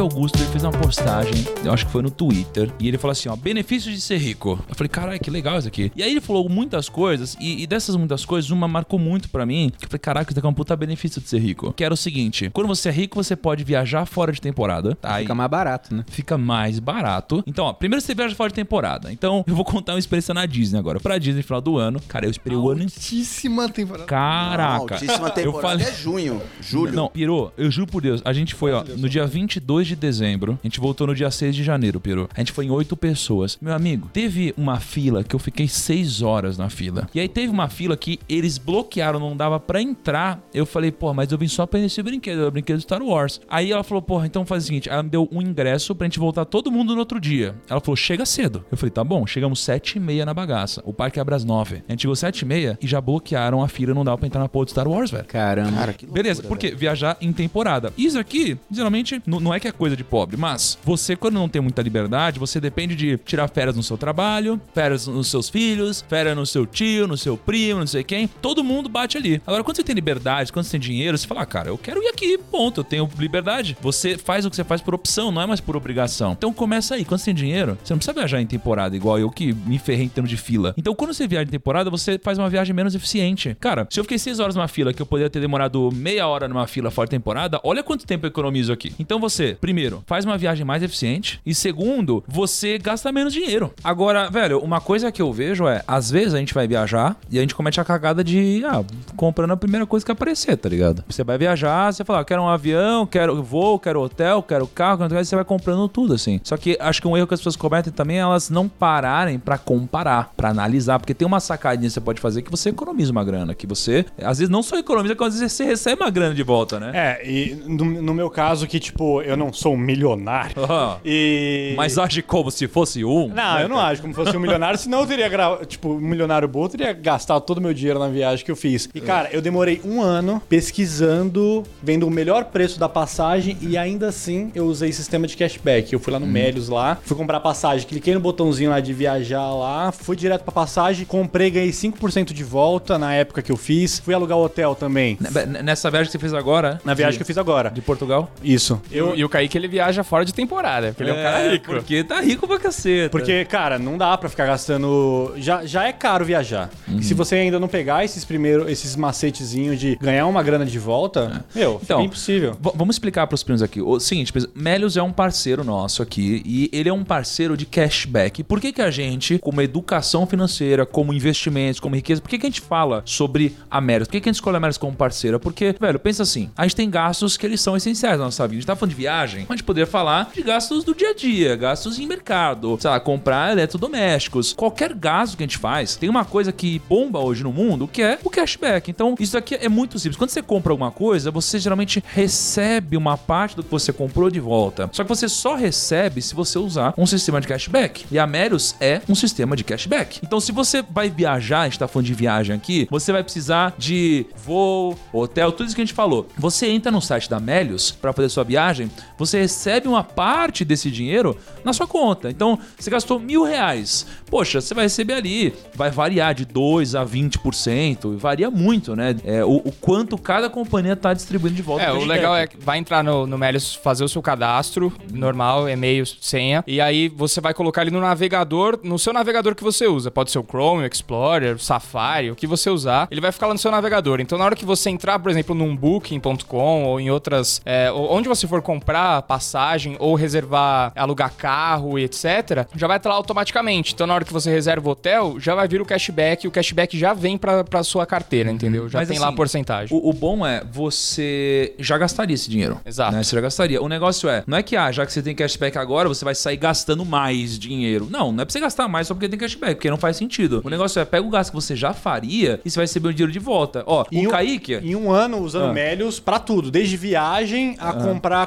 Flávio 0.00 0.16
Augusto 0.16 0.38
ele 0.38 0.46
fez 0.46 0.64
uma 0.64 0.72
postagem, 0.72 1.46
eu 1.62 1.72
acho 1.72 1.84
que 1.84 1.92
foi 1.92 2.00
no 2.00 2.10
Twitter, 2.10 2.72
e 2.80 2.88
ele 2.88 2.96
falou 2.96 3.12
assim: 3.12 3.28
ó, 3.28 3.36
benefícios 3.36 3.94
de 3.94 4.00
ser 4.00 4.16
rico. 4.16 4.58
Eu 4.66 4.74
falei, 4.74 4.88
caralho, 4.88 5.20
que 5.20 5.30
legal 5.30 5.58
isso 5.58 5.68
aqui. 5.68 5.92
E 5.94 6.02
aí 6.02 6.10
ele 6.10 6.20
falou 6.20 6.48
muitas 6.48 6.88
coisas, 6.88 7.36
e, 7.38 7.62
e 7.62 7.66
dessas 7.66 7.96
muitas 7.96 8.24
coisas, 8.24 8.50
uma 8.50 8.66
marcou 8.66 8.98
muito 8.98 9.28
pra 9.28 9.44
mim, 9.44 9.70
que 9.78 9.84
eu 9.84 9.90
falei, 9.90 9.98
caraca, 9.98 10.30
isso 10.30 10.34
daqui 10.36 10.46
é 10.46 10.50
um 10.50 10.54
puta 10.54 10.74
benefício 10.74 11.20
de 11.20 11.28
ser 11.28 11.38
rico. 11.38 11.72
Que 11.74 11.84
era 11.84 11.92
o 11.92 11.96
seguinte: 11.96 12.48
quando 12.52 12.66
você 12.66 12.88
é 12.88 12.92
rico, 12.92 13.22
você 13.22 13.36
pode 13.36 13.62
viajar 13.62 14.06
fora 14.06 14.32
de 14.32 14.40
temporada. 14.40 14.94
Tá? 14.94 15.18
Fica 15.18 15.34
mais 15.34 15.50
barato, 15.50 15.94
né? 15.94 16.04
fica 16.08 16.38
mais 16.38 16.78
barato. 16.78 17.44
Então, 17.46 17.66
ó, 17.66 17.72
primeiro 17.74 18.00
você 18.00 18.14
viaja 18.14 18.34
fora 18.34 18.48
de 18.48 18.54
temporada. 18.54 19.12
Então, 19.12 19.44
eu 19.46 19.54
vou 19.54 19.64
contar 19.66 19.92
uma 19.92 19.98
experiência 19.98 20.32
na 20.32 20.46
Disney 20.46 20.78
agora. 20.78 20.98
Pra 20.98 21.18
Disney, 21.18 21.42
final 21.42 21.60
do 21.60 21.76
ano. 21.76 22.00
Cara, 22.08 22.24
eu 22.24 22.30
esperei 22.30 22.56
o 22.56 22.70
ano. 22.70 22.82
Altíssima 22.84 23.68
temporada. 23.68 24.06
Caraca. 24.06 24.94
Altíssima 24.94 25.28
eu 25.28 25.32
temporada 25.32 25.78
falei. 25.78 25.86
é 25.86 25.94
junho. 25.94 26.42
Julho. 26.60 26.94
Não, 26.94 27.08
pirou, 27.08 27.52
eu 27.58 27.70
juro 27.70 27.86
por 27.86 28.00
Deus. 28.00 28.22
A 28.24 28.32
gente 28.32 28.54
foi, 28.54 28.72
ó, 28.72 28.82
no 28.96 29.08
dia 29.08 29.26
22 29.26 29.89
2 29.89 29.89
de 29.90 29.96
dezembro. 29.96 30.58
A 30.62 30.66
gente 30.66 30.80
voltou 30.80 31.06
no 31.06 31.14
dia 31.14 31.30
6 31.30 31.54
de 31.54 31.62
janeiro, 31.64 32.00
Peru. 32.00 32.28
A 32.34 32.40
gente 32.40 32.52
foi 32.52 32.66
em 32.66 32.70
oito 32.70 32.96
pessoas. 32.96 33.58
Meu 33.60 33.74
amigo, 33.74 34.08
teve 34.12 34.54
uma 34.56 34.78
fila 34.80 35.22
que 35.24 35.34
eu 35.34 35.38
fiquei 35.38 35.68
seis 35.68 36.22
horas 36.22 36.56
na 36.58 36.68
fila. 36.70 37.08
E 37.14 37.20
aí 37.20 37.28
teve 37.28 37.48
uma 37.52 37.68
fila 37.68 37.96
que 37.96 38.18
eles 38.28 38.58
bloquearam, 38.58 39.18
não 39.20 39.36
dava 39.36 39.58
pra 39.60 39.80
entrar. 39.80 40.40
Eu 40.54 40.64
falei, 40.66 40.90
pô, 40.90 41.12
mas 41.14 41.30
eu 41.32 41.38
vim 41.38 41.48
só 41.48 41.66
pra 41.66 41.80
esse 41.80 42.02
brinquedo, 42.02 42.42
é 42.42 42.46
o 42.46 42.50
brinquedo 42.50 42.80
Star 42.80 43.02
Wars. 43.02 43.40
Aí 43.48 43.72
ela 43.72 43.82
falou, 43.82 44.02
porra, 44.02 44.26
então 44.26 44.44
faz 44.46 44.64
o 44.64 44.66
seguinte, 44.66 44.88
ela 44.88 45.02
me 45.02 45.10
deu 45.10 45.28
um 45.32 45.42
ingresso 45.42 45.94
pra 45.94 46.06
gente 46.06 46.18
voltar 46.18 46.44
todo 46.44 46.70
mundo 46.70 46.92
no 46.94 47.00
outro 47.00 47.20
dia. 47.20 47.54
Ela 47.68 47.80
falou, 47.80 47.96
chega 47.96 48.24
cedo. 48.24 48.64
Eu 48.70 48.76
falei, 48.76 48.90
tá 48.90 49.02
bom, 49.04 49.26
chegamos 49.26 49.60
sete 49.60 49.96
e 49.96 50.00
meia 50.00 50.24
na 50.24 50.32
bagaça. 50.34 50.82
O 50.84 50.92
parque 50.92 51.18
abre 51.20 51.34
às 51.34 51.44
nove. 51.44 51.82
A 51.88 51.92
gente 51.92 52.02
chegou 52.02 52.16
sete 52.16 52.40
e 52.40 52.44
meia 52.44 52.78
e 52.80 52.86
já 52.86 53.00
bloquearam 53.00 53.62
a 53.62 53.68
fila, 53.68 53.94
não 53.94 54.04
dava 54.04 54.18
pra 54.18 54.26
entrar 54.26 54.40
na 54.40 54.48
porra 54.48 54.66
de 54.66 54.70
Star 54.72 54.88
Wars, 54.88 55.10
velho. 55.10 55.24
Caramba. 55.24 55.72
Cara, 55.72 55.92
que 55.92 56.06
loucura, 56.06 56.22
Beleza, 56.22 56.42
porque 56.44 56.68
velho. 56.68 56.78
viajar 56.78 57.16
em 57.20 57.32
temporada. 57.32 57.92
Isso 57.96 58.18
aqui, 58.18 58.56
geralmente, 58.70 59.20
não 59.26 59.52
é 59.52 59.58
que 59.60 59.68
é 59.68 59.72
coisa 59.80 59.96
de 59.96 60.04
pobre, 60.04 60.36
mas 60.36 60.78
você, 60.84 61.16
quando 61.16 61.36
não 61.36 61.48
tem 61.48 61.62
muita 61.62 61.80
liberdade, 61.80 62.38
você 62.38 62.60
depende 62.60 62.94
de 62.94 63.16
tirar 63.16 63.48
férias 63.48 63.74
no 63.74 63.82
seu 63.82 63.96
trabalho, 63.96 64.60
férias 64.74 65.06
nos 65.06 65.28
seus 65.28 65.48
filhos, 65.48 66.04
férias 66.06 66.36
no 66.36 66.44
seu 66.44 66.66
tio, 66.66 67.08
no 67.08 67.16
seu 67.16 67.34
primo, 67.34 67.80
não 67.80 67.86
sei 67.86 68.04
quem. 68.04 68.28
Todo 68.28 68.62
mundo 68.62 68.90
bate 68.90 69.16
ali. 69.16 69.40
Agora, 69.46 69.64
quando 69.64 69.76
você 69.76 69.82
tem 69.82 69.94
liberdade, 69.94 70.52
quando 70.52 70.66
você 70.66 70.72
tem 70.72 70.80
dinheiro, 70.80 71.16
você 71.16 71.26
fala, 71.26 71.40
ah, 71.40 71.46
cara, 71.46 71.70
eu 71.70 71.78
quero 71.78 72.02
ir 72.02 72.08
aqui, 72.08 72.36
ponto, 72.36 72.80
eu 72.80 72.84
tenho 72.84 73.08
liberdade. 73.18 73.74
Você 73.80 74.18
faz 74.18 74.44
o 74.44 74.50
que 74.50 74.56
você 74.56 74.64
faz 74.64 74.82
por 74.82 74.94
opção, 74.94 75.32
não 75.32 75.40
é 75.40 75.46
mais 75.46 75.60
por 75.60 75.74
obrigação. 75.74 76.32
Então 76.32 76.52
começa 76.52 76.94
aí. 76.94 77.04
Quando 77.06 77.20
você 77.20 77.26
tem 77.26 77.34
dinheiro, 77.34 77.78
você 77.82 77.94
não 77.94 77.98
precisa 77.98 78.12
viajar 78.12 78.38
em 78.38 78.46
temporada, 78.46 78.94
igual 78.94 79.18
eu 79.18 79.30
que 79.30 79.54
me 79.54 79.78
ferrei 79.78 80.04
em 80.04 80.08
termos 80.10 80.28
de 80.28 80.36
fila. 80.36 80.74
Então, 80.76 80.94
quando 80.94 81.14
você 81.14 81.26
viaja 81.26 81.48
em 81.48 81.50
temporada, 81.50 81.88
você 81.88 82.20
faz 82.22 82.36
uma 82.36 82.50
viagem 82.50 82.74
menos 82.74 82.94
eficiente. 82.94 83.56
Cara, 83.58 83.86
se 83.88 83.98
eu 83.98 84.04
fiquei 84.04 84.18
seis 84.18 84.40
horas 84.40 84.54
numa 84.54 84.68
fila, 84.68 84.92
que 84.92 85.00
eu 85.00 85.06
poderia 85.06 85.30
ter 85.30 85.40
demorado 85.40 85.90
meia 85.92 86.26
hora 86.26 86.46
numa 86.46 86.66
fila 86.66 86.90
fora 86.90 87.08
temporada, 87.08 87.58
olha 87.64 87.82
quanto 87.82 88.06
tempo 88.06 88.26
eu 88.26 88.28
economizo 88.28 88.72
aqui. 88.72 88.92
Então 88.98 89.18
você, 89.18 89.56
primeiro, 89.60 90.02
faz 90.06 90.24
uma 90.24 90.38
viagem 90.38 90.64
mais 90.64 90.82
eficiente. 90.82 91.40
E 91.44 91.54
segundo, 91.54 92.24
você 92.26 92.78
gasta 92.78 93.12
menos 93.12 93.32
dinheiro. 93.32 93.72
Agora, 93.84 94.30
velho, 94.30 94.58
uma 94.60 94.80
coisa 94.80 95.12
que 95.12 95.20
eu 95.20 95.32
vejo 95.32 95.68
é, 95.68 95.82
às 95.86 96.10
vezes 96.10 96.34
a 96.34 96.38
gente 96.38 96.54
vai 96.54 96.66
viajar 96.66 97.16
e 97.30 97.38
a 97.38 97.40
gente 97.40 97.54
comete 97.54 97.80
a 97.80 97.84
cagada 97.84 98.24
de, 98.24 98.62
ah, 98.66 98.82
comprando 99.16 99.52
a 99.52 99.56
primeira 99.56 99.86
coisa 99.86 100.04
que 100.04 100.12
aparecer, 100.12 100.56
tá 100.56 100.68
ligado? 100.68 101.04
Você 101.08 101.22
vai 101.22 101.36
viajar, 101.36 101.92
você 101.92 102.04
fala, 102.04 102.20
ah, 102.20 102.24
quero 102.24 102.42
um 102.42 102.48
avião, 102.48 103.06
quero 103.06 103.42
voo, 103.42 103.78
quero 103.78 104.00
hotel, 104.00 104.42
quero 104.42 104.66
carro, 104.66 105.08
você 105.08 105.34
vai 105.34 105.44
comprando 105.44 105.88
tudo, 105.88 106.14
assim. 106.14 106.40
Só 106.42 106.56
que 106.56 106.76
acho 106.80 107.00
que 107.00 107.08
um 107.08 107.16
erro 107.16 107.26
que 107.26 107.34
as 107.34 107.40
pessoas 107.40 107.56
cometem 107.56 107.92
também 107.92 108.18
é 108.18 108.20
elas 108.20 108.50
não 108.50 108.68
pararem 108.68 109.38
pra 109.38 109.58
comparar, 109.58 110.32
pra 110.36 110.50
analisar, 110.50 110.98
porque 110.98 111.14
tem 111.14 111.26
uma 111.26 111.40
sacadinha 111.40 111.88
que 111.88 111.94
você 111.94 112.00
pode 112.00 112.20
fazer 112.20 112.42
que 112.42 112.50
você 112.50 112.70
economiza 112.70 113.12
uma 113.12 113.24
grana, 113.24 113.54
que 113.54 113.66
você, 113.66 114.04
às 114.22 114.38
vezes, 114.38 114.50
não 114.50 114.62
só 114.62 114.78
economiza, 114.78 115.14
como 115.14 115.28
às 115.28 115.38
vezes 115.38 115.52
você 115.52 115.64
recebe 115.64 116.02
uma 116.02 116.10
grana 116.10 116.34
de 116.34 116.42
volta, 116.42 116.78
né? 116.78 116.92
É, 116.94 117.28
e 117.28 117.54
no, 117.66 117.84
no 117.84 118.14
meu 118.14 118.30
caso, 118.30 118.66
que, 118.66 118.78
tipo, 118.78 119.22
eu 119.22 119.36
não 119.36 119.49
sou 119.52 119.74
um 119.74 119.78
milionário. 119.78 120.54
Ah, 120.70 120.98
E. 121.04 121.74
Mas 121.76 121.98
age 121.98 122.22
como 122.22 122.50
se 122.50 122.68
fosse 122.68 123.04
um. 123.04 123.28
Não, 123.28 123.60
eu 123.60 123.68
não 123.68 123.78
acho 123.78 124.00
como 124.02 124.14
se 124.14 124.22
fosse 124.24 124.36
um 124.36 124.40
milionário, 124.40 124.78
senão 124.78 125.00
eu 125.00 125.06
teria, 125.06 125.28
gra... 125.28 125.58
tipo, 125.66 125.90
um 125.94 125.98
milionário 126.00 126.46
bom, 126.46 126.64
eu 126.64 126.68
teria 126.68 126.92
gastado 126.92 127.40
todo 127.42 127.58
o 127.58 127.60
meu 127.60 127.74
dinheiro 127.74 127.98
na 127.98 128.08
viagem 128.08 128.44
que 128.44 128.50
eu 128.50 128.56
fiz. 128.56 128.88
E, 128.94 129.00
cara, 129.00 129.28
eu 129.32 129.40
demorei 129.42 129.80
um 129.84 130.00
ano 130.00 130.40
pesquisando, 130.48 131.62
vendo 131.82 132.06
o 132.06 132.10
melhor 132.10 132.44
preço 132.46 132.78
da 132.78 132.88
passagem 132.88 133.56
e 133.60 133.76
ainda 133.76 134.08
assim 134.08 134.50
eu 134.54 134.66
usei 134.66 134.92
sistema 134.92 135.26
de 135.26 135.36
cashback. 135.36 135.92
Eu 135.92 135.98
fui 136.00 136.12
lá 136.12 136.18
no 136.18 136.26
Melios 136.26 136.68
lá, 136.68 136.98
fui 137.02 137.16
comprar 137.16 137.40
passagem, 137.40 137.86
cliquei 137.86 138.14
no 138.14 138.20
botãozinho 138.20 138.70
lá 138.70 138.80
de 138.80 138.92
viajar 138.92 139.52
lá, 139.54 139.92
fui 139.92 140.16
direto 140.16 140.42
pra 140.42 140.52
passagem, 140.52 141.04
comprei, 141.04 141.50
ganhei 141.50 141.70
5% 141.70 142.32
de 142.32 142.44
volta 142.44 142.98
na 142.98 143.14
época 143.14 143.42
que 143.42 143.50
eu 143.52 143.56
fiz. 143.56 143.98
Fui 144.00 144.14
alugar 144.14 144.38
o 144.38 144.44
hotel 144.44 144.74
também, 144.74 145.18
Nessa 145.62 145.90
viagem 145.90 146.06
que 146.06 146.12
você 146.12 146.18
fez 146.18 146.34
agora? 146.34 146.80
na 146.84 146.94
viagem 146.94 147.12
de, 147.12 147.18
que 147.18 147.22
eu 147.22 147.26
fiz 147.26 147.38
agora. 147.38 147.70
De 147.70 147.80
Portugal? 147.80 148.30
Isso. 148.42 148.80
Eu, 148.90 149.14
e 149.14 149.24
o 149.24 149.28
Kaique, 149.40 149.56
ele 149.58 149.68
viaja 149.68 150.04
fora 150.04 150.24
de 150.24 150.34
temporada, 150.34 150.88
porque 150.88 151.02
ele 151.02 151.10
é 151.10 151.14
um 151.14 151.22
cara 151.22 151.50
rico. 151.52 151.66
Porque 151.72 152.04
tá 152.04 152.20
rico 152.20 152.46
pra 152.46 152.58
caceta. 152.58 153.10
Porque, 153.10 153.44
cara, 153.46 153.78
não 153.78 153.96
dá 153.96 154.16
pra 154.18 154.28
ficar 154.28 154.46
gastando. 154.46 155.32
Já, 155.36 155.64
já 155.64 155.84
é 155.86 155.92
caro 155.92 156.24
viajar. 156.24 156.70
E 156.88 157.02
se 157.02 157.14
você 157.14 157.36
ainda 157.36 157.58
não 157.58 157.68
pegar 157.68 158.04
esses 158.04 158.24
primeiros, 158.24 158.68
esses 158.68 158.94
macetezinhos 158.96 159.78
de 159.80 159.96
ganhar 160.00 160.26
uma 160.26 160.42
grana 160.42 160.64
de 160.66 160.78
volta, 160.78 161.44
meu, 161.54 161.72
fica 161.78 161.84
Então, 161.84 162.02
impossível. 162.02 162.52
V- 162.60 162.72
vamos 162.74 162.96
explicar 162.96 163.26
pros 163.26 163.42
primos 163.42 163.62
aqui. 163.62 163.80
O 163.80 163.98
seguinte, 164.00 164.32
Melios 164.54 164.96
é 164.96 165.02
um 165.02 165.12
parceiro 165.12 165.64
nosso 165.64 166.02
aqui 166.02 166.42
e 166.44 166.68
ele 166.72 166.88
é 166.88 166.92
um 166.92 167.04
parceiro 167.04 167.56
de 167.56 167.64
cashback. 167.66 168.42
Por 168.42 168.60
que, 168.60 168.72
que 168.72 168.82
a 168.82 168.90
gente, 168.90 169.38
como 169.38 169.60
educação 169.62 170.26
financeira, 170.26 170.84
como 170.84 171.12
investimentos, 171.12 171.80
como 171.80 171.94
riqueza, 171.94 172.20
por 172.20 172.28
que, 172.28 172.38
que 172.38 172.46
a 172.46 172.48
gente 172.50 172.60
fala 172.60 173.02
sobre 173.04 173.56
a 173.70 173.80
Melios? 173.80 174.08
Por 174.08 174.12
que, 174.12 174.20
que 174.20 174.28
a 174.28 174.32
gente 174.32 174.36
escolhe 174.36 174.56
a 174.56 174.60
Melios 174.60 174.78
como 174.78 174.94
parceira? 174.94 175.38
Porque, 175.38 175.74
velho, 175.80 175.98
pensa 175.98 176.22
assim, 176.22 176.50
a 176.56 176.62
gente 176.62 176.76
tem 176.76 176.90
gastos 176.90 177.36
que 177.36 177.46
eles 177.46 177.60
são 177.60 177.76
essenciais 177.76 178.18
na 178.18 178.24
nossa 178.24 178.46
vida. 178.46 178.50
A 178.58 178.60
gente 178.60 178.66
tá 178.66 178.76
falando 178.76 178.90
de 178.90 178.96
viagem, 178.96 179.29
a 179.36 179.52
gente 179.52 179.64
poderia 179.64 179.86
falar 179.86 180.30
de 180.34 180.42
gastos 180.42 180.84
do 180.84 180.94
dia 180.94 181.10
a 181.10 181.14
dia, 181.14 181.56
gastos 181.56 181.98
em 181.98 182.06
mercado, 182.06 182.76
sei 182.80 182.90
lá, 182.90 183.00
comprar 183.00 183.52
eletrodomésticos. 183.52 184.52
Qualquer 184.52 184.94
gasto 184.94 185.36
que 185.36 185.42
a 185.42 185.46
gente 185.46 185.58
faz, 185.58 185.96
tem 185.96 186.08
uma 186.08 186.24
coisa 186.24 186.52
que 186.52 186.78
bomba 186.88 187.18
hoje 187.18 187.42
no 187.42 187.52
mundo, 187.52 187.88
que 187.88 188.02
é 188.02 188.18
o 188.22 188.30
cashback. 188.30 188.90
Então, 188.90 189.14
isso 189.18 189.36
aqui 189.36 189.54
é 189.54 189.68
muito 189.68 189.98
simples. 189.98 190.16
Quando 190.16 190.30
você 190.30 190.42
compra 190.42 190.72
alguma 190.72 190.90
coisa, 190.90 191.30
você 191.30 191.58
geralmente 191.58 192.02
recebe 192.06 192.96
uma 192.96 193.16
parte 193.16 193.56
do 193.56 193.62
que 193.62 193.70
você 193.70 193.92
comprou 193.92 194.30
de 194.30 194.40
volta. 194.40 194.88
Só 194.92 195.02
que 195.02 195.08
você 195.08 195.28
só 195.28 195.54
recebe 195.54 196.22
se 196.22 196.34
você 196.34 196.58
usar 196.58 196.94
um 196.96 197.06
sistema 197.06 197.40
de 197.40 197.46
cashback. 197.46 198.06
E 198.10 198.18
a 198.18 198.26
Melius 198.26 198.74
é 198.80 199.00
um 199.08 199.14
sistema 199.14 199.56
de 199.56 199.64
cashback. 199.64 200.20
Então, 200.22 200.40
se 200.40 200.52
você 200.52 200.82
vai 200.82 201.10
viajar, 201.10 201.62
a 201.62 201.64
gente 201.64 201.78
tá 201.78 201.88
falando 201.88 202.06
de 202.06 202.14
viagem 202.14 202.54
aqui, 202.54 202.86
você 202.90 203.12
vai 203.12 203.22
precisar 203.22 203.74
de 203.78 204.26
voo, 204.44 204.98
hotel, 205.12 205.52
tudo 205.52 205.66
isso 205.66 205.74
que 205.74 205.82
a 205.82 205.84
gente 205.84 205.94
falou. 205.94 206.26
Você 206.36 206.66
entra 206.66 206.90
no 206.90 207.00
site 207.00 207.28
da 207.28 207.40
Melius 207.40 207.90
para 207.90 208.12
fazer 208.12 208.28
sua 208.28 208.44
viagem, 208.44 208.90
você 209.20 209.42
recebe 209.42 209.86
uma 209.86 210.02
parte 210.02 210.64
desse 210.64 210.90
dinheiro 210.90 211.36
na 211.62 211.74
sua 211.74 211.86
conta. 211.86 212.30
Então, 212.30 212.58
você 212.78 212.90
gastou 212.90 213.20
mil 213.20 213.44
reais. 213.44 214.06
Poxa, 214.30 214.62
você 214.62 214.72
vai 214.72 214.84
receber 214.84 215.12
ali, 215.12 215.54
vai 215.74 215.90
variar 215.90 216.34
de 216.34 216.46
2 216.46 216.94
a 216.94 217.04
20%, 217.04 218.16
varia 218.16 218.50
muito, 218.50 218.96
né? 218.96 219.14
É, 219.22 219.44
o, 219.44 219.56
o 219.56 219.72
quanto 219.72 220.16
cada 220.16 220.48
companhia 220.48 220.96
tá 220.96 221.12
distribuindo 221.12 221.54
de 221.54 221.60
volta. 221.60 221.84
É, 221.84 221.92
o 221.92 222.02
legal 222.02 222.34
é 222.34 222.46
que 222.46 222.56
vai 222.56 222.78
entrar 222.78 223.04
no, 223.04 223.26
no 223.26 223.36
Melios, 223.36 223.74
fazer 223.74 224.04
o 224.04 224.08
seu 224.08 224.22
cadastro 224.22 224.90
normal, 225.12 225.68
e-mail, 225.68 226.06
senha, 226.06 226.64
e 226.66 226.80
aí 226.80 227.08
você 227.08 227.42
vai 227.42 227.52
colocar 227.52 227.82
ele 227.82 227.90
no 227.90 228.00
navegador, 228.00 228.80
no 228.82 228.98
seu 228.98 229.12
navegador 229.12 229.54
que 229.54 229.62
você 229.62 229.86
usa. 229.86 230.10
Pode 230.10 230.30
ser 230.30 230.38
o 230.38 230.44
Chrome, 230.44 230.82
o 230.82 230.86
Explorer, 230.86 231.56
o 231.56 231.58
Safari, 231.58 232.30
o 232.30 232.34
que 232.34 232.46
você 232.46 232.70
usar, 232.70 233.06
ele 233.10 233.20
vai 233.20 233.32
ficar 233.32 233.48
lá 233.48 233.52
no 233.52 233.58
seu 233.58 233.70
navegador. 233.70 234.18
Então, 234.18 234.38
na 234.38 234.46
hora 234.46 234.56
que 234.56 234.64
você 234.64 234.88
entrar, 234.88 235.18
por 235.18 235.30
exemplo, 235.30 235.54
num 235.54 235.76
Booking.com 235.76 236.84
ou 236.84 236.98
em 236.98 237.10
outras. 237.10 237.60
é, 237.66 237.92
onde 237.92 238.26
você 238.26 238.46
for 238.46 238.62
comprar 238.62 239.09
passagem 239.22 239.96
ou 239.98 240.14
reservar, 240.14 240.92
alugar 240.94 241.32
carro 241.36 241.98
e 241.98 242.04
etc., 242.04 242.66
já 242.76 242.86
vai 242.86 242.96
estar 242.96 243.10
lá 243.10 243.16
automaticamente. 243.16 243.92
Então, 243.94 244.06
na 244.06 244.14
hora 244.14 244.24
que 244.24 244.32
você 244.32 244.50
reserva 244.50 244.88
o 244.88 244.92
hotel, 244.92 245.36
já 245.38 245.54
vai 245.54 245.66
vir 245.68 245.80
o 245.80 245.84
cashback 245.84 246.44
e 246.44 246.48
o 246.48 246.50
cashback 246.50 246.98
já 246.98 247.12
vem 247.12 247.36
pra, 247.38 247.64
pra 247.64 247.82
sua 247.82 248.06
carteira, 248.06 248.50
entendeu? 248.50 248.88
Já 248.88 248.98
Mas, 249.00 249.08
tem 249.08 249.18
lá 249.18 249.26
a 249.26 249.28
assim, 249.28 249.36
porcentagem. 249.36 249.96
O, 249.96 250.08
o 250.10 250.12
bom 250.12 250.46
é, 250.46 250.62
você 250.70 251.74
já 251.78 251.96
gastaria 251.98 252.34
esse 252.34 252.48
dinheiro. 252.50 252.80
Exato. 252.84 253.12
né? 253.16 253.22
Você 253.22 253.34
já 253.34 253.40
gastaria. 253.40 253.82
O 253.82 253.88
negócio 253.88 254.28
é, 254.28 254.42
não 254.46 254.56
é 254.58 254.62
que, 254.62 254.76
ah, 254.76 254.90
já 254.92 255.04
que 255.06 255.12
você 255.12 255.22
tem 255.22 255.34
cashback 255.34 255.76
agora, 255.78 256.08
você 256.08 256.24
vai 256.24 256.34
sair 256.34 256.56
gastando 256.56 257.04
mais 257.04 257.58
dinheiro. 257.58 258.08
Não, 258.10 258.32
não 258.32 258.42
é 258.42 258.44
pra 258.44 258.52
você 258.52 258.60
gastar 258.60 258.88
mais 258.88 259.06
só 259.06 259.14
porque 259.14 259.28
tem 259.28 259.38
cashback, 259.38 259.74
porque 259.76 259.90
não 259.90 259.96
faz 259.96 260.16
sentido. 260.16 260.60
O 260.64 260.68
negócio 260.70 261.00
é, 261.00 261.04
pega 261.04 261.26
o 261.26 261.30
gasto 261.30 261.50
que 261.50 261.56
você 261.56 261.74
já 261.76 261.92
faria 261.92 262.60
e 262.64 262.70
você 262.70 262.76
vai 262.76 262.84
receber 262.84 263.08
o 263.08 263.12
dinheiro 263.12 263.32
de 263.32 263.38
volta. 263.38 263.82
Ó, 263.86 264.04
Em 264.10 264.26
o 264.26 264.28
um- 264.28 264.32
Kaique... 264.32 264.74
Em 264.74 264.94
um 264.96 265.10
ano 265.10 265.38
usando 265.38 265.70
Ah. 265.70 265.72
Melios 265.72 266.18
pra 266.20 266.38
tudo, 266.38 266.70
desde 266.70 266.96
viagem 266.96 267.76
a 267.78 267.92
comprar 267.92 268.46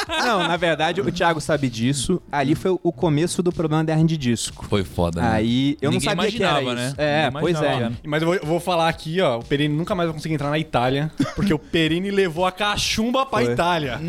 Não, 0.08 0.38
na 0.46 0.56
verdade, 0.56 1.00
o 1.00 1.10
Thiago 1.12 1.40
sabe 1.40 1.68
disso. 1.68 2.20
Ali 2.30 2.54
foi 2.54 2.70
o 2.82 2.92
começo 2.92 3.42
do 3.42 3.52
problema 3.52 3.84
da 3.84 3.92
hernia 3.92 4.06
de 4.06 4.16
disco. 4.16 4.64
Foi 4.66 4.84
foda, 4.84 5.20
né? 5.20 5.28
Aí 5.32 5.76
eu 5.80 5.90
Ninguém 5.90 6.06
não 6.08 6.16
sabia 6.16 6.30
que 6.30 6.42
era 6.42 6.60
imaginava, 6.62 6.86
isso. 6.88 6.96
né? 6.96 7.04
É, 7.04 7.24
Ninguém 7.26 7.40
pois 7.40 7.56
imaginava, 7.56 7.84
é. 7.84 7.88
né? 7.90 7.96
Mas 8.04 8.22
eu 8.22 8.26
vou, 8.28 8.34
eu 8.36 8.46
vou 8.46 8.60
falar 8.60 8.88
aqui, 8.88 9.20
ó, 9.20 9.38
o 9.38 9.44
Perini 9.44 9.74
nunca 9.76 9.94
mais 9.94 10.08
vai 10.08 10.14
conseguir 10.16 10.34
entrar 10.34 10.50
na 10.50 10.58
Itália, 10.58 11.10
porque 11.34 11.52
o 11.52 11.58
Perini 11.58 12.10
levou 12.10 12.45
a 12.46 12.52
cachumba 12.52 13.26
pra 13.26 13.40
Foi. 13.40 13.52
Itália. 13.52 14.00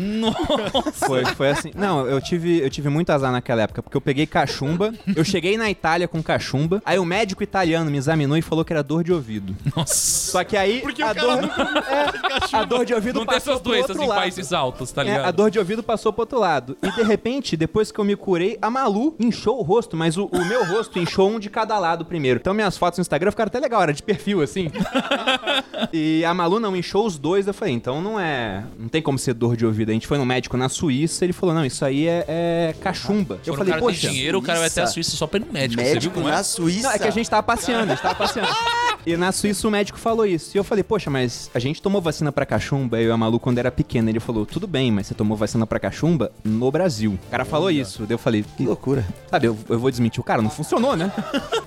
Foi, 0.92 1.24
foi 1.26 1.50
assim. 1.50 1.70
Não, 1.74 2.06
eu 2.06 2.20
tive, 2.20 2.58
eu 2.60 2.70
tive 2.70 2.88
muito 2.88 3.10
azar 3.10 3.30
naquela 3.32 3.62
época, 3.62 3.82
porque 3.82 3.96
eu 3.96 4.00
peguei 4.00 4.26
cachumba, 4.26 4.92
eu 5.14 5.24
cheguei 5.24 5.56
na 5.56 5.70
Itália 5.70 6.06
com 6.08 6.22
cachumba, 6.22 6.82
aí 6.84 6.98
o 6.98 7.04
médico 7.04 7.42
italiano 7.42 7.90
me 7.90 7.98
examinou 7.98 8.36
e 8.36 8.42
falou 8.42 8.64
que 8.64 8.72
era 8.72 8.82
dor 8.82 9.02
de 9.04 9.12
ouvido. 9.12 9.54
Nossa. 9.76 9.94
Só 10.32 10.44
que 10.44 10.56
aí 10.56 10.80
Porque 10.80 11.02
a 11.02 11.12
dor, 11.12 11.40
nunca 11.42 11.62
é, 11.62 12.56
a 12.56 12.64
dor 12.64 12.84
de 12.84 12.94
ouvido 12.94 13.20
Não 13.20 13.26
tem 13.26 13.34
passou 13.34 13.52
essas 13.54 13.62
pro 13.62 13.72
doenças 13.72 13.90
outro 13.90 14.04
em 14.04 14.08
lado. 14.08 14.18
países 14.20 14.52
altos, 14.52 14.92
tá 14.92 15.02
É, 15.02 15.04
ligado? 15.04 15.24
a 15.26 15.30
dor 15.30 15.50
de 15.50 15.58
ouvido 15.58 15.82
passou 15.82 16.12
pro 16.12 16.22
outro 16.22 16.38
lado. 16.38 16.76
E 16.82 16.90
de 16.90 17.02
repente, 17.02 17.56
depois 17.56 17.90
que 17.90 17.98
eu 17.98 18.04
me 18.04 18.16
curei, 18.16 18.58
a 18.60 18.70
Malu 18.70 19.14
inchou 19.18 19.58
o 19.58 19.62
rosto, 19.62 19.96
mas 19.96 20.16
o, 20.16 20.26
o 20.26 20.44
meu 20.44 20.64
rosto 20.64 20.98
inchou 20.98 21.30
um 21.30 21.38
de 21.38 21.48
cada 21.50 21.78
lado 21.78 22.04
primeiro. 22.04 22.38
Então 22.40 22.52
minhas 22.54 22.76
fotos 22.76 22.98
no 22.98 23.02
Instagram 23.02 23.30
ficaram 23.30 23.48
até 23.48 23.58
legal, 23.60 23.82
era 23.82 23.92
de 23.92 24.02
perfil 24.02 24.42
assim. 24.42 24.70
e 25.92 26.24
a 26.24 26.32
Malu 26.34 26.60
não 26.60 26.76
inchou 26.76 27.06
os 27.06 27.18
dois. 27.18 27.46
Eu 27.46 27.54
falei, 27.54 27.74
então 27.74 28.00
não 28.02 28.18
é. 28.20 28.27
Não 28.78 28.88
tem 28.88 29.00
como 29.02 29.18
ser 29.18 29.34
dor 29.34 29.56
de 29.56 29.64
ouvido. 29.66 29.90
A 29.90 29.92
gente 29.92 30.06
foi 30.06 30.18
no 30.18 30.26
médico 30.26 30.56
na 30.56 30.68
Suíça, 30.68 31.24
ele 31.24 31.32
falou, 31.32 31.54
não, 31.54 31.64
isso 31.64 31.84
aí 31.84 32.06
é, 32.06 32.24
é 32.28 32.74
cachumba. 32.80 33.38
Eu 33.46 33.54
falei, 33.54 33.70
o 33.70 33.74
cara 33.74 33.82
poxa. 33.82 34.00
tem 34.02 34.10
dinheiro, 34.10 34.38
o 34.38 34.42
cara 34.42 34.58
vai 34.58 34.68
até 34.68 34.82
a 34.82 34.86
Suíça 34.86 35.16
só 35.16 35.26
pra 35.26 35.38
ir 35.40 35.44
no 35.44 35.52
médico. 35.52 35.80
você 35.82 35.84
viu 35.86 35.94
Médico 35.94 36.14
como 36.14 36.28
é? 36.28 36.32
na 36.32 36.42
Suíça. 36.42 36.82
Não, 36.82 36.92
é 36.92 36.98
que 36.98 37.08
a 37.08 37.10
gente 37.10 37.28
tava 37.28 37.42
passeando, 37.42 37.92
a 37.92 37.94
gente 37.94 38.02
tava 38.02 38.14
passeando. 38.14 38.48
E 39.06 39.16
na 39.16 39.32
Suíça 39.32 39.66
o 39.66 39.70
médico 39.70 39.98
falou 39.98 40.26
isso. 40.26 40.56
E 40.56 40.58
eu 40.58 40.64
falei, 40.64 40.84
poxa, 40.84 41.08
mas 41.08 41.50
a 41.54 41.58
gente 41.58 41.80
tomou 41.80 42.00
vacina 42.00 42.30
pra 42.30 42.44
cachumba, 42.44 43.00
eu 43.00 43.08
e 43.08 43.12
a 43.12 43.16
Malu, 43.16 43.40
quando 43.40 43.58
era 43.58 43.70
pequena. 43.70 44.10
Ele 44.10 44.20
falou, 44.20 44.44
tudo 44.44 44.66
bem, 44.66 44.92
mas 44.92 45.06
você 45.06 45.14
tomou 45.14 45.36
vacina 45.36 45.66
pra 45.66 45.78
cachumba 45.80 46.30
no 46.44 46.70
Brasil. 46.70 47.18
O 47.26 47.30
cara 47.30 47.44
falou 47.44 47.70
isso. 47.70 48.02
Daí 48.02 48.14
eu 48.14 48.18
falei, 48.18 48.44
Que 48.56 48.66
loucura. 48.66 49.06
sabe, 49.30 49.46
eu, 49.46 49.56
eu 49.68 49.78
vou 49.78 49.90
desmentir 49.90 50.20
o 50.20 50.24
cara, 50.24 50.42
não 50.42 50.50
funcionou, 50.50 50.96
né? 50.96 51.10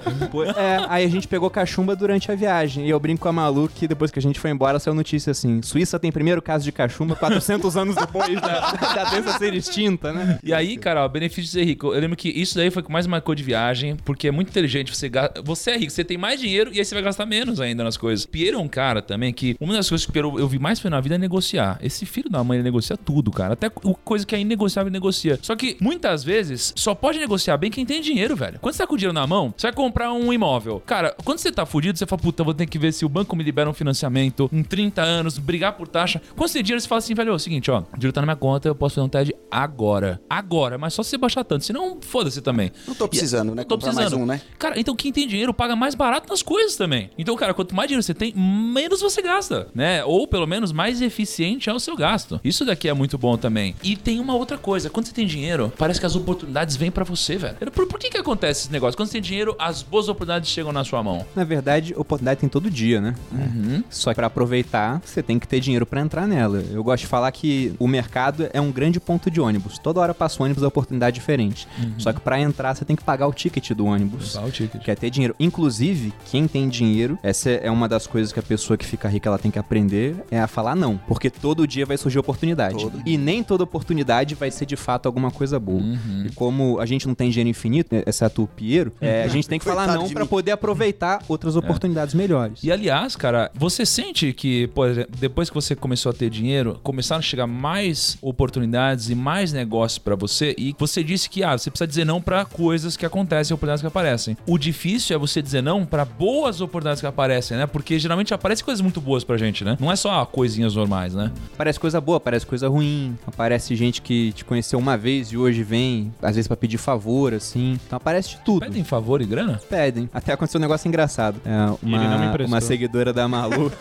É, 0.55 0.85
aí 0.89 1.05
a 1.05 1.09
gente 1.09 1.27
pegou 1.27 1.49
cachumba 1.49 1.95
durante 1.95 2.31
a 2.31 2.35
viagem. 2.35 2.85
E 2.85 2.89
eu 2.89 2.99
brinco 2.99 3.21
com 3.21 3.29
a 3.29 3.31
Malu 3.31 3.69
que 3.73 3.87
depois 3.87 4.09
que 4.11 4.17
a 4.17 4.21
gente 4.21 4.39
foi 4.39 4.49
embora, 4.49 4.79
saiu 4.79 4.93
notícia 4.93 5.31
assim: 5.31 5.61
Suíça 5.61 5.99
tem 5.99 6.11
primeiro 6.11 6.40
caso 6.41 6.63
de 6.63 6.71
cachumba 6.71 7.15
400 7.15 7.77
anos 7.77 7.95
depois 7.95 8.39
da, 8.41 8.71
da 8.95 9.03
doença 9.09 9.37
ser 9.37 9.53
extinta, 9.53 10.11
né? 10.11 10.39
E 10.43 10.53
aí, 10.53 10.77
cara, 10.77 11.05
o 11.05 11.09
benefício 11.09 11.43
de 11.43 11.49
ser 11.49 11.63
rico. 11.63 11.93
Eu 11.93 11.99
lembro 11.99 12.17
que 12.17 12.29
isso 12.29 12.55
daí 12.55 12.69
foi 12.71 12.81
o 12.81 12.85
que 12.85 12.91
mais 12.91 13.07
marcou 13.07 13.33
de 13.35 13.43
viagem, 13.43 13.95
porque 14.03 14.27
é 14.27 14.31
muito 14.31 14.49
inteligente. 14.49 14.95
Você, 14.95 15.09
ga- 15.09 15.31
você 15.43 15.71
é 15.71 15.77
rico, 15.77 15.91
você 15.91 16.03
tem 16.03 16.17
mais 16.17 16.39
dinheiro 16.39 16.71
e 16.73 16.79
aí 16.79 16.85
você 16.85 16.93
vai 16.95 17.03
gastar 17.03 17.25
menos 17.25 17.59
ainda 17.59 17.83
nas 17.83 17.97
coisas. 17.97 18.25
Piero 18.25 18.57
é 18.57 18.61
um 18.61 18.67
cara 18.67 19.01
também 19.01 19.33
que. 19.33 19.55
Uma 19.59 19.73
das 19.73 19.87
coisas 19.89 20.05
que 20.05 20.11
Piero 20.11 20.39
eu 20.39 20.47
vi 20.47 20.59
mais 20.59 20.79
foi 20.79 20.89
na 20.89 20.99
vida 20.99 21.15
é 21.15 21.17
negociar. 21.17 21.79
Esse 21.81 22.05
filho 22.05 22.29
da 22.29 22.43
mãe 22.43 22.61
negocia 22.61 22.97
tudo, 22.97 23.31
cara. 23.31 23.53
Até 23.53 23.69
coisa 23.69 24.25
que 24.25 24.35
é 24.35 24.39
inegociável 24.39 24.91
negocia. 24.91 25.37
Só 25.41 25.55
que 25.55 25.77
muitas 25.79 26.23
vezes 26.23 26.73
só 26.75 26.93
pode 26.95 27.19
negociar 27.19 27.57
bem 27.57 27.69
quem 27.71 27.85
tem 27.85 28.01
dinheiro, 28.01 28.35
velho. 28.35 28.59
Quando 28.59 28.73
você 28.73 28.79
tá 28.83 28.87
com 28.87 28.95
dinheiro 28.97 29.13
na 29.13 29.25
mão, 29.27 29.53
você 29.55 29.67
vai 29.67 29.73
comprar 29.73 30.11
um 30.13 30.31
imóvel. 30.33 30.81
Cara, 30.85 31.15
quando 31.23 31.39
você 31.39 31.51
tá 31.51 31.65
fudido, 31.65 31.97
você 31.97 32.05
fala, 32.05 32.21
puta, 32.21 32.43
vou 32.43 32.53
ter 32.53 32.65
que 32.65 32.77
ver 32.79 32.91
se 32.91 33.05
o 33.05 33.09
banco 33.09 33.35
me 33.35 33.43
libera 33.43 33.69
um 33.69 33.73
financiamento 33.73 34.49
em 34.51 34.63
30 34.63 35.01
anos, 35.01 35.37
brigar 35.37 35.73
por 35.73 35.87
taxa. 35.87 36.21
Quando 36.35 36.47
você 36.49 36.53
tem 36.55 36.63
dinheiro, 36.63 36.81
você 36.81 36.87
fala 36.87 36.99
assim, 36.99 37.13
velho, 37.13 37.31
é 37.31 37.33
o 37.33 37.39
seguinte, 37.39 37.69
ó, 37.71 37.79
o 37.79 37.97
dinheiro 37.97 38.13
tá 38.13 38.21
na 38.21 38.25
minha 38.25 38.35
conta, 38.35 38.67
eu 38.67 38.75
posso 38.75 38.95
fazer 38.95 39.05
um 39.05 39.09
TED 39.09 39.35
agora. 39.49 40.21
Agora, 40.29 40.77
mas 40.77 40.93
só 40.93 41.03
se 41.03 41.11
você 41.11 41.17
baixar 41.17 41.43
tanto. 41.43 41.65
Senão, 41.65 41.97
foda-se 42.01 42.41
também. 42.41 42.71
Não 42.87 42.95
tô 42.95 43.07
precisando, 43.07 43.49
né? 43.49 43.61
Não 43.61 43.63
tô 43.65 43.75
Comprar 43.75 43.91
precisando. 43.93 44.19
mais 44.19 44.23
um, 44.23 44.25
né? 44.25 44.41
Cara, 44.57 44.79
então 44.79 44.95
quem 44.95 45.11
tem 45.11 45.27
dinheiro 45.27 45.53
paga 45.53 45.75
mais 45.75 45.95
barato 45.95 46.29
nas 46.29 46.41
coisas 46.41 46.75
também. 46.75 47.09
Então, 47.17 47.35
cara, 47.35 47.53
quanto 47.53 47.75
mais 47.75 47.87
dinheiro 47.87 48.03
você 48.03 48.13
tem, 48.13 48.33
menos 48.35 49.01
você 49.01 49.21
gasta, 49.21 49.67
né? 49.73 50.03
Ou 50.05 50.27
pelo 50.27 50.47
menos 50.47 50.71
mais 50.71 51.01
eficiente 51.01 51.69
é 51.69 51.73
o 51.73 51.79
seu 51.79 51.95
gasto. 51.95 52.39
Isso 52.43 52.65
daqui 52.65 52.87
é 52.87 52.93
muito 52.93 53.17
bom 53.17 53.37
também. 53.37 53.75
E 53.83 53.95
tem 53.95 54.19
uma 54.19 54.35
outra 54.35 54.57
coisa, 54.57 54.89
quando 54.89 55.05
você 55.07 55.13
tem 55.13 55.25
dinheiro, 55.25 55.71
parece 55.77 55.99
que 55.99 56.05
as 56.05 56.15
oportunidades 56.15 56.75
vêm 56.75 56.91
pra 56.91 57.03
você, 57.03 57.37
velho. 57.37 57.57
Por, 57.71 57.87
por 57.87 57.99
que 57.99 58.09
que 58.09 58.17
acontece 58.17 58.61
esse 58.63 58.71
negócio? 58.71 58.95
Quando 58.97 59.07
você 59.07 59.13
tem 59.13 59.21
dinheiro, 59.21 59.55
as 59.59 59.81
boas 59.81 60.07
oportunidades 60.07 60.49
chegam 60.49 60.71
na 60.71 60.83
sua 60.83 61.01
mão. 61.03 61.25
Na 61.35 61.43
verdade, 61.43 61.93
oportunidade 61.97 62.39
tem 62.39 62.49
todo 62.49 62.69
dia, 62.69 63.01
né? 63.01 63.15
Uhum. 63.31 63.83
Só 63.89 64.11
que 64.11 64.15
pra 64.15 64.27
aproveitar, 64.27 65.01
você 65.03 65.21
tem 65.23 65.37
que 65.39 65.47
ter 65.47 65.59
dinheiro 65.59 65.85
pra 65.85 66.01
entrar 66.01 66.20
nela. 66.27 66.63
Eu 66.71 66.83
gosto 66.83 67.01
de 67.01 67.07
falar 67.07 67.31
que 67.31 67.73
o 67.79 67.87
mercado 67.87 68.49
é 68.53 68.61
um 68.61 68.71
grande 68.71 68.99
ponto 68.99 69.29
de 69.29 69.39
ônibus. 69.39 69.77
Toda 69.77 69.99
hora 69.99 70.13
passa 70.13 70.41
um 70.41 70.45
ônibus 70.45 70.63
é 70.63 70.67
oportunidade 70.67 71.15
diferente. 71.15 71.67
Só 71.97 72.11
que 72.13 72.19
pra 72.19 72.39
entrar, 72.39 72.75
você 72.75 72.85
tem 72.85 72.95
que 72.95 73.03
pagar 73.03 73.27
o 73.27 73.33
ticket 73.33 73.71
do 73.71 73.85
ônibus. 73.85 74.31
Usar 74.31 74.45
o 74.45 74.51
ticket. 74.51 74.81
Quer 74.81 74.97
ter 74.97 75.09
dinheiro. 75.09 75.35
Inclusive, 75.39 76.13
quem 76.25 76.47
tem 76.47 76.67
dinheiro, 76.69 77.17
essa 77.21 77.49
é 77.49 77.69
uma 77.69 77.87
das 77.87 78.07
coisas 78.07 78.31
que 78.31 78.39
a 78.39 78.43
pessoa 78.43 78.77
que 78.77 78.85
fica 78.85 79.07
rica 79.07 79.29
ela 79.29 79.37
tem 79.37 79.51
que 79.51 79.59
aprender, 79.59 80.15
é 80.29 80.39
a 80.39 80.47
falar 80.47 80.75
não. 80.75 80.97
Porque 81.07 81.29
todo 81.29 81.67
dia 81.67 81.85
vai 81.85 81.97
surgir 81.97 82.19
oportunidade. 82.19 82.75
Todo 82.75 83.01
E 83.05 83.17
nem 83.17 83.43
toda 83.43 83.63
oportunidade 83.63 84.35
vai 84.35 84.51
ser 84.51 84.65
de 84.65 84.75
fato 84.75 85.05
alguma 85.05 85.31
coisa 85.31 85.59
boa. 85.59 85.81
Uhum. 85.81 86.25
E 86.25 86.31
como 86.33 86.79
a 86.79 86.85
gente 86.85 87.07
não 87.07 87.15
tem 87.15 87.29
dinheiro 87.29 87.49
infinito, 87.49 87.95
né, 87.95 88.03
exceto 88.05 88.43
o 88.43 88.47
Piero, 88.47 88.91
é, 89.01 89.23
a 89.23 89.27
gente 89.27 89.47
tem 89.47 89.59
que 89.59 89.65
falar 89.65 89.87
não 89.87 90.07
mim. 90.07 90.25
poder 90.27 90.51
aproveitar 90.51 91.21
outras 91.27 91.55
oportunidades 91.55 92.13
melhores. 92.13 92.63
E 92.63 92.71
aliás, 92.71 93.15
cara, 93.15 93.51
você 93.53 93.85
sente 93.85 94.33
que, 94.33 94.67
por 94.67 94.89
exemplo, 94.89 95.11
depois 95.19 95.49
que 95.49 95.55
você 95.55 95.75
começou 95.75 96.10
a 96.11 96.13
ter 96.13 96.29
dinheiro, 96.29 96.79
começaram 96.83 97.19
a 97.19 97.23
chegar 97.23 97.47
mais 97.47 98.17
oportunidades 98.21 99.09
e 99.09 99.15
mais 99.15 99.53
negócios 99.53 99.97
pra 99.97 100.15
você 100.15 100.55
e 100.57 100.75
você 100.77 101.03
disse 101.03 101.29
que 101.29 101.43
ah, 101.43 101.57
você 101.57 101.69
precisa 101.69 101.87
dizer 101.87 102.05
não 102.05 102.21
pra 102.21 102.45
coisas 102.45 102.97
que 102.97 103.05
acontecem, 103.05 103.53
oportunidades 103.53 103.81
que 103.81 103.87
aparecem. 103.87 104.37
O 104.45 104.57
difícil 104.57 105.15
é 105.15 105.19
você 105.19 105.41
dizer 105.41 105.61
não 105.61 105.85
pra 105.85 106.05
boas 106.05 106.61
oportunidades 106.61 107.01
que 107.01 107.07
aparecem, 107.07 107.57
né? 107.57 107.65
Porque 107.65 107.97
geralmente 107.99 108.33
aparecem 108.33 108.63
coisas 108.63 108.81
muito 108.81 109.01
boas 109.01 109.23
pra 109.23 109.37
gente, 109.37 109.63
né? 109.63 109.77
Não 109.79 109.91
é 109.91 109.95
só 109.95 110.25
coisinhas 110.25 110.75
normais, 110.75 111.13
né? 111.13 111.31
Parece 111.57 111.79
coisa 111.79 111.99
boa, 111.99 112.19
parece 112.19 112.45
coisa 112.45 112.67
ruim. 112.67 113.17
Aparece 113.25 113.75
gente 113.75 114.01
que 114.01 114.31
te 114.33 114.45
conheceu 114.45 114.79
uma 114.79 114.97
vez 114.97 115.31
e 115.31 115.37
hoje 115.37 115.63
vem, 115.63 116.13
às 116.21 116.35
vezes 116.35 116.47
pra 116.47 116.57
pedir 116.57 116.77
favor, 116.77 117.33
assim. 117.33 117.79
Então 117.85 117.97
aparece 117.97 118.29
de 118.29 118.37
tudo. 118.39 118.61
Pedem 118.61 118.83
favor 118.83 119.21
e 119.21 119.25
grana? 119.25 119.59
Pedem. 119.69 120.09
Até 120.13 120.33
aconteceu 120.33 120.59
um 120.59 120.61
negócio 120.61 120.87
engraçado. 120.87 121.41
É, 121.45 121.75
uma, 121.81 122.35
uma 122.45 122.61
seguidora 122.61 123.13
da 123.13 123.27
Malu, 123.27 123.71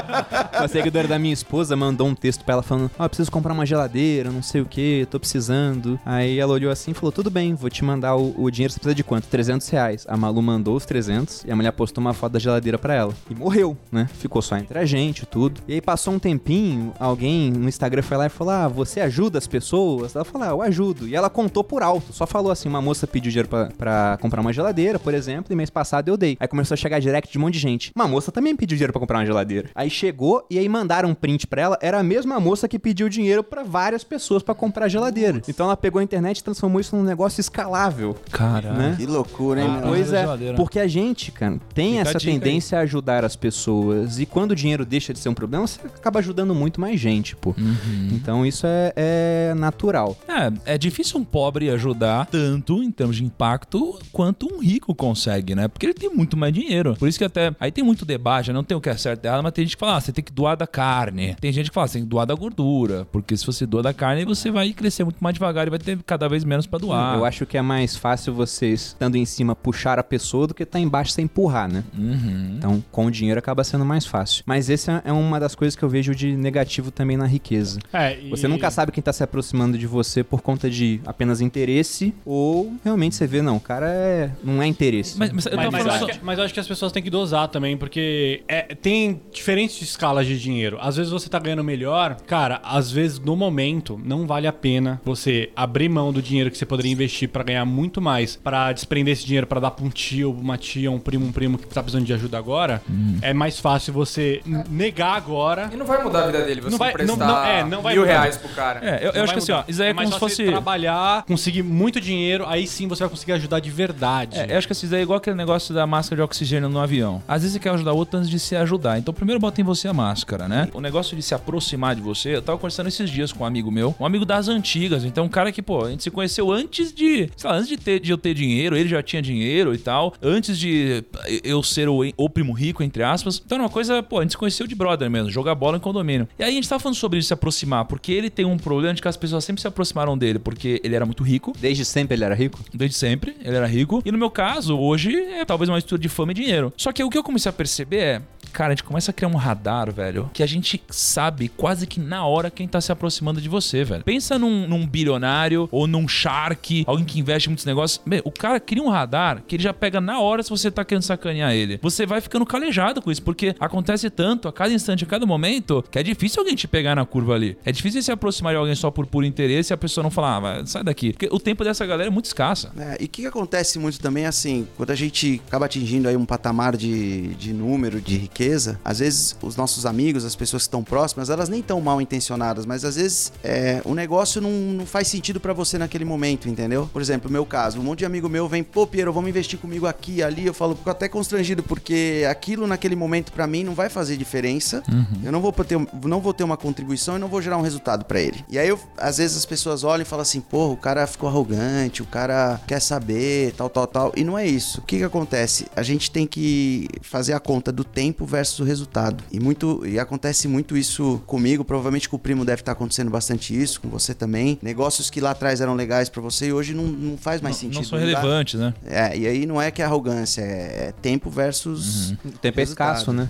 uma 0.58 0.68
seguidora 0.68 1.08
da 1.08 1.18
minha 1.18 1.34
esposa 1.34 1.69
mandou 1.76 2.06
um 2.06 2.14
texto 2.14 2.44
pra 2.44 2.54
ela 2.54 2.62
falando: 2.62 2.90
Ó, 2.98 3.04
eu 3.04 3.08
preciso 3.08 3.30
comprar 3.30 3.52
uma 3.52 3.66
geladeira, 3.66 4.30
não 4.30 4.42
sei 4.42 4.60
o 4.60 4.66
que, 4.66 5.06
tô 5.10 5.18
precisando. 5.18 5.98
Aí 6.04 6.38
ela 6.38 6.52
olhou 6.52 6.70
assim 6.70 6.90
e 6.92 6.94
falou: 6.94 7.12
Tudo 7.12 7.30
bem, 7.30 7.54
vou 7.54 7.70
te 7.70 7.84
mandar 7.84 8.16
o, 8.16 8.34
o 8.36 8.50
dinheiro. 8.50 8.72
Você 8.72 8.78
precisa 8.78 8.94
de 8.94 9.04
quanto? 9.04 9.26
300 9.28 9.68
reais. 9.68 10.06
A 10.08 10.16
Malu 10.16 10.42
mandou 10.42 10.76
os 10.76 10.84
300 10.84 11.44
e 11.44 11.52
a 11.52 11.56
mulher 11.56 11.72
postou 11.72 12.00
uma 12.00 12.14
foto 12.14 12.32
da 12.32 12.38
geladeira 12.38 12.78
pra 12.78 12.94
ela. 12.94 13.14
E 13.28 13.34
morreu, 13.34 13.76
né? 13.90 14.08
Ficou 14.14 14.42
só 14.42 14.56
entre 14.56 14.78
a 14.78 14.84
gente, 14.84 15.26
tudo. 15.26 15.60
E 15.66 15.74
aí 15.74 15.80
passou 15.80 16.14
um 16.14 16.18
tempinho, 16.18 16.92
alguém 16.98 17.50
no 17.50 17.68
Instagram 17.68 18.02
foi 18.02 18.16
lá 18.16 18.26
e 18.26 18.30
falou: 18.30 18.52
Ah, 18.52 18.68
você 18.68 19.00
ajuda 19.00 19.38
as 19.38 19.46
pessoas? 19.46 20.14
Ela 20.14 20.24
falou: 20.24 20.46
Ah, 20.46 20.50
eu 20.50 20.62
ajudo. 20.62 21.06
E 21.06 21.14
ela 21.14 21.30
contou 21.30 21.64
por 21.64 21.82
alto, 21.82 22.12
só 22.12 22.26
falou 22.26 22.50
assim: 22.50 22.68
uma 22.68 22.82
moça 22.82 23.06
pediu 23.06 23.30
dinheiro 23.30 23.48
pra, 23.48 23.66
pra 23.76 24.18
comprar 24.20 24.40
uma 24.40 24.52
geladeira, 24.52 24.98
por 24.98 25.14
exemplo, 25.14 25.52
e 25.52 25.56
mês 25.56 25.70
passado 25.70 26.08
eu 26.08 26.16
dei. 26.16 26.36
Aí 26.40 26.48
começou 26.48 26.74
a 26.74 26.78
chegar 26.78 27.00
direct 27.00 27.30
de 27.30 27.38
um 27.38 27.42
monte 27.42 27.54
de 27.54 27.60
gente. 27.60 27.92
Uma 27.94 28.08
moça 28.08 28.32
também 28.32 28.56
pediu 28.56 28.76
dinheiro 28.76 28.92
pra 28.92 29.00
comprar 29.00 29.18
uma 29.18 29.26
geladeira. 29.26 29.70
Aí 29.74 29.90
chegou 29.90 30.46
e 30.50 30.58
aí 30.58 30.68
mandaram 30.68 31.10
um 31.10 31.14
print 31.14 31.46
pra 31.46 31.59
ela. 31.60 31.78
Era 31.80 31.98
a 32.00 32.02
mesma 32.02 32.40
moça 32.40 32.66
que 32.68 32.78
pediu 32.78 33.08
dinheiro 33.08 33.42
pra 33.44 33.62
várias 33.62 34.02
pessoas 34.04 34.42
pra 34.42 34.54
comprar 34.54 34.88
geladeira. 34.88 35.40
Então 35.48 35.66
ela 35.66 35.76
pegou 35.76 36.00
a 36.00 36.02
internet 36.02 36.38
e 36.38 36.44
transformou 36.44 36.80
isso 36.80 36.96
num 36.96 37.02
negócio 37.02 37.40
escalável. 37.40 38.16
Caralho. 38.30 38.76
Né? 38.76 38.94
Que 38.98 39.06
loucura, 39.06 39.60
hein, 39.62 39.68
Ah? 39.70 39.82
Pois 39.84 40.12
é, 40.12 40.20
geladeira. 40.20 40.56
porque 40.56 40.78
a 40.78 40.86
gente, 40.88 41.30
cara, 41.32 41.58
tem 41.74 41.90
Fica 41.96 41.98
a 41.98 42.10
essa 42.10 42.18
dica 42.18 42.30
aí. 42.32 42.38
tendência 42.40 42.78
a 42.78 42.82
ajudar 42.82 43.24
as 43.24 43.36
pessoas. 43.36 44.18
E 44.18 44.26
quando 44.26 44.52
o 44.52 44.54
dinheiro 44.56 44.84
deixa 44.84 45.12
de 45.12 45.18
ser 45.18 45.28
um 45.28 45.34
problema, 45.34 45.66
você 45.66 45.80
acaba 45.86 46.18
ajudando 46.20 46.54
muito 46.54 46.80
mais 46.80 46.98
gente, 46.98 47.36
pô. 47.36 47.54
Uhum. 47.58 48.08
Então 48.12 48.44
isso 48.46 48.66
é, 48.66 48.92
é 48.96 49.54
natural. 49.54 50.16
É, 50.28 50.74
é 50.74 50.78
difícil 50.78 51.20
um 51.20 51.24
pobre 51.24 51.70
ajudar 51.70 52.26
tanto 52.26 52.82
em 52.82 52.90
termos 52.90 53.16
de 53.16 53.24
impacto 53.24 53.98
quanto 54.12 54.46
um 54.52 54.58
rico 54.60 54.94
consegue, 54.94 55.54
né? 55.54 55.68
Porque 55.68 55.86
ele 55.86 55.94
tem 55.94 56.10
muito 56.10 56.36
mais 56.36 56.52
dinheiro. 56.52 56.94
Por 56.98 57.08
isso 57.08 57.18
que 57.18 57.24
até. 57.24 57.52
Aí 57.60 57.70
tem 57.70 57.84
muito 57.84 58.04
debate, 58.04 58.52
não 58.52 58.64
tem 58.64 58.76
o 58.76 58.80
que 58.80 58.88
é 58.88 58.96
certo 58.96 59.24
e 59.24 59.28
errado, 59.28 59.42
mas 59.42 59.52
tem 59.52 59.64
gente 59.64 59.76
que 59.76 59.80
fala, 59.80 59.96
ah, 59.96 60.00
você 60.00 60.12
tem 60.12 60.22
que 60.24 60.32
doar 60.32 60.56
da 60.56 60.66
carne. 60.66 61.36
Tem 61.40 61.49
gente 61.52 61.68
que 61.70 61.74
fala, 61.74 61.88
tem 61.88 62.02
que 62.02 62.08
doar 62.08 62.26
da 62.26 62.34
gordura. 62.34 63.06
Porque 63.12 63.36
se 63.36 63.46
você 63.46 63.66
doar 63.66 63.82
da 63.82 63.92
carne, 63.94 64.24
você 64.24 64.50
vai 64.50 64.72
crescer 64.72 65.04
muito 65.04 65.18
mais 65.22 65.34
devagar 65.34 65.66
e 65.66 65.70
vai 65.70 65.78
ter 65.78 65.98
cada 66.04 66.28
vez 66.28 66.44
menos 66.44 66.66
pra 66.66 66.78
doar. 66.78 67.16
Eu 67.16 67.24
acho 67.24 67.46
que 67.46 67.56
é 67.56 67.62
mais 67.62 67.96
fácil 67.96 68.32
vocês, 68.34 68.88
estando 68.88 69.16
em 69.16 69.24
cima, 69.24 69.54
puxar 69.54 69.98
a 69.98 70.02
pessoa 70.02 70.46
do 70.46 70.54
que 70.54 70.62
estar 70.62 70.78
embaixo 70.80 71.12
sem 71.12 71.24
empurrar, 71.24 71.70
né? 71.70 71.84
Uhum. 71.96 72.54
Então, 72.58 72.84
com 72.90 73.06
o 73.06 73.10
dinheiro 73.10 73.38
acaba 73.38 73.62
sendo 73.64 73.84
mais 73.84 74.06
fácil. 74.06 74.42
Mas 74.46 74.68
esse 74.70 74.90
é 75.04 75.12
uma 75.12 75.38
das 75.40 75.54
coisas 75.54 75.74
que 75.76 75.82
eu 75.82 75.88
vejo 75.88 76.14
de 76.14 76.36
negativo 76.36 76.90
também 76.90 77.16
na 77.16 77.26
riqueza. 77.26 77.78
É, 77.92 78.18
e- 78.18 78.30
Você 78.30 78.46
nunca 78.48 78.70
sabe 78.70 78.92
quem 78.92 79.02
tá 79.02 79.12
se 79.12 79.22
aproximando 79.22 79.76
de 79.78 79.86
você 79.86 80.22
por 80.22 80.40
conta 80.42 80.70
de 80.70 81.00
apenas 81.06 81.40
interesse 81.40 82.14
ou 82.24 82.72
realmente 82.84 83.14
você 83.16 83.26
vê, 83.26 83.42
não, 83.42 83.56
o 83.56 83.60
cara 83.60 83.86
é... 83.90 84.30
não 84.44 84.62
é 84.62 84.66
interesse. 84.66 85.18
Mas, 85.18 85.32
mas 85.32 85.46
eu 85.46 85.56
Mas, 85.56 85.70
mas 85.84 85.98
só- 85.98 86.06
que, 86.06 86.18
mas 86.22 86.38
eu 86.38 86.44
acho 86.44 86.54
que 86.54 86.60
as 86.60 86.68
pessoas 86.68 86.92
têm 86.92 87.02
que 87.02 87.10
dosar 87.10 87.48
também, 87.48 87.76
porque 87.76 88.42
é, 88.48 88.74
tem 88.74 89.20
diferentes 89.32 89.80
escalas 89.82 90.26
de 90.26 90.38
dinheiro. 90.38 90.78
Às 90.80 90.96
vezes 90.96 91.10
você 91.12 91.28
tá 91.28 91.39
ganhando 91.40 91.64
melhor, 91.64 92.16
cara, 92.26 92.60
às 92.64 92.90
vezes 92.90 93.18
no 93.18 93.34
momento 93.36 94.00
não 94.04 94.26
vale 94.26 94.46
a 94.46 94.52
pena 94.52 95.00
você 95.04 95.50
abrir 95.56 95.88
mão 95.88 96.12
do 96.12 96.20
dinheiro 96.22 96.50
que 96.50 96.56
você 96.58 96.66
poderia 96.66 96.92
investir 96.92 97.28
pra 97.28 97.42
ganhar 97.42 97.64
muito 97.64 98.00
mais, 98.00 98.36
pra 98.36 98.72
desprender 98.72 99.12
esse 99.12 99.24
dinheiro 99.26 99.46
pra 99.46 99.60
dar 99.60 99.70
pra 99.70 99.84
um 99.84 99.90
tio, 99.90 100.30
uma 100.32 100.56
tia, 100.58 100.90
um 100.90 100.98
primo, 100.98 101.26
um 101.26 101.32
primo 101.32 101.58
que 101.58 101.66
tá 101.66 101.82
precisando 101.82 102.04
de 102.06 102.12
ajuda 102.12 102.38
agora. 102.38 102.82
Uhum. 102.88 103.18
É 103.22 103.32
mais 103.32 103.58
fácil 103.58 103.92
você 103.92 104.40
n- 104.46 104.64
negar 104.70 105.16
agora. 105.16 105.70
E 105.72 105.76
não 105.76 105.86
vai 105.86 106.02
mudar 106.02 106.24
a 106.24 106.26
vida 106.26 106.42
dele, 106.44 106.60
você 106.60 106.70
Não 106.70 106.78
vai- 106.78 106.90
emprestar 106.90 107.16
não- 107.16 107.26
não- 107.26 107.44
é, 107.44 107.64
não 107.64 107.82
vai 107.82 107.94
mil 107.94 108.02
mudar. 108.02 108.20
reais 108.20 108.36
pro 108.36 108.48
cara. 108.50 108.80
É, 108.82 109.06
eu, 109.06 109.12
eu 109.12 109.22
acho 109.24 109.32
que 109.32 109.38
assim, 109.38 109.52
ó, 109.52 109.56
mudar. 109.58 109.70
isso 109.70 109.82
aí 109.82 109.88
é, 109.88 109.92
mais 109.92 110.08
como 110.10 110.28
se 110.30 110.36
fosse. 110.36 110.50
trabalhar, 110.50 111.24
conseguir 111.26 111.62
muito 111.62 112.00
dinheiro, 112.00 112.44
aí 112.46 112.66
sim 112.66 112.86
você 112.88 113.02
vai 113.02 113.10
conseguir 113.10 113.32
ajudar 113.32 113.60
de 113.60 113.70
verdade. 113.70 114.38
É, 114.38 114.52
eu 114.52 114.58
acho 114.58 114.66
que 114.66 114.72
isso 114.72 114.86
daí 114.86 115.00
é 115.00 115.02
igual 115.02 115.16
aquele 115.18 115.36
negócio 115.36 115.74
da 115.74 115.86
máscara 115.86 116.16
de 116.16 116.22
oxigênio 116.22 116.68
no 116.68 116.78
avião. 116.78 117.22
Às 117.26 117.42
vezes 117.42 117.54
você 117.54 117.58
quer 117.60 117.70
ajudar 117.70 117.92
o 117.92 117.96
outro 117.96 118.18
antes 118.18 118.30
de 118.30 118.38
se 118.38 118.54
ajudar. 118.56 118.98
Então 118.98 119.12
primeiro 119.12 119.40
bota 119.40 119.60
em 119.60 119.64
você 119.64 119.88
a 119.88 119.92
máscara, 119.92 120.48
né? 120.48 120.68
O 120.72 120.80
negócio 120.80 121.16
de 121.16 121.19
se 121.22 121.34
aproximar 121.34 121.94
de 121.94 122.00
você, 122.00 122.36
eu 122.36 122.42
tava 122.42 122.58
conversando 122.58 122.88
esses 122.88 123.10
dias 123.10 123.32
com 123.32 123.44
um 123.44 123.46
amigo 123.46 123.70
meu, 123.70 123.94
um 123.98 124.06
amigo 124.06 124.24
das 124.24 124.48
antigas. 124.48 125.04
Então 125.04 125.24
um 125.24 125.28
cara 125.28 125.52
que, 125.52 125.62
pô, 125.62 125.84
a 125.84 125.90
gente 125.90 126.02
se 126.02 126.10
conheceu 126.10 126.50
antes 126.50 126.92
de, 126.92 127.28
sei 127.36 127.50
lá, 127.50 127.56
antes 127.56 127.68
de, 127.68 127.76
ter, 127.76 128.00
de 128.00 128.10
eu 128.10 128.18
ter 128.18 128.34
dinheiro, 128.34 128.76
ele 128.76 128.88
já 128.88 129.02
tinha 129.02 129.22
dinheiro 129.22 129.74
e 129.74 129.78
tal. 129.78 130.14
Antes 130.22 130.58
de 130.58 131.04
eu 131.44 131.62
ser 131.62 131.88
o, 131.88 132.00
o 132.16 132.28
primo 132.28 132.52
rico, 132.52 132.82
entre 132.82 133.02
aspas. 133.02 133.42
Então 133.44 133.56
era 133.56 133.64
uma 133.64 133.70
coisa, 133.70 134.02
pô, 134.02 134.18
a 134.18 134.22
gente 134.22 134.32
se 134.32 134.38
conheceu 134.38 134.66
de 134.66 134.74
brother 134.74 135.10
mesmo, 135.10 135.30
jogar 135.30 135.54
bola 135.54 135.76
em 135.76 135.80
condomínio. 135.80 136.28
E 136.38 136.44
aí 136.44 136.50
a 136.50 136.54
gente 136.54 136.68
tava 136.68 136.80
falando 136.80 136.96
sobre 136.96 137.22
se 137.22 137.32
aproximar, 137.32 137.84
porque 137.84 138.12
ele 138.12 138.30
tem 138.30 138.44
um 138.44 138.56
problema 138.56 138.94
de 138.94 139.02
que 139.02 139.08
as 139.08 139.16
pessoas 139.16 139.44
sempre 139.44 139.60
se 139.60 139.68
aproximaram 139.68 140.16
dele, 140.16 140.38
porque 140.38 140.80
ele 140.82 140.94
era 140.94 141.04
muito 141.04 141.22
rico. 141.22 141.52
Desde 141.58 141.84
sempre 141.84 142.16
ele 142.16 142.24
era 142.24 142.34
rico? 142.34 142.60
Desde 142.72 142.96
sempre, 142.96 143.36
ele 143.42 143.56
era 143.56 143.66
rico. 143.66 144.02
E 144.04 144.12
no 144.12 144.18
meu 144.18 144.30
caso, 144.30 144.78
hoje, 144.78 145.14
é 145.14 145.44
talvez 145.44 145.68
uma 145.68 145.76
mistura 145.76 146.00
de 146.00 146.08
fama 146.08 146.32
e 146.32 146.34
dinheiro. 146.34 146.72
Só 146.76 146.92
que 146.92 147.02
o 147.02 147.10
que 147.10 147.18
eu 147.18 147.22
comecei 147.22 147.50
a 147.50 147.52
perceber 147.52 147.98
é. 147.98 148.22
Cara, 148.52 148.72
a 148.72 148.76
gente 148.76 148.84
começa 148.84 149.10
a 149.10 149.14
criar 149.14 149.28
um 149.28 149.36
radar, 149.36 149.92
velho, 149.92 150.30
que 150.32 150.42
a 150.42 150.46
gente 150.46 150.82
sabe 150.90 151.48
quase 151.48 151.86
que 151.86 152.00
na 152.00 152.26
hora 152.26 152.50
quem 152.50 152.66
tá 152.66 152.80
se 152.80 152.92
aproximando 152.92 153.40
de 153.40 153.48
você, 153.48 153.84
velho. 153.84 154.04
Pensa 154.04 154.38
num, 154.38 154.66
num 154.66 154.86
bilionário 154.86 155.68
ou 155.70 155.86
num 155.86 156.06
shark, 156.06 156.84
alguém 156.86 157.04
que 157.04 157.18
investe 157.18 157.48
muitos 157.48 157.64
negócios. 157.64 158.00
Meu, 158.04 158.22
o 158.24 158.30
cara 158.30 158.60
cria 158.60 158.82
um 158.82 158.88
radar 158.88 159.42
que 159.46 159.56
ele 159.56 159.62
já 159.62 159.72
pega 159.72 160.00
na 160.00 160.20
hora 160.20 160.42
se 160.42 160.50
você 160.50 160.70
tá 160.70 160.84
querendo 160.84 161.02
sacanear 161.02 161.52
ele. 161.52 161.78
Você 161.82 162.06
vai 162.06 162.20
ficando 162.20 162.44
calejado 162.44 163.00
com 163.00 163.10
isso, 163.10 163.22
porque 163.22 163.54
acontece 163.58 164.10
tanto 164.10 164.48
a 164.48 164.52
cada 164.52 164.72
instante, 164.72 165.04
a 165.04 165.06
cada 165.06 165.26
momento, 165.26 165.84
que 165.90 165.98
é 165.98 166.02
difícil 166.02 166.40
alguém 166.40 166.54
te 166.54 166.66
pegar 166.68 166.94
na 166.94 167.04
curva 167.04 167.34
ali. 167.34 167.56
É 167.64 167.72
difícil 167.72 168.02
se 168.02 168.12
aproximar 168.12 168.52
de 168.52 168.58
alguém 168.58 168.74
só 168.74 168.90
por 168.90 169.06
puro 169.06 169.26
interesse 169.26 169.72
e 169.72 169.74
a 169.74 169.76
pessoa 169.76 170.02
não 170.02 170.10
falar, 170.10 170.36
ah, 170.36 170.40
vai, 170.40 170.66
sai 170.66 170.84
daqui. 170.84 171.12
Porque 171.12 171.28
o 171.30 171.38
tempo 171.38 171.64
dessa 171.64 171.84
galera 171.86 172.08
é 172.08 172.12
muito 172.12 172.26
escassa. 172.26 172.72
É, 172.76 172.96
e 173.00 173.04
o 173.04 173.08
que, 173.08 173.22
que 173.22 173.26
acontece 173.26 173.78
muito 173.78 174.00
também, 174.00 174.26
assim, 174.26 174.66
quando 174.76 174.90
a 174.90 174.94
gente 174.94 175.40
acaba 175.46 175.66
atingindo 175.66 176.08
aí 176.08 176.16
um 176.16 176.24
patamar 176.24 176.76
de, 176.76 177.28
de 177.34 177.52
número, 177.52 178.00
de 178.00 178.16
riqueza, 178.16 178.39
às 178.84 178.98
vezes 178.98 179.36
os 179.42 179.56
nossos 179.56 179.84
amigos, 179.86 180.24
as 180.24 180.36
pessoas 180.36 180.62
que 180.62 180.68
estão 180.68 180.82
próximas, 180.82 181.30
elas 181.30 181.48
nem 181.48 181.62
tão 181.62 181.80
mal 181.80 182.00
intencionadas, 182.00 182.64
mas 182.64 182.84
às 182.84 182.96
vezes 182.96 183.32
é, 183.42 183.82
o 183.84 183.94
negócio 183.94 184.40
não, 184.40 184.50
não 184.50 184.86
faz 184.86 185.08
sentido 185.08 185.40
pra 185.40 185.52
você 185.52 185.76
naquele 185.78 186.04
momento, 186.04 186.48
entendeu? 186.48 186.88
Por 186.92 187.02
exemplo, 187.02 187.28
o 187.28 187.32
meu 187.32 187.44
caso, 187.44 187.80
um 187.80 187.82
monte 187.82 188.00
de 188.00 188.06
amigo 188.06 188.28
meu 188.28 188.48
vem, 188.48 188.62
pô, 188.62 188.86
Piero, 188.86 189.12
vamos 189.12 189.28
investir 189.30 189.58
comigo 189.58 189.86
aqui, 189.86 190.22
ali, 190.22 190.46
eu 190.46 190.54
falo, 190.54 190.74
fico 190.74 190.90
até 190.90 191.08
constrangido, 191.08 191.62
porque 191.62 192.24
aquilo 192.28 192.66
naquele 192.66 192.96
momento 192.96 193.32
pra 193.32 193.46
mim 193.46 193.64
não 193.64 193.74
vai 193.74 193.88
fazer 193.88 194.16
diferença, 194.16 194.82
eu 195.22 195.32
não 195.32 195.40
vou 195.40 195.52
ter, 195.52 195.78
não 196.04 196.20
vou 196.20 196.32
ter 196.32 196.44
uma 196.44 196.56
contribuição 196.56 197.16
e 197.16 197.18
não 197.18 197.28
vou 197.28 197.42
gerar 197.42 197.58
um 197.58 197.62
resultado 197.62 198.04
pra 198.04 198.20
ele. 198.20 198.44
E 198.48 198.58
aí, 198.58 198.68
eu, 198.68 198.78
às 198.96 199.18
vezes 199.18 199.36
as 199.36 199.46
pessoas 199.46 199.84
olham 199.84 200.02
e 200.02 200.04
falam 200.04 200.22
assim, 200.22 200.40
pô, 200.40 200.70
o 200.70 200.76
cara 200.76 201.06
ficou 201.06 201.28
arrogante, 201.28 202.02
o 202.02 202.06
cara 202.06 202.60
quer 202.66 202.80
saber, 202.80 203.52
tal, 203.56 203.68
tal, 203.68 203.86
tal. 203.86 204.12
E 204.16 204.24
não 204.24 204.38
é 204.38 204.46
isso. 204.46 204.80
O 204.80 204.82
que 204.82 204.98
que 204.98 205.04
acontece? 205.04 205.66
A 205.74 205.82
gente 205.82 206.10
tem 206.10 206.26
que 206.26 206.88
fazer 207.02 207.32
a 207.32 207.40
conta 207.40 207.72
do 207.72 207.84
tempo 207.84 208.26
versus 208.30 208.60
o 208.60 208.64
resultado. 208.64 209.22
E 209.30 209.40
muito 209.40 209.86
e 209.86 209.98
acontece 209.98 210.48
muito 210.48 210.76
isso 210.76 211.22
comigo, 211.26 211.64
provavelmente 211.64 212.08
com 212.08 212.16
o 212.16 212.18
primo 212.18 212.44
deve 212.44 212.62
estar 212.62 212.72
acontecendo 212.72 213.10
bastante 213.10 213.60
isso, 213.60 213.80
com 213.80 213.88
você 213.88 214.14
também. 214.14 214.58
Negócios 214.62 215.10
que 215.10 215.20
lá 215.20 215.32
atrás 215.32 215.60
eram 215.60 215.74
legais 215.74 216.08
pra 216.08 216.22
você 216.22 216.46
e 216.46 216.52
hoje 216.52 216.74
não, 216.74 216.84
não 216.84 217.18
faz 217.18 217.40
mais 217.40 217.56
sentido. 217.56 217.76
Não 217.76 217.84
são 217.84 217.98
relevantes, 217.98 218.58
né? 218.58 218.72
É, 218.84 219.16
e 219.16 219.26
aí 219.26 219.46
não 219.46 219.60
é 219.60 219.70
que 219.70 219.82
é 219.82 219.84
arrogância, 219.84 220.42
é, 220.42 220.88
é 220.88 220.94
tempo 221.02 221.28
versus. 221.28 222.12
O 222.24 222.38
tempo 222.40 222.60
é 222.60 222.62
escasso, 222.62 223.12
né? 223.12 223.28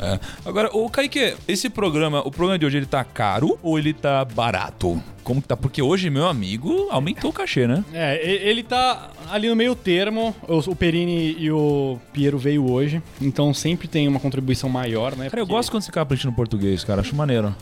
É. 0.00 0.20
Agora, 0.44 0.68
o 0.76 0.88
Kaique, 0.90 1.34
esse 1.48 1.70
programa, 1.70 2.20
o 2.26 2.30
programa 2.30 2.58
de 2.58 2.66
hoje, 2.66 2.76
ele 2.76 2.86
tá 2.86 3.02
caro 3.04 3.58
ou 3.62 3.78
ele 3.78 3.92
tá 3.92 4.24
barato? 4.24 5.02
Como 5.22 5.40
que 5.40 5.48
tá? 5.48 5.56
Porque 5.56 5.80
hoje, 5.80 6.10
meu 6.10 6.26
amigo, 6.26 6.88
aumentou 6.90 7.30
o 7.30 7.32
cachê, 7.32 7.66
né? 7.66 7.84
É, 7.92 8.20
ele 8.48 8.62
tá 8.62 9.10
ali 9.30 9.48
no 9.48 9.54
meio 9.54 9.74
termo. 9.74 10.34
O, 10.48 10.58
o 10.70 10.76
Perini 10.76 11.36
e 11.38 11.50
o 11.50 11.98
Piero 12.12 12.38
veio 12.38 12.68
hoje, 12.68 13.00
então 13.20 13.54
sempre 13.54 13.86
tem 13.86 14.08
uma 14.08 14.18
contribuição 14.18 14.41
maior, 14.68 15.16
né? 15.16 15.30
Cara, 15.30 15.40
eu 15.42 15.46
porque- 15.46 15.56
gosto 15.56 15.70
quando 15.70 15.82
você 15.82 15.92
capricha 15.92 16.26
no 16.28 16.34
português, 16.34 16.82
cara. 16.84 17.00
Acho 17.00 17.14
maneiro. 17.16 17.54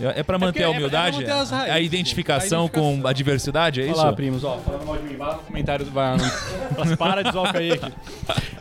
É, 0.00 0.20
é 0.20 0.22
pra 0.22 0.38
manter 0.38 0.60
a 0.64 0.66
é 0.66 0.68
pra- 0.68 0.76
humildade? 0.78 1.22
é 1.22 1.24
pra 1.24 1.34
manter 1.34 1.42
as 1.42 1.50
raízes, 1.50 1.74
a 1.74 1.80
identificação 1.80 2.58
a 2.60 2.64
identificação. 2.64 3.00
com 3.02 3.06
a 3.08 3.12
diversidade, 3.12 3.80
é 3.82 3.86
isso? 3.86 3.98
Olha 3.98 4.06
lá, 4.10 4.12
primos, 4.12 4.44
ó, 4.44 4.58
falando 4.58 4.86
mal 4.86 4.96
de 4.96 5.02
mim, 5.04 5.16
vai 5.16 5.28
lá 5.28 5.34
no 5.36 5.42
comentário, 5.42 5.86
vai 5.86 6.16
no... 6.16 6.96
Para 6.96 7.22
de 7.22 7.32
zoar 7.32 7.56
aí 7.56 7.72
aqui. 7.72 7.92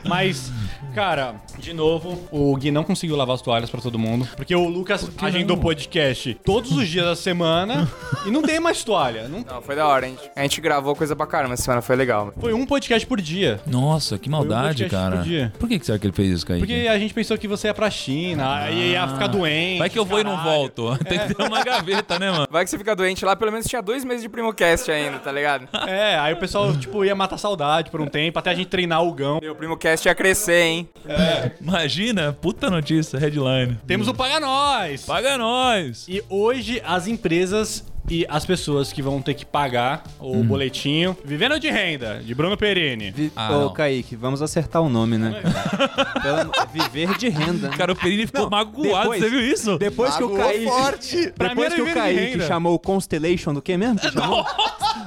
Mas, 0.05 0.51
cara, 0.93 1.35
de 1.57 1.73
novo, 1.73 2.27
o 2.31 2.55
Gui 2.55 2.71
não 2.71 2.83
conseguiu 2.83 3.15
lavar 3.15 3.35
as 3.35 3.41
toalhas 3.41 3.69
pra 3.69 3.81
todo 3.81 3.97
mundo, 3.97 4.27
porque 4.35 4.55
o 4.55 4.67
Lucas 4.67 5.09
agendou 5.21 5.57
podcast 5.57 6.35
todos 6.45 6.71
os 6.71 6.87
dias 6.87 7.05
da 7.05 7.15
semana 7.15 7.89
e 8.25 8.31
não 8.31 8.41
tem 8.41 8.59
mais 8.59 8.83
toalha. 8.83 9.27
Não... 9.27 9.39
Não, 9.39 9.61
foi 9.61 9.75
da 9.75 9.87
hora. 9.87 10.05
A 10.05 10.09
gente, 10.09 10.31
a 10.35 10.41
gente 10.43 10.61
gravou 10.61 10.95
coisa 10.95 11.15
pra 11.15 11.25
caramba 11.25 11.53
essa 11.53 11.63
semana, 11.63 11.81
foi 11.81 11.95
legal. 11.95 12.33
Foi 12.39 12.53
um 12.53 12.65
podcast 12.65 13.05
por 13.07 13.19
dia. 13.19 13.59
Nossa, 13.65 14.17
que 14.17 14.29
maldade, 14.29 14.83
podcast 14.83 14.95
cara. 14.95 15.17
por 15.17 15.23
dia. 15.25 15.53
Por 15.59 15.69
que, 15.69 15.79
que 15.79 15.85
será 15.85 15.97
que 15.99 16.05
ele 16.07 16.13
fez 16.13 16.29
isso, 16.29 16.45
Kaique? 16.45 16.65
Porque 16.65 16.87
a 16.87 16.99
gente 16.99 17.13
pensou 17.13 17.37
que 17.37 17.47
você 17.47 17.67
ia 17.67 17.73
pra 17.73 17.89
China, 17.89 18.55
aí 18.55 18.91
ia 18.91 19.07
ficar 19.07 19.27
doente. 19.27 19.79
Vai 19.79 19.89
que 19.89 19.97
eu 19.97 20.05
vou 20.05 20.19
e 20.19 20.23
não 20.23 20.35
caralho. 20.35 20.51
volto. 20.51 20.97
Tem 21.05 21.19
que 21.19 21.33
ter 21.33 21.43
uma 21.43 21.63
gaveta, 21.63 22.19
né, 22.19 22.31
mano? 22.31 22.47
Vai 22.49 22.63
que 22.63 22.69
você 22.69 22.77
fica 22.77 22.95
doente 22.95 23.25
lá, 23.25 23.35
pelo 23.35 23.51
menos 23.51 23.67
tinha 23.67 23.81
dois 23.81 24.03
meses 24.03 24.21
de 24.21 24.29
Primocast 24.29 24.89
ainda, 24.91 25.19
tá 25.19 25.31
ligado? 25.31 25.67
É, 25.87 26.17
aí 26.19 26.33
o 26.33 26.37
pessoal, 26.37 26.75
tipo, 26.75 27.03
ia 27.03 27.15
matar 27.15 27.37
saudade 27.37 27.89
por 27.89 27.99
um 28.01 28.07
tempo, 28.07 28.39
até 28.39 28.51
a 28.51 28.55
gente 28.55 28.67
treinar 28.67 29.03
o 29.03 29.13
Gão. 29.13 29.39
Meu 29.41 29.55
Primocast 29.55 30.07
ia 30.07 30.15
crescer, 30.15 30.61
hein? 30.61 30.82
Imagina, 31.61 32.33
puta 32.33 32.69
notícia, 32.69 33.17
headline. 33.17 33.77
Temos 33.87 34.07
o 34.07 34.13
Paga 34.13 34.39
Nós! 34.39 35.05
Paga 35.05 35.37
nós! 35.37 36.05
E 36.07 36.23
hoje 36.29 36.81
as 36.85 37.07
empresas 37.07 37.83
e 38.09 38.25
as 38.29 38.45
pessoas 38.45 38.91
que 38.91 39.01
vão 39.01 39.21
ter 39.21 39.33
que 39.33 39.45
pagar 39.45 40.03
o 40.19 40.43
boletinho 40.43 41.15
Vivendo 41.23 41.59
de 41.59 41.69
Renda, 41.69 42.21
de 42.23 42.35
Bruno 42.35 42.57
Perini. 42.57 43.11
Vi... 43.11 43.31
Ah, 43.35 43.51
Ô, 43.55 43.61
não. 43.61 43.73
Kaique, 43.73 44.15
vamos 44.15 44.41
acertar 44.41 44.81
o 44.81 44.89
nome, 44.89 45.17
né? 45.17 45.41
Pelo- 46.21 46.51
Viver 46.73 47.17
de 47.17 47.29
renda. 47.29 47.69
né? 47.69 47.77
Cara, 47.77 47.93
o 47.93 47.95
Perini 47.95 48.25
ficou 48.25 48.43
Não, 48.43 48.49
magoado, 48.49 48.81
depois- 49.11 49.21
você 49.21 49.29
viu 49.29 49.39
isso? 49.41 49.77
Depois 49.77 50.15
que 50.17 50.23
o 50.23 50.29
Magoou 50.29 50.45
Kaique... 50.47 50.65
forte! 50.65 51.31
Pra 51.37 51.49
mim 51.49 51.55
Depois 51.55 51.73
que 51.73 51.81
o 51.81 51.93
Kaique 51.93 52.41
chamou 52.41 52.73
o 52.75 52.79
Constellation 52.79 53.53
do 53.53 53.61
que 53.61 53.77
mesmo? 53.77 53.99
que 53.99 54.11
chamou? 54.11 54.43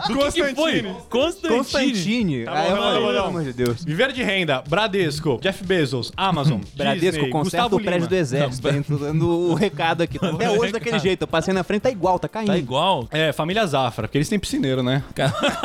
Do 0.09 0.19
que, 0.19 0.33
que 0.33 0.55
foi? 0.55 0.83
Constantine. 1.09 1.57
Constantine. 1.59 2.45
Tá 2.45 2.51
bom, 2.53 2.57
tá 2.57 2.63
bom, 2.63 2.77
tá 2.77 3.01
bom, 3.01 3.07
pelo 3.07 3.15
tá 3.23 3.25
amor 3.29 3.45
de 3.45 3.53
Deus. 3.53 3.85
Viver 3.85 4.13
de 4.13 4.23
Renda, 4.23 4.63
Bradesco, 4.69 5.39
Jeff 5.43 5.65
Bezos, 5.65 6.13
Amazon, 6.17 6.61
Bradesco 6.77 7.11
Disney, 7.17 7.31
conserta 7.31 7.57
Gustavo 7.69 7.77
o 7.77 7.81
prédio 7.81 8.01
Lima. 8.01 8.09
do 8.09 8.15
exército. 8.17 8.69
hein? 8.69 8.83
Tô 8.83 8.97
dando 8.97 9.29
o 9.29 9.55
recado 9.55 10.03
aqui. 10.03 10.19
Tá 10.19 10.31
Até 10.31 10.51
hoje 10.51 10.73
daquele 10.73 10.99
jeito. 10.99 11.23
Eu 11.23 11.29
passei 11.29 11.53
na 11.53 11.63
frente, 11.65 11.83
tá 11.83 11.91
igual, 11.91 12.19
tá 12.19 12.29
caindo. 12.29 12.49
Tá 12.49 12.59
igual. 12.59 12.86
É, 13.11 13.33
família 13.33 13.67
Zafra, 13.67 14.07
porque 14.07 14.19
eles 14.19 14.29
têm 14.29 14.39
piscineiro, 14.39 14.83
né? 14.83 15.03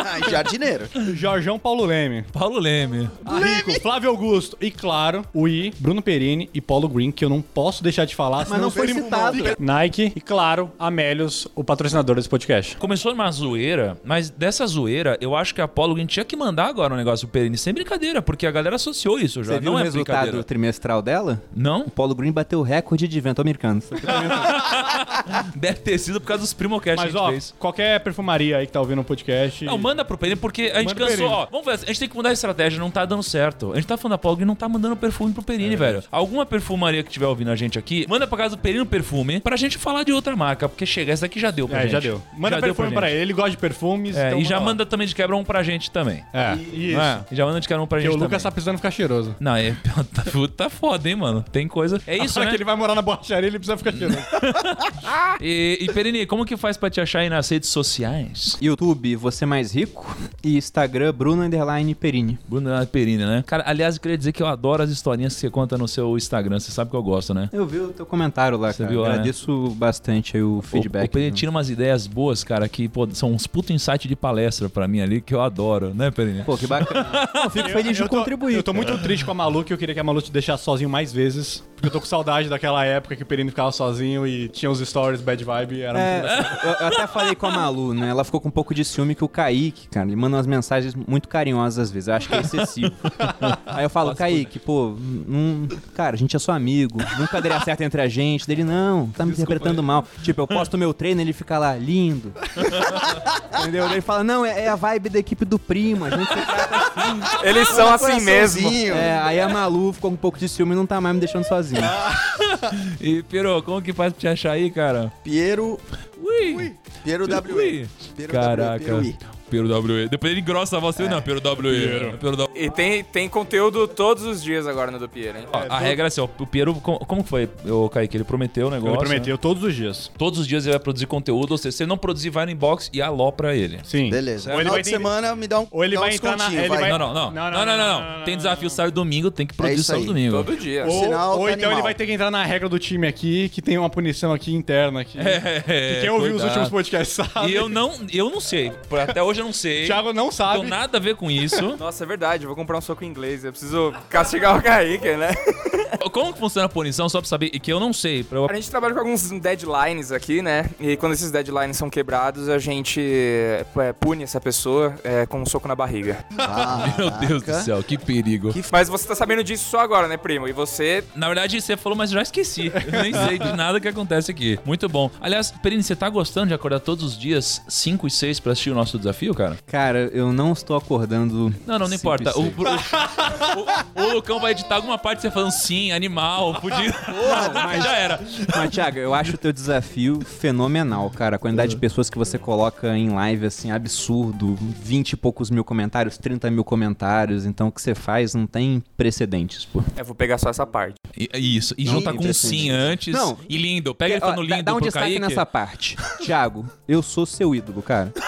Ah, 0.02 0.30
jardineiro. 0.30 0.88
Jorjão 1.14 1.58
Paulo 1.60 1.86
Leme. 1.86 2.24
Paulo 2.34 2.60
Leme. 2.60 3.10
Rico, 3.44 3.80
Flávio 3.82 4.10
Augusto. 4.10 4.58
E 4.60 4.72
claro, 4.72 5.24
o 5.34 5.48
I, 5.48 5.74
Bruno 5.80 6.02
Perini 6.02 6.50
e 6.54 6.60
Paulo 6.60 6.88
Green, 6.90 7.12
que 7.12 7.24
eu 7.24 7.30
não 7.30 7.42
posso 7.42 7.84
deixar 7.84 8.06
de 8.06 8.16
falar. 8.16 8.46
senão 8.46 8.60
não 8.60 8.72
foi 8.72 8.88
citado. 8.88 9.38
Nike 9.60 10.12
e, 10.16 10.22
claro, 10.22 10.72
Amélios, 10.80 11.48
o 11.56 11.64
patrocinador 11.64 12.16
desse 12.16 12.30
podcast. 12.30 12.76
Começou 12.78 13.12
numa 13.12 13.32
zoeira, 13.32 13.98
mas 14.04 14.30
dessa 14.30 14.66
zoeira, 14.66 15.18
eu 15.22 15.36
acho 15.36 15.54
que 15.54 15.62
a 15.62 15.70
a 15.82 16.00
gente 16.00 16.10
tinha 16.10 16.26
que 16.26 16.36
mandar 16.36 16.68
agora 16.68 16.94
um 16.94 16.98
negócio 16.98 17.28
pro 17.28 17.40
Perini, 17.40 17.58
sem 17.58 17.74
brincadeira, 17.74 18.22
porque 18.22 18.46
a 18.46 18.52
galera 18.52 18.76
associou 18.76 19.20
isso 19.20 19.44
já. 19.44 19.54
Você 19.54 19.60
viu 19.60 19.72
não 19.72 19.78
o 19.78 19.82
é 19.82 19.84
resultado 19.84 20.44
trimestral 20.44 21.02
dela? 21.02 21.42
Não? 21.56 21.82
O 21.82 21.90
Paulo 21.90 22.14
Green 22.14 22.32
bateu 22.32 22.60
o 22.60 22.64
recorde 22.64 23.08
de 23.08 23.20
vento 23.20 23.42
americano. 23.42 23.82
Deve 25.56 25.80
ter 25.80 25.98
sido 25.98 26.20
por 26.20 26.28
causa 26.28 26.42
dos 26.44 26.54
primocast 26.54 26.98
Mas, 26.98 27.11
que 27.11 27.11
gente 27.12 27.22
ó, 27.22 27.30
fez. 27.30 27.54
qualquer 27.60 28.00
perfumaria 28.00 28.58
aí 28.58 28.66
que 28.66 28.72
tá 28.72 28.80
ouvindo 28.80 29.02
o 29.02 29.04
podcast. 29.04 29.64
Não, 29.66 29.78
manda 29.78 30.04
pro 30.06 30.18
Perini, 30.18 30.36
porque 30.40 30.72
a 30.74 30.80
gente 30.82 30.96
cansou, 30.96 31.28
ó. 31.28 31.48
Vamos 31.52 31.66
ver, 31.66 31.74
a 31.74 31.78
gente 31.78 32.00
tem 32.00 32.10
que 32.10 32.16
mudar 32.16 32.30
a 32.30 32.34
estratégia, 32.34 32.80
não 32.80 32.92
tá 32.92 33.06
dando 33.06 33.24
certo. 33.24 33.72
A 33.72 33.76
gente 33.76 33.88
tá 33.88 33.98
falando 33.98 34.12
da 34.12 34.16
Apollo 34.16 34.42
e 34.42 34.46
não 34.46 34.56
tá 34.56 34.68
mandando 34.70 34.96
perfume 34.96 35.34
pro 35.34 35.42
É 35.42 35.46
Perini, 35.46 35.76
velho. 35.76 36.04
Alguma 36.12 36.46
perfumaria 36.46 37.02
que 37.04 37.10
estiver 37.10 37.28
ouvindo 37.28 37.52
a 37.52 37.56
gente 37.56 37.78
aqui, 37.80 38.06
manda 38.08 38.26
pra 38.28 38.38
casa 38.38 38.56
do 38.56 38.62
Perini 38.62 38.82
um 38.82 38.86
perfume 38.86 39.40
pra 39.40 39.56
gente 39.56 39.78
falar 39.78 40.04
de 40.04 40.12
outra 40.12 40.36
marca, 40.36 40.68
porque 40.70 40.86
chega, 40.86 41.12
essa 41.12 41.22
daqui 41.24 41.40
já 41.40 41.52
deu 41.52 41.68
pra 41.68 41.80
É, 41.80 41.82
gente. 41.84 41.92
já 41.92 42.00
deu. 42.00 42.22
Manda 42.34 42.56
Já 42.56 42.62
deu 42.62 42.74
perfume 42.76 42.96
pra, 42.96 43.08
gente. 43.08 43.16
ele, 43.16 43.22
ele 43.24 43.34
gosta 43.34 43.52
de 43.52 43.58
perfumes. 43.58 44.16
É, 44.18 44.28
então 44.28 44.40
e 44.40 44.44
já 44.46 44.58
lá. 44.60 44.66
manda 44.66 44.86
também 44.86 45.08
de 45.08 45.16
quebra 45.16 45.36
um 45.36 45.44
pra 45.44 45.64
gente 45.64 45.90
também. 45.92 46.24
É, 46.34 46.56
isso. 46.74 47.00
É? 47.00 47.24
Já 47.32 47.46
manda 47.46 47.60
de 47.60 47.68
quebra 47.68 47.84
um 47.84 47.88
pra 47.88 47.98
Porque 47.98 48.10
gente 48.12 48.20
o 48.20 48.24
Lucas 48.24 48.44
tá 48.44 48.52
precisando 48.52 48.78
ficar 48.78 48.92
cheiroso. 48.92 49.36
Não, 49.40 49.56
é, 49.56 49.72
tá, 50.14 50.24
tá 50.56 50.70
foda, 50.70 51.10
hein, 51.10 51.16
mano. 51.16 51.44
Tem 51.52 51.68
coisa. 51.68 52.02
É 52.06 52.18
isso, 52.24 52.40
né? 52.40 52.48
que 52.48 52.56
ele 52.56 52.64
vai 52.64 52.76
morar 52.76 52.96
na 52.96 53.02
borracharia, 53.02 53.48
ele 53.48 53.58
precisa 53.60 53.78
ficar 53.78 53.92
cheiroso. 53.92 54.18
E, 55.42 55.78
e 55.82 55.92
Perini, 55.92 56.26
como 56.26 56.46
que 56.46 56.56
faz 56.56 56.78
pra 56.78 56.90
te 56.90 57.01
achar 57.02 57.20
aí 57.20 57.30
nas 57.30 57.50
redes 57.50 57.70
sociais? 57.70 58.58
YouTube, 58.62 59.16
Você 59.16 59.46
Mais 59.46 59.74
Rico. 59.74 60.16
E 60.44 60.58
Instagram, 60.58 61.14
Bruno 61.14 61.44
Underline 61.44 61.94
Perini. 61.96 62.38
Bruno 62.48 62.70
Perini, 62.88 63.26
né? 63.26 63.44
Cara, 63.46 63.64
aliás, 63.68 63.96
eu 63.96 64.02
queria 64.02 64.18
dizer 64.18 64.32
que 64.32 64.42
eu 64.42 64.48
adoro 64.48 64.84
as 64.84 64.90
historinhas 64.90 65.34
que 65.36 65.40
você 65.42 65.50
conta 65.50 65.78
no 65.78 65.88
seu 65.88 66.16
Instagram. 66.18 66.60
Você 66.60 66.72
sabe 66.72 66.90
que 66.90 66.96
eu 66.96 67.04
gosto, 67.04 67.34
né? 67.34 67.50
Eu 67.52 67.66
vi 67.66 67.80
o 67.80 67.90
teu 67.90 68.06
comentário 68.06 68.58
lá, 68.58 68.72
Você 68.72 68.80
cara. 68.84 68.90
viu 68.90 69.04
né? 69.04 69.10
Agradeço 69.10 69.70
bastante 69.78 70.38
aí 70.38 70.44
o 70.44 70.58
O, 70.58 70.62
feedback. 70.62 71.08
o 71.08 71.12
Perini 71.12 71.32
tira 71.36 71.50
umas 71.52 71.70
ideias 71.70 72.08
boas, 72.08 72.44
cara, 72.44 72.68
que 72.70 72.88
pô, 72.88 73.08
são 73.14 73.32
uns 73.32 73.48
puto 73.48 73.72
insight 73.74 74.08
de 74.08 74.16
palestra 74.16 74.70
pra 74.70 74.88
mim 74.88 75.02
ali, 75.02 75.22
que 75.22 75.34
eu 75.34 75.42
adoro, 75.42 75.94
né, 75.94 76.12
Perini? 76.12 76.44
Pô, 76.44 76.58
que 76.58 76.68
bacana. 76.68 77.08
Eu 77.44 77.50
fico 77.50 77.70
feliz 77.70 77.98
de 77.98 78.04
eu 78.04 78.10
tô, 78.10 78.18
contribuir. 78.18 78.56
Eu 78.56 78.64
tô 78.64 78.74
muito 78.74 78.98
triste 79.00 79.26
com 79.26 79.32
a 79.32 79.34
Malu, 79.34 79.64
que 79.64 79.74
eu 79.74 79.78
queria 79.78 79.94
que 79.96 80.00
a 80.00 80.04
Malu 80.04 80.22
te 80.22 80.32
deixasse 80.32 80.64
sozinho 80.64 80.90
mais 80.90 81.12
vezes. 81.12 81.64
Porque 81.82 81.88
eu 81.88 81.92
tô 81.94 82.00
com 82.00 82.06
saudade 82.06 82.48
daquela 82.48 82.86
época 82.86 83.16
que 83.16 83.24
o 83.24 83.26
Perini 83.26 83.50
ficava 83.50 83.72
sozinho 83.72 84.28
e 84.28 84.48
tinha 84.50 84.70
os 84.70 84.80
stories 84.88 85.20
bad 85.20 85.44
vibe. 85.44 85.78
e 85.78 85.82
Era 85.82 85.94
muito 85.94 86.28
É, 86.28 86.60
eu, 86.64 86.70
eu 86.70 86.88
até 86.88 87.08
falei 87.08 87.34
com 87.34 87.48
a 87.48 87.52
Malu, 87.52 87.96
né? 87.96 88.10
Ela 88.10 88.24
ficou 88.24 88.40
com 88.40 88.50
um 88.50 88.52
pouco 88.52 88.72
de 88.76 88.86
ciúme 88.86 89.16
que 89.16 89.24
o 89.24 89.28
Kaique, 89.28 89.88
cara, 89.88 90.06
ele 90.06 90.16
manda 90.16 90.38
umas 90.38 90.46
mensagens 90.46 90.94
muito 90.94 91.28
carinhosas 91.28 91.80
às 91.80 91.92
vezes. 91.92 92.08
Eu 92.08 92.14
acho 92.14 92.30
que 92.30 92.36
é 92.36 92.40
excessivo. 92.40 92.94
Aí 93.66 93.84
eu 93.84 93.90
falo, 93.90 94.16
Kaique, 94.16 94.60
pô, 94.60 94.96
não, 95.28 95.68
cara, 95.96 96.16
a 96.16 96.20
gente 96.20 96.36
é 96.36 96.40
só 96.40 96.52
amigo. 96.52 97.00
Nunca 97.18 97.42
daria 97.42 97.60
certo 97.62 97.82
entre 97.82 98.00
a 98.00 98.08
gente. 98.08 98.46
Dele, 98.46 98.64
não, 98.64 99.08
tá 99.08 99.26
me 99.26 99.32
interpretando 99.32 99.82
mal. 99.82 100.06
Tipo, 100.22 100.42
eu 100.42 100.48
posto 100.48 100.78
meu 100.78 100.94
treino 100.94 101.20
ele 101.20 101.34
fica 101.34 101.58
lá, 101.58 101.76
lindo. 101.76 102.32
Entendeu? 103.60 103.86
Daí 103.86 103.94
Ele 103.94 104.02
fala, 104.02 104.24
não, 104.24 104.46
é, 104.46 104.66
é 104.66 104.68
a 104.68 104.76
vibe 104.76 105.10
da 105.10 105.20
equipe 105.20 105.46
do 105.46 105.58
primo. 105.58 106.06
A 106.06 106.12
gente 106.12 106.28
se 106.28 106.46
trata 106.46 106.78
assim. 106.96 107.48
Eles 107.48 107.68
são 107.70 107.92
assim 107.92 108.20
mesmo. 108.22 108.70
É, 108.70 109.20
aí 109.20 109.40
a 109.40 109.50
Malu 109.50 109.94
ficou 109.94 110.12
com 110.12 110.16
um 110.16 110.18
pouco 110.18 110.38
de 110.38 110.48
ciúme 110.48 110.74
e 110.74 110.76
não 110.76 110.86
tá 110.86 111.02
mais 111.02 111.16
me 111.16 111.20
deixando 111.20 111.44
sozinho. 111.44 111.71
E, 113.02 113.24
Pero, 113.30 113.62
como 113.64 113.82
que 113.82 113.94
faz 113.94 114.14
pra 114.14 114.20
te 114.20 114.28
achar 114.28 114.52
aí, 114.52 114.70
cara? 114.70 115.12
Piero. 115.24 115.80
Ui! 116.22 116.76
Piero 117.04 117.24
Ui. 117.26 117.30
W. 117.30 117.88
Piero 118.16 118.32
Caraca. 118.32 118.84
W, 118.84 119.02
Piero 119.02 119.04
I. 119.04 119.41
Pero 119.52 119.68
WE. 119.68 120.08
Depois 120.10 120.32
ele 120.32 120.40
engrossa 120.42 120.78
a 120.78 120.80
voz, 120.80 120.98
É. 121.00 121.08
não, 121.10 121.22
Pero 121.22 121.40
WE. 121.40 122.14
Pero 122.20 122.36
W. 122.38 122.50
E 122.56 122.70
tem, 122.72 123.04
tem 123.04 123.28
conteúdo 123.30 123.88
todos 123.88 124.24
os 124.24 124.42
dias 124.42 124.66
agora 124.66 124.90
no 124.90 124.98
do 124.98 125.10
Piero, 125.10 125.38
hein? 125.38 125.46
Ó, 125.52 125.62
a 125.70 125.78
regra 125.78 126.06
é 126.06 126.08
assim, 126.08 126.22
ó, 126.22 126.28
o 126.40 126.48
Piero, 126.48 126.74
como, 126.76 127.00
como 127.00 127.24
foi, 127.24 127.50
o 127.66 127.90
Kaique? 127.90 128.16
Ele 128.18 128.24
prometeu 128.24 128.68
o 128.68 128.70
negócio. 128.72 128.94
Ele 128.96 128.98
prometeu 128.98 129.34
né? 129.36 129.40
todos 129.42 129.64
os 129.64 129.76
dias. 129.76 130.10
Todos 130.18 130.40
os 130.40 130.48
dias 130.48 130.66
ele 130.66 130.72
vai 130.74 130.80
produzir 130.80 131.06
conteúdo, 131.06 131.52
ou 131.52 131.58
seja, 131.58 131.76
se 131.76 131.84
ele 131.84 131.90
não 131.90 131.98
produzir, 131.98 132.30
vai 132.30 132.46
no 132.46 132.52
inbox 132.52 132.90
e 132.94 133.02
alopra 133.02 133.56
ele. 133.56 133.80
Sim. 133.84 134.10
Beleza. 134.10 134.54
Ou 134.54 134.62
ele 134.62 134.70
vai 134.70 134.82
de 134.82 134.90
ter- 134.90 134.96
semana 134.96 135.36
me 135.36 135.48
dá 135.48 135.60
um 135.60 135.68
Ou 135.70 135.84
ele 135.84 135.96
dá 135.96 136.02
vai 136.02 136.16
entrar 136.16 136.38
na- 136.38 136.54
ele 136.54 136.68
vai. 136.70 136.90
Não, 136.90 136.98
não, 136.98 137.14
não. 137.14 137.32
Não, 137.32 137.52
não, 137.52 137.66
não. 137.66 138.18
não. 138.18 138.24
Tem 138.24 138.38
desafio 138.38 138.70
sábado 138.70 138.92
e 138.92 138.96
domingo, 138.96 139.30
tem 139.30 139.46
que 139.46 139.54
produzir 139.54 139.76
É 139.78 139.80
isso 139.80 139.88
sábado 139.88 140.04
e 140.04 140.08
domingo. 140.08 140.44
Todo 140.44 140.56
dia. 140.58 140.86
Ou, 140.86 141.04
Sinal 141.04 141.40
ou 141.40 141.46
tá 141.48 141.52
então 141.54 141.72
ele 141.72 141.82
vai 141.82 141.94
ter 141.94 142.06
que 142.06 142.14
entrar 142.14 142.32
na 142.32 142.44
regra 142.44 142.70
do 142.70 142.80
time 142.80 143.08
aqui, 143.08 143.50
que 143.50 143.62
tem 143.62 143.78
uma 143.78 143.90
punição 143.90 144.32
aqui 144.34 144.54
interna. 144.54 145.02
Aqui. 145.02 145.18
É, 145.42 145.96
que 145.96 146.02
quem 146.02 146.10
ouviu 146.10 146.36
os 146.36 146.44
últimos 146.44 146.70
podcasts 146.70 147.16
sabe. 147.16 147.52
E 147.52 147.56
eu 147.56 147.68
não, 147.68 147.94
eu 148.12 148.30
não 148.30 148.40
sei. 148.40 148.72
Até 149.04 149.22
hoje 149.24 149.41
eu 149.42 149.46
não 149.46 149.54
sei. 149.54 149.84
O 149.84 149.88
Thiago 149.88 150.14
não 150.14 150.26
Não 150.26 150.32
sabe. 150.32 150.62
tem 150.62 150.70
nada 150.70 150.98
a 150.98 151.02
ver 151.02 151.16
com 151.16 151.30
isso. 151.30 151.76
Nossa, 151.78 152.04
é 152.04 152.08
verdade. 152.08 152.44
eu 152.44 152.48
Vou 152.50 152.56
comprar 152.56 152.78
um 152.78 152.82
soco 152.82 153.04
em 153.04 153.08
inglês. 153.08 153.44
Eu 153.44 153.52
preciso 153.52 153.94
castigar 154.10 154.58
o 154.58 154.62
Kaique, 154.62 155.16
né? 155.16 155.30
Como 156.12 156.34
que 156.34 156.40
funciona 156.40 156.66
a 156.66 156.70
punição, 156.70 157.08
só 157.08 157.20
pra 157.22 157.28
saber, 157.28 157.50
e 157.54 157.60
que 157.60 157.72
eu 157.72 157.80
não 157.80 157.94
sei. 157.94 158.24
Pra. 158.24 158.40
A 158.50 158.54
gente 158.56 158.70
trabalha 158.70 158.94
com 158.94 159.00
alguns 159.00 159.30
deadlines 159.30 160.12
aqui, 160.12 160.42
né? 160.42 160.70
E 160.80 160.98
quando 160.98 161.14
esses 161.14 161.32
deadlines 161.32 161.78
são 161.78 161.90
quebrados, 161.90 162.50
a 162.50 162.58
gente 162.60 163.02
é, 163.02 163.94
pune 164.00 164.24
essa 164.24 164.40
pessoa 164.42 164.94
é, 165.04 165.26
com 165.26 165.42
um 165.42 165.46
soco 165.46 165.68
na 165.68 165.76
barriga. 165.76 166.26
Ah, 166.38 166.94
Meu 166.98 167.10
Deus 167.12 167.44
do 167.44 167.54
céu, 167.62 167.82
que 167.84 167.98
perigo. 167.98 168.54
Mas 168.72 168.90
você 168.90 169.08
tá 169.08 169.16
sabendo 169.16 169.44
disso 169.44 169.70
só 169.70 169.80
agora, 169.80 170.08
né, 170.08 170.18
primo? 170.18 170.48
E 170.48 170.54
você 170.54 171.04
Na 171.16 171.28
verdade, 171.28 171.60
você 171.62 171.78
falou, 171.78 171.98
mas 171.98 172.10
já 172.10 172.22
esqueci. 172.22 172.72
Eu 172.92 173.02
nem 173.04 173.14
sei 173.14 173.40
de 173.40 173.54
nada 173.56 173.80
que 173.80 173.88
acontece 173.88 174.32
aqui. 174.32 174.60
Muito 174.66 174.88
bom. 174.90 175.10
Aliás, 175.22 175.52
Perini, 175.52 175.84
você 175.84 175.96
tá 175.96 176.10
gostando 176.10 176.48
de 176.48 176.54
acordar 176.54 176.80
todos 176.80 177.04
os 177.04 177.18
dias 177.18 177.62
5 177.68 178.08
e 178.08 178.12
6 178.12 178.40
pra 178.40 178.52
assistir 178.54 178.70
o 178.72 178.76
nosso 178.76 178.98
desafio, 178.98 179.31
cara? 179.36 179.58
Cara, 179.68 180.10
eu 180.14 180.32
não 180.34 180.54
estou 180.54 180.76
acordando. 180.78 181.54
Não, 181.66 181.78
não, 181.80 181.88
não 181.88 181.96
importa. 181.96 182.38
O, 182.38 182.44
o, 182.44 182.46
o- 182.48 184.04
o 184.10 184.14
Lucão 184.14 184.40
vai 184.40 184.52
editar 184.52 184.76
alguma 184.76 184.98
parte 184.98 185.22
você 185.22 185.32
falando 185.32 185.52
5 185.52 185.72
ruim, 185.82 185.92
animal, 185.92 186.60
fudido. 186.62 186.94
Já 187.84 187.96
era. 187.98 188.20
Mas, 188.56 188.70
Thiago, 188.72 188.98
eu 189.00 189.14
acho 189.14 189.36
o 189.36 189.38
teu 189.38 189.52
desafio 189.54 190.20
fenomenal, 190.22 191.10
cara. 191.10 191.36
A 191.36 191.40
quantidade 191.40 191.72
de 191.72 191.78
pessoas 191.78 192.10
que 192.10 192.18
você 192.18 192.38
coloca 192.38 192.96
em 192.98 193.10
live, 193.10 193.46
assim, 193.46 193.72
absurdo. 193.72 194.58
20 194.60 195.12
e 195.14 195.16
poucos 195.18 195.50
mil 195.50 195.64
comentários, 195.64 196.18
30 196.18 196.50
mil 196.52 196.64
comentários. 196.64 197.46
Então, 197.46 197.68
o 197.68 197.72
que 197.72 197.82
você 197.82 197.96
faz 197.96 198.34
não 198.36 198.46
tem 198.46 198.84
precedentes, 198.98 199.66
pô. 199.66 199.84
É, 199.96 200.04
vou 200.04 200.16
pegar 200.16 200.38
só 200.38 200.50
essa 200.50 200.66
parte. 200.66 200.96
E- 201.18 201.30
Isso. 201.58 201.74
E 201.78 201.86
junta 201.86 202.14
com 202.14 202.32
sim 202.34 202.70
antes. 202.70 203.14
Não. 203.14 203.38
E 203.50 203.58
lindo. 203.58 203.94
Pega 203.96 204.16
ele 204.16 204.24
Ó, 204.24 204.30
falando 204.30 204.48
dá- 204.48 204.56
lindo 204.58 204.66
Dá 204.66 204.76
um 204.76 204.80
destaque 204.82 205.06
Kaique. 205.06 205.20
nessa 205.20 205.46
parte. 205.46 205.96
Thiago, 206.24 206.66
eu 206.88 207.02
sou 207.02 207.26
seu 207.26 207.54
ídolo, 207.56 207.82
cara. 207.82 208.12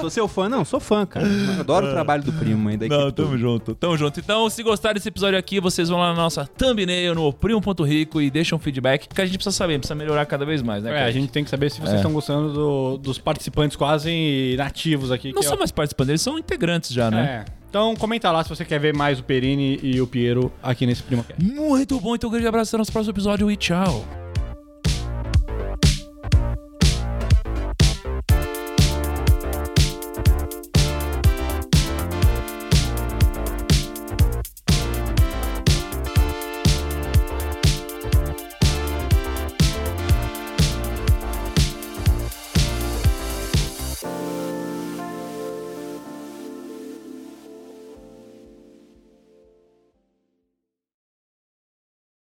sou 0.00 0.10
seu 0.10 0.28
fã? 0.28 0.48
Não, 0.48 0.64
sou 0.64 0.80
fã, 0.80 1.04
cara. 1.06 1.26
Eu 1.26 1.60
adoro 1.60 1.86
o 1.86 1.90
trabalho 1.90 2.22
do 2.22 2.32
primo 2.32 2.68
aí 2.68 2.76
da 2.76 2.86
Não, 2.86 2.96
equipe 2.96 3.12
toda. 3.12 3.28
tamo 3.28 3.38
junto, 3.38 3.74
tamo 3.74 3.96
junto. 3.96 4.20
Então, 4.20 4.48
se 4.50 4.62
gostaram 4.62 4.94
desse 4.94 5.08
episódio 5.08 5.38
aqui, 5.38 5.60
vocês 5.60 5.88
vão 5.88 5.98
lá 5.98 6.08
na 6.08 6.14
nossa 6.22 6.46
thumbnail, 6.46 7.14
no 7.14 7.32
primo.rico 7.32 8.20
e 8.20 8.30
deixam 8.30 8.56
um 8.56 8.60
feedback, 8.60 9.08
que 9.08 9.20
a 9.20 9.26
gente 9.26 9.36
precisa 9.36 9.56
saber, 9.56 9.78
precisa 9.78 9.94
melhorar 9.94 10.24
cada 10.26 10.44
vez 10.44 10.62
mais, 10.62 10.82
né, 10.82 11.00
É, 11.00 11.04
a 11.04 11.10
gente 11.10 11.30
tem 11.30 11.44
que 11.44 11.50
saber 11.50 11.70
se 11.70 11.78
vocês 11.80 11.94
É. 11.94 11.96
estão 11.96 12.12
gostando 12.12 12.52
do- 12.52 12.98
dos 12.98 13.18
participantes 13.18 13.76
quase 13.76 14.54
nativos 14.56 15.10
aqui. 15.10 15.28
Não 15.32 15.40
que 15.40 15.46
é 15.46 15.48
são 15.48 15.58
mais 15.58 15.70
participantes, 15.72 16.08
eles 16.10 16.22
são 16.22 16.38
integrantes 16.38 16.90
já, 16.92 17.10
né? 17.10 17.44
É. 17.46 17.58
Então 17.68 17.94
comenta 17.96 18.30
lá 18.30 18.42
se 18.42 18.48
você 18.48 18.64
quer 18.64 18.80
ver 18.80 18.94
mais 18.94 19.18
o 19.18 19.22
Perini 19.22 19.78
e 19.82 20.00
o 20.00 20.06
Piero 20.06 20.50
aqui 20.62 20.86
nesse 20.86 21.02
Primocast. 21.02 21.42
Muito 21.44 22.00
bom, 22.00 22.14
então 22.14 22.28
um 22.28 22.32
grande 22.32 22.46
abraço 22.46 22.70
até 22.70 22.76
o 22.76 22.78
nosso 22.78 22.92
próximo 22.92 23.12
episódio 23.12 23.50
e 23.50 23.56
tchau. 23.56 24.27